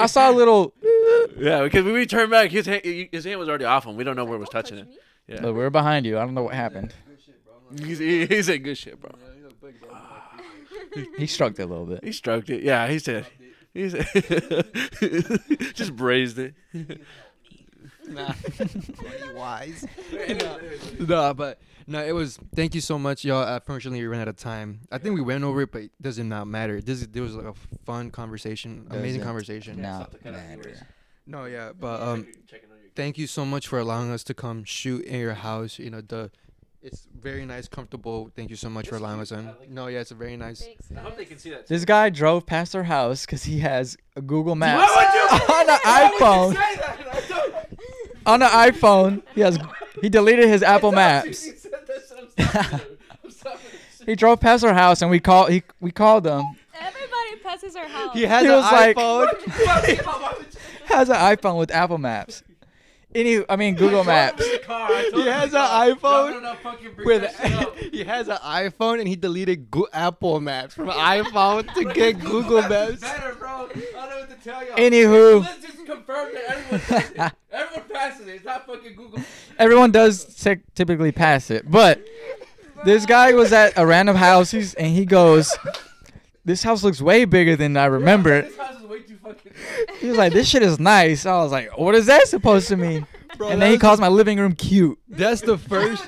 [0.00, 0.72] I saw a little.
[1.36, 2.80] yeah, because when we turned back, his hand,
[3.12, 3.96] his hand was already off him.
[3.96, 4.90] We don't know where it was Don't touching touch it.
[4.90, 4.98] me.
[5.28, 6.18] Yeah, Look, we're behind you.
[6.18, 6.94] I don't know what happened.
[7.78, 9.10] he's, he, he said good shit, bro.
[11.16, 12.02] He stroked it a little bit.
[12.04, 12.62] He stroked it.
[12.62, 13.26] Yeah, he said.
[13.72, 14.06] He said.
[15.74, 16.54] just braised it.
[18.08, 18.34] Nah.
[19.36, 19.86] wise.
[20.98, 22.38] no, but no, it was.
[22.54, 23.42] Thank you so much, y'all.
[23.54, 24.80] Unfortunately, we ran out of time.
[24.90, 26.80] I think we went over it, but it doesn't not matter.
[26.80, 27.54] This is this was like a
[27.84, 29.82] fun conversation, amazing Doesn't conversation.
[29.82, 30.86] Not matter.
[31.26, 32.26] No, yeah, but um,
[32.96, 35.78] thank you so much for allowing us to come shoot in your house.
[35.78, 36.30] You know the.
[36.84, 38.32] It's very nice, comfortable.
[38.34, 39.48] Thank you so much for allowing us in.
[39.68, 40.62] No, yeah, it's a very nice.
[40.62, 41.68] Thanks, I hope they can see that.
[41.68, 45.54] This guy drove past our house because he has a Google Maps Why would you?
[45.54, 45.78] on an
[46.10, 46.54] iPhone.
[46.54, 46.98] Say that?
[47.14, 47.52] I don't-
[48.26, 49.58] On the iPhone, he has.
[50.00, 51.48] He deleted his Apple Maps.
[52.36, 52.98] He said that shit, I'm stopping it.
[53.24, 53.60] I'm stopping
[54.00, 54.06] it.
[54.06, 55.50] He drove past our house and we called.
[55.50, 56.42] He we called him.
[56.74, 58.14] Everybody passes our house.
[58.14, 60.56] He has He an was like- iPhone.
[60.86, 62.42] Has an iPhone with Apple Maps.
[63.14, 64.44] Any, I mean Google Maps.
[64.44, 66.56] He has an iPhone
[67.04, 67.22] with
[67.92, 72.62] he has an iPhone and he deleted Go- Apple Maps from iPhone to get Google
[72.62, 73.00] Maps.
[73.00, 73.48] Better, bro.
[73.50, 74.76] I don't know what to tell y'all.
[74.76, 77.32] Anywho, Let's just confirm that everyone it.
[77.52, 78.34] Everyone passes it.
[78.36, 79.20] It's not fucking Google.
[79.58, 82.02] everyone does ty- typically pass it, but
[82.84, 84.50] this guy was at a random house.
[84.50, 85.56] He's and he goes,
[86.44, 89.52] "This house looks way bigger than I remember." This house is way too fucking.
[90.00, 92.76] He was like, "This shit is nice." I was like, "What is that supposed to
[92.76, 93.06] mean?"
[93.36, 94.98] Bro, And then he calls my living room cute.
[95.08, 96.04] That's the first.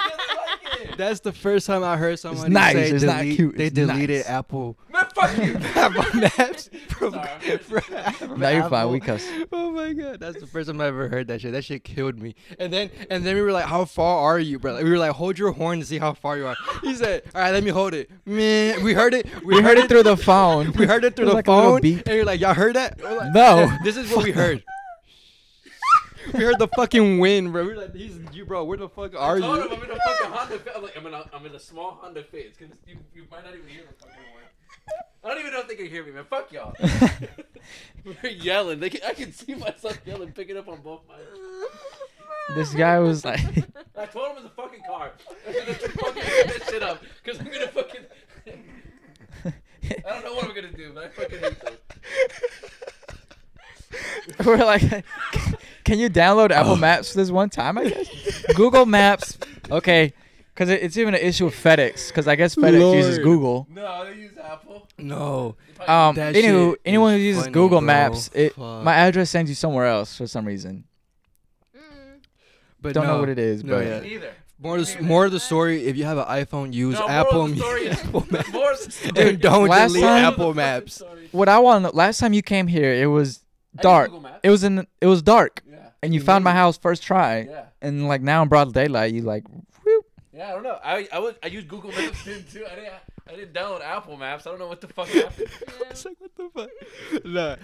[0.97, 4.19] That's the first time I heard someone nice, say it's not cute, they it's deleted
[4.19, 4.29] nice.
[4.29, 5.55] Apple Man, fuck you.
[6.21, 7.59] Maps from, Sorry.
[7.59, 8.73] from Now you're fine.
[8.81, 8.91] Apple.
[8.91, 9.27] We cuss.
[9.53, 11.53] Oh my god, that's the first time I ever heard that shit.
[11.53, 12.35] That shit killed me.
[12.59, 14.99] And then and then we were like, "How far are you, bro?" Like, we were
[14.99, 17.63] like, "Hold your horn to see how far you are." He said, "All right, let
[17.65, 19.27] me hold it." Man, we heard it.
[19.45, 20.73] We heard it through the phone.
[20.73, 22.07] We heard it through It was the like a little phone, beep.
[22.07, 23.71] and you're like, "Y'all heard that?" We're like, No.
[23.85, 24.63] This is what we heard.
[26.33, 27.63] we heard the fucking wind, bro.
[27.65, 28.65] We were like, "He's you, bro.
[28.65, 30.73] Where the fuck are I told him you?" I'm in a fucking Honda Fit.
[30.77, 32.47] I'm like, I'm in a, I'm in a small Honda Fit.
[32.47, 34.34] It's gonna, you, you might not even hear the fucking one.
[35.25, 36.25] I don't even know if they can hear me, man.
[36.29, 36.75] Fuck y'all.
[38.05, 38.79] We're yelling.
[38.81, 41.25] They can, I can see myself yelling, picking up on both mics.
[42.55, 43.41] This guy was like,
[43.99, 45.13] I told him it's a fucking car.
[45.49, 48.05] I said, "Let's fucking pick that shit up, cause I'm gonna fucking.
[49.47, 51.75] I don't know what I'm gonna do, but I fucking hate them.
[54.45, 54.83] we're like,
[55.85, 56.77] Can you download Apple Oh.
[56.77, 57.79] Maps this one time?
[57.79, 59.39] I guess Google Maps.
[59.71, 60.13] Okay,
[60.53, 62.09] because it, it's even an issue with FedEx.
[62.09, 63.25] Because I guess FedEx uses Lord.
[63.25, 63.67] Google.
[63.71, 64.24] No, they use
[64.55, 64.89] Apple.
[64.99, 65.57] No.
[65.87, 67.87] Um, That anywho, shit anyone who is uses funny, Google bro.
[67.87, 68.83] Maps, it Fuck.
[68.85, 70.85] my address sends you somewhere else for some reason.
[71.77, 71.81] Mm.
[72.81, 74.03] But Don't know what it is, No, but yeah.
[74.03, 74.33] Either.
[74.59, 75.85] More of the, more of the story.
[75.87, 77.49] If you have an iPhone, use No, Apple.
[77.49, 78.53] moral of the story is- Apple Maps.
[78.53, 81.03] moral of the story- Dude, don't last delete time- Apple Maps.
[81.33, 83.41] what I want to know, last time you came here, it was
[83.77, 84.07] I use dark.
[84.11, 84.41] Google Maps.
[84.45, 85.89] It was in it was dark, Yeah.
[86.03, 87.65] and you found my house first try, Yeah.
[87.83, 89.45] and like now in broad daylight, you like,
[89.85, 90.07] whoop.
[90.33, 90.79] Yeah, I don't know.
[90.85, 92.65] I I was I used Google Maps then too.
[92.71, 92.93] I didn't
[93.29, 94.47] I didn't download Apple Maps.
[94.47, 95.49] I don't know what the fuck happened.
[95.67, 95.91] Yeah.
[95.91, 97.25] It's like what the fuck?
[97.25, 97.57] Nah.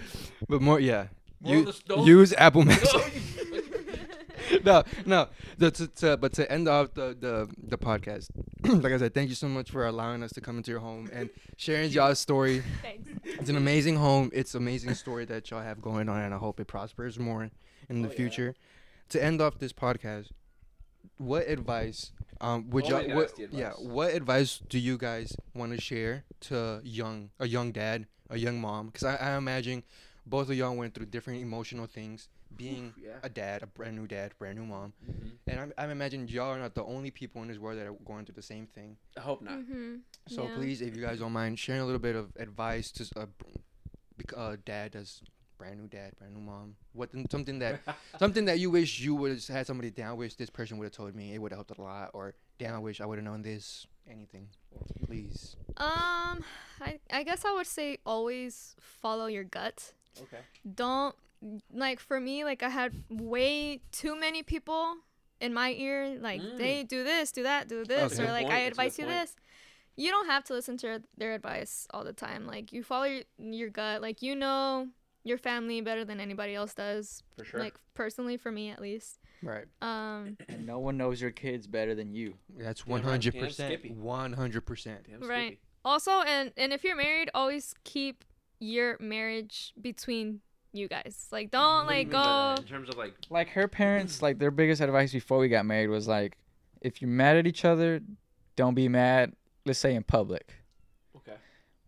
[0.49, 1.09] But more, yeah.
[1.41, 2.93] Moral You, the use Apple Maps.
[2.95, 3.01] No,
[4.65, 5.29] no, no.
[5.59, 8.29] The, to, to, but to end off the, the, the podcast,
[8.83, 11.09] like I said, thank you so much for allowing us to come into your home
[11.13, 12.63] and sharing y'all's story.
[12.83, 13.11] Thanks.
[13.25, 14.31] It's an amazing home.
[14.33, 17.51] It's an amazing story that y'all have going on, and I hope it prospers more
[17.89, 18.17] in the Oh, yeah.
[18.17, 18.55] future.
[19.11, 20.29] To end off this podcast,
[21.19, 23.03] what advice um, would y'all?
[23.15, 23.79] What, yeah, advice.
[23.81, 28.61] what advice do you guys want to share to young a young dad, a young
[28.61, 28.87] mom?
[28.87, 29.83] Because I, I imagine
[30.27, 32.29] both of y'all went through different emotional things.
[32.57, 33.13] Being yeah.
[33.23, 35.31] a dad, a brand new dad, brand new mom, Mhm.
[35.47, 37.93] and I'm, I'm imagine y'all are not the only people in this world that are
[38.05, 38.97] going through the same thing.
[39.17, 39.55] I hope not.
[39.61, 39.95] Mm-hmm.
[40.27, 40.55] So Yeah.
[40.57, 43.29] please, if you guys don't mind, sharing a little bit of advice to a
[44.19, 45.23] bec- uh, dad that's
[45.61, 46.75] brand new dad, brand new mom.
[46.95, 47.81] What something that
[48.19, 50.17] something that you wish you would have had somebody down.
[50.17, 51.35] Wish this person would have told me.
[51.35, 52.11] It would have helped a lot.
[52.15, 53.87] Or damn, I wish I would have known this.
[54.11, 54.49] Anything,
[55.07, 55.57] please.
[55.77, 56.43] Um,
[56.81, 59.93] I I guess I would say always follow your gut.
[60.21, 60.43] okay.
[60.75, 61.15] Don't
[61.73, 64.97] like for me like I had way too many people
[65.41, 66.59] in my ear like Mm.
[66.59, 68.25] they do this, do that, do this, Okay.
[68.29, 69.17] or like point, I that's a good advise you point.
[69.21, 69.37] this.
[69.97, 72.47] You don't have to listen to their advice all the time.
[72.47, 74.01] Like you follow your, your gut.
[74.03, 74.89] Like you know
[75.25, 77.23] your family better than anybody else does.
[77.39, 77.61] For sure.
[77.61, 79.19] Like personally for me at least.
[79.43, 79.67] Right.
[79.83, 82.35] Um And no one knows your kids better than you.
[82.59, 83.11] That's Damn one right.
[83.11, 83.97] hundred Damn percent.
[83.97, 85.07] One hundred percent.
[85.21, 85.59] Right.
[85.85, 88.25] Also and and if you're married always keep
[88.59, 90.41] your marriage between
[90.73, 92.57] you guys like don't What like mean by that?
[92.57, 95.67] go in terms of like Like her parents, like their biggest advice before we got
[95.67, 96.37] married was like,
[96.81, 98.01] if you're mad at each other,
[98.57, 99.35] don't be mad.
[99.67, 100.55] Let's say in public.
[101.17, 101.37] okay.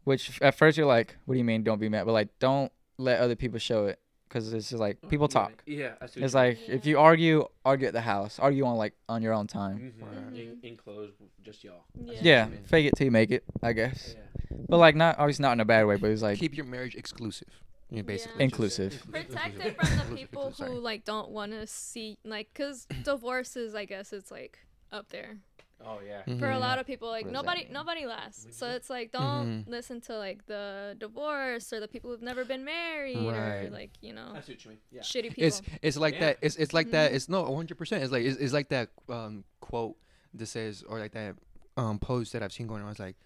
[0.05, 2.05] Which at first you're like, what do you mean don't be mad?
[2.07, 3.99] But like, don't let other people show it
[4.29, 5.63] because it's just like people talk.
[5.67, 6.49] Yeah, I see It's you mean.
[6.49, 8.39] like if you argue, argue at the house.
[8.39, 9.93] Argue on like on your own time.
[9.99, 10.07] Mhm.
[10.33, 10.41] Right.
[10.41, 11.85] In, enclosed, just y'all.
[11.95, 12.19] Yeah.
[12.23, 12.65] Yeah, mean.
[12.65, 14.15] fake it till you make it, I guess.
[14.17, 14.57] Yeah.
[14.69, 16.95] But like not obviously not in a bad way, but it's like Keep your marriage
[16.95, 17.49] exclusive.
[17.91, 18.03] Yeah, Yeah.
[18.03, 18.45] basically.
[18.45, 19.03] inclusive.
[19.11, 23.85] protect it from the people who like don't want to see like because divorces, i
[23.85, 24.59] guess it's like
[24.91, 25.39] up there
[25.85, 26.23] Oh yeah.
[26.39, 27.73] for a lot of people like What nobody mean?
[27.73, 29.69] nobody lasts so it's like don't Mhm.
[29.69, 34.13] listen to like the divorce or the people who've never been married or like you
[34.13, 34.79] know I see what you mean.
[34.91, 35.01] Yeah.
[35.03, 36.21] shitty people It's it's like Yeah.
[36.21, 36.39] that.
[36.43, 37.11] It's it's like that.
[37.13, 37.15] Mhm.
[37.17, 37.77] It's no 100.
[37.77, 39.97] percent It's like it's, it's like that um quote
[40.35, 41.35] that says or like that
[41.77, 42.91] um post that I've seen going on.
[42.91, 43.17] It's like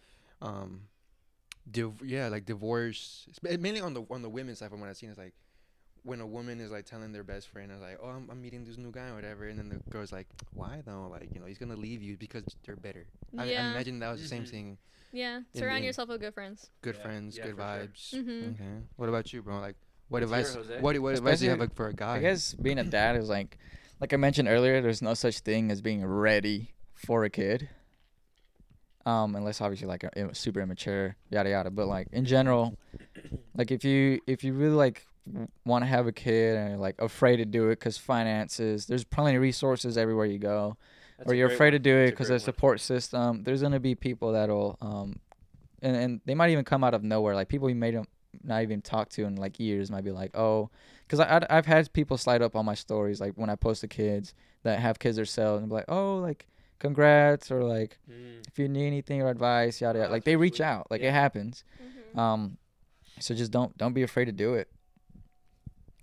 [0.42, 0.82] um,
[1.70, 3.26] div- yeah, like divorce.
[3.42, 5.08] Mainly on the on the women's side from what I've seen.
[5.10, 5.34] It's like
[6.06, 8.64] when a woman is like telling their best friend, "Is like, oh, I'm, I'm meeting
[8.64, 11.08] this new guy or whatever," and then the girl's like, "Why though?
[11.10, 13.04] Like, you know, he's gonna leave you because they're better."
[13.36, 13.60] I, I Yeah.
[13.70, 14.50] imagine that was the same Mhm.
[14.50, 14.78] thing.
[15.12, 17.88] yeah in surround the- yourself with good friends Good Yeah, friends, yeah, good for sure.
[17.88, 18.02] vibes.
[18.14, 18.54] Mhm.
[18.54, 18.76] Okay.
[18.96, 19.58] What about you, bro?
[19.60, 19.76] Like,
[20.08, 20.54] what What's advice?
[20.54, 20.80] Jose?
[20.80, 22.16] What what advice do you have like, for a guy?
[22.16, 23.58] I guess being a dad is like,
[24.00, 27.68] like I mentioned earlier, there's no such thing as being ready for a kid.
[29.04, 31.70] Um, unless obviously like a, super immature, yada yada.
[31.70, 32.74] But like in general,
[33.54, 35.06] like if you if you really like
[35.64, 39.04] want to have a kid and you're like afraid to do it because finances, there's
[39.04, 40.76] plenty of resources everywhere you go.
[41.18, 41.72] That's or you're afraid one.
[41.72, 42.54] to do it because great of the one.
[42.54, 43.42] support system.
[43.42, 45.18] There's gonna be people that'll um,
[45.82, 47.34] and and they might even come out of nowhere.
[47.34, 48.06] Like people you may not
[48.44, 50.68] not even talk to in like years might be like, oh,
[51.06, 53.80] because I I'd- I've had people slide up on my stories like when I post
[53.80, 56.46] the kids that have kids themselves and be like, oh, like
[56.78, 58.46] congrats or like Mm.
[58.46, 60.12] if you need anything or advice, yada Oh, yada.
[60.12, 60.66] Like they reach sweet.
[60.66, 60.90] out.
[60.90, 61.08] Like Yeah.
[61.08, 61.64] it happens.
[62.14, 62.18] Mhm.
[62.18, 62.58] Um,
[63.18, 64.68] so just don't don't be afraid to do it.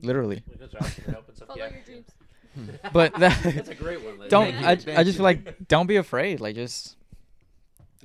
[0.04, 0.44] Literally.
[0.48, 1.48] Like, those are awesome for helping stuff.
[1.48, 2.06] follow your dreams
[2.94, 4.20] But that, That's a great one.
[4.20, 4.30] Liz.
[4.30, 6.98] don't Thank you, I, I just feel like don't be afraid like just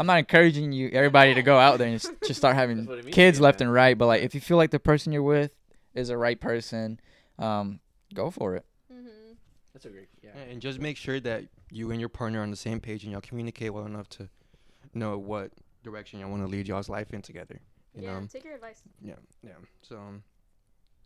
[0.01, 2.89] i'm not encouraging you everybody to go out there and just, just start having That's
[2.89, 3.43] what it means, kids yeah.
[3.45, 5.51] left and right but like if you feel like the person you're with
[5.95, 7.01] is the right person
[7.39, 7.81] um
[8.15, 9.33] go for it mm-hmm.
[9.79, 10.09] That's a great.
[10.23, 10.31] Yeah.
[10.35, 13.05] Yeah, and just make sure that you and your partner are on the same page
[13.05, 14.29] and y'all communicate well enough to
[14.93, 15.53] know what
[15.85, 17.61] direction y'all want to lead y'all's life in together.
[17.95, 19.15] You yeah know, take your advice yeah,
[19.45, 19.53] yeah.
[19.83, 20.25] So, um,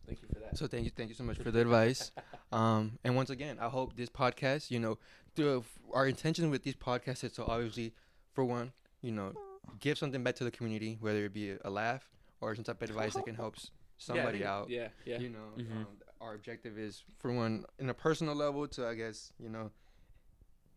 [0.05, 0.57] Thank you for that.
[0.57, 2.11] so thank you, thank you so much for the advice.
[2.51, 4.99] Um, and once again, I hope this podcast, you know,
[5.33, 7.95] the, our intention with these podcasts is to obviously,
[8.31, 9.33] for one, you know,
[9.79, 12.07] give something back to the community, whether it be a laugh
[12.41, 13.55] or some type of advice that can help
[13.97, 14.69] somebody yeah, out.
[14.69, 14.89] Yeah.
[15.03, 15.17] Yeah.
[15.17, 15.71] You know, Mhm.
[15.71, 15.87] um,
[16.21, 19.71] our objective is for one in a personal level to I guess you know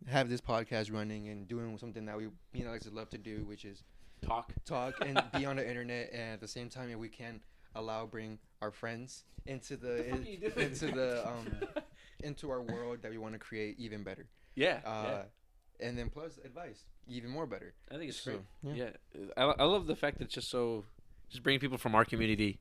[0.07, 3.45] have this podcast running and doing something that we me and Alex love to do,
[3.45, 3.83] which is
[4.23, 4.53] Talk.
[4.65, 7.41] talk and be on the internet, and at the same time, if we can
[7.79, 10.05] allow bring our friends into the,
[10.43, 11.47] fuck are into the um
[12.23, 14.27] into our world that we want to create even better.
[14.55, 14.81] Yeah.
[14.85, 15.23] Uh,
[15.79, 17.75] and then plus advice, even more better.
[17.91, 18.77] I think it's So, great.
[18.77, 18.89] yeah.
[19.15, 19.27] Yeah.
[19.37, 20.85] I, I love the fact that it's just so
[21.31, 22.59] just bringing people from our community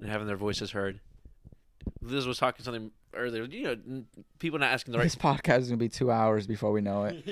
[0.00, 1.00] and having their voices heard.
[2.02, 3.44] Liz was talking something earlier.
[3.44, 4.02] You know,
[4.40, 5.04] people not asking the right.
[5.04, 7.24] This podcast is gonna be two hours before we know it.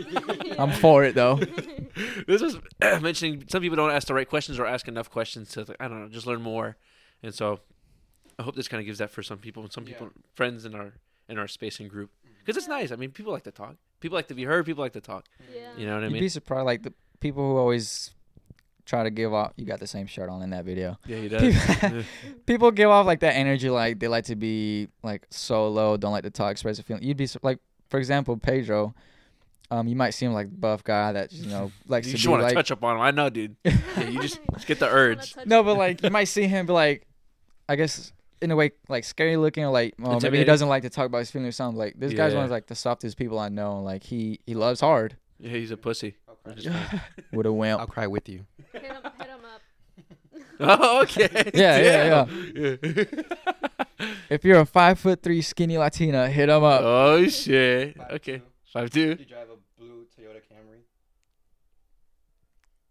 [0.58, 1.36] I'm for it though.
[2.28, 2.58] this was
[3.02, 6.00] mentioning some people don't ask the right questions or ask enough questions to I don't
[6.02, 6.76] know, just learn more.
[7.24, 7.60] And so
[8.38, 9.94] I hope this kind of gives that for some people and some Yeah.
[9.94, 10.92] people friends in our
[11.28, 12.10] in our space and group
[12.44, 12.92] because it's nice.
[12.92, 13.76] I mean, people like to talk.
[14.00, 14.66] People like to be heard.
[14.66, 15.24] People like to talk.
[15.54, 15.60] Yeah.
[15.78, 16.16] You know what I mean?
[16.16, 18.10] You'd be surprised, like the people who always
[18.84, 19.52] try to give off.
[19.56, 20.98] You got the same shirt on in that video.
[21.06, 21.28] yeah, he
[21.80, 22.02] People,
[22.46, 26.24] people give off like that energy, like they like to be like solo, don't like
[26.24, 27.02] to talk, express a feeling.
[27.02, 28.94] You'd be like, for example, Pedro.
[29.70, 32.26] Um, you might seem like the buff guy that you know likes you to just
[32.26, 33.00] be want to like touch up on him.
[33.00, 33.56] I know, dude.
[33.64, 35.34] Yeah, you just, just get the urge.
[35.46, 37.06] no, but like you might see him be like,
[37.68, 38.12] I guess
[38.42, 41.06] in a way like scary looking or like well maybe he doesn't like to talk
[41.06, 41.78] about his feelings or something.
[41.78, 42.44] Like this guy's one Yeah.
[42.46, 43.76] of like the softest people I know.
[43.76, 46.16] and, Like he he loves hard Yeah, he's a pussy.
[46.28, 47.00] I'll cry, I'm just kidding.
[47.32, 47.80] with a wimp.
[47.80, 48.44] I'll cry with you.
[48.72, 49.60] Hit him, hit him up.
[50.80, 51.50] oh, okay.
[51.54, 53.04] Yeah, yeah, yeah, yeah.
[54.28, 56.80] If you're a five foot three skinny Latina, hit him up.
[56.84, 57.96] oh shit.
[58.10, 58.42] Okay,
[58.72, 59.16] five two.
[59.18, 60.80] You drive a blue Toyota Camry.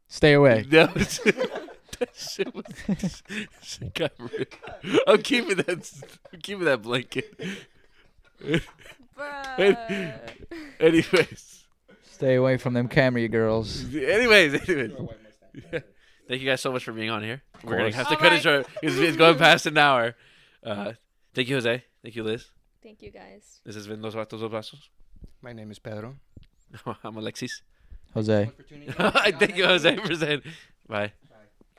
[0.08, 0.66] Stay away.
[0.72, 1.70] No, that
[2.16, 3.24] shit was.
[3.62, 4.46] shit got real.
[5.08, 5.92] I'm keeping that.
[6.34, 7.34] I'm keeping that blanket.
[9.18, 10.20] Bruh.
[10.80, 11.66] Anyways,
[12.12, 13.84] Stay away from them camera girls.
[13.94, 14.92] anyways, anyways.
[16.28, 17.42] Thank you guys so much for being on here.
[17.64, 17.96] We're gonna course.
[17.96, 18.68] have to All cut it short.
[18.82, 20.16] It's, it's going past an hour.
[20.64, 20.94] Uh,
[21.34, 21.84] thank you, Jose.
[22.02, 22.50] Thank you, Liz.
[22.82, 23.60] Thank you guys.
[23.66, 24.88] This has been Los Vatos Dos Vasos.
[25.42, 26.16] My name is Pedro.
[27.04, 27.62] I'm Alexis.
[28.14, 28.46] Jose.
[28.46, 29.40] Thank you so for tuning in.
[29.40, 30.42] thank you, Jose, for saying
[30.88, 31.12] bye.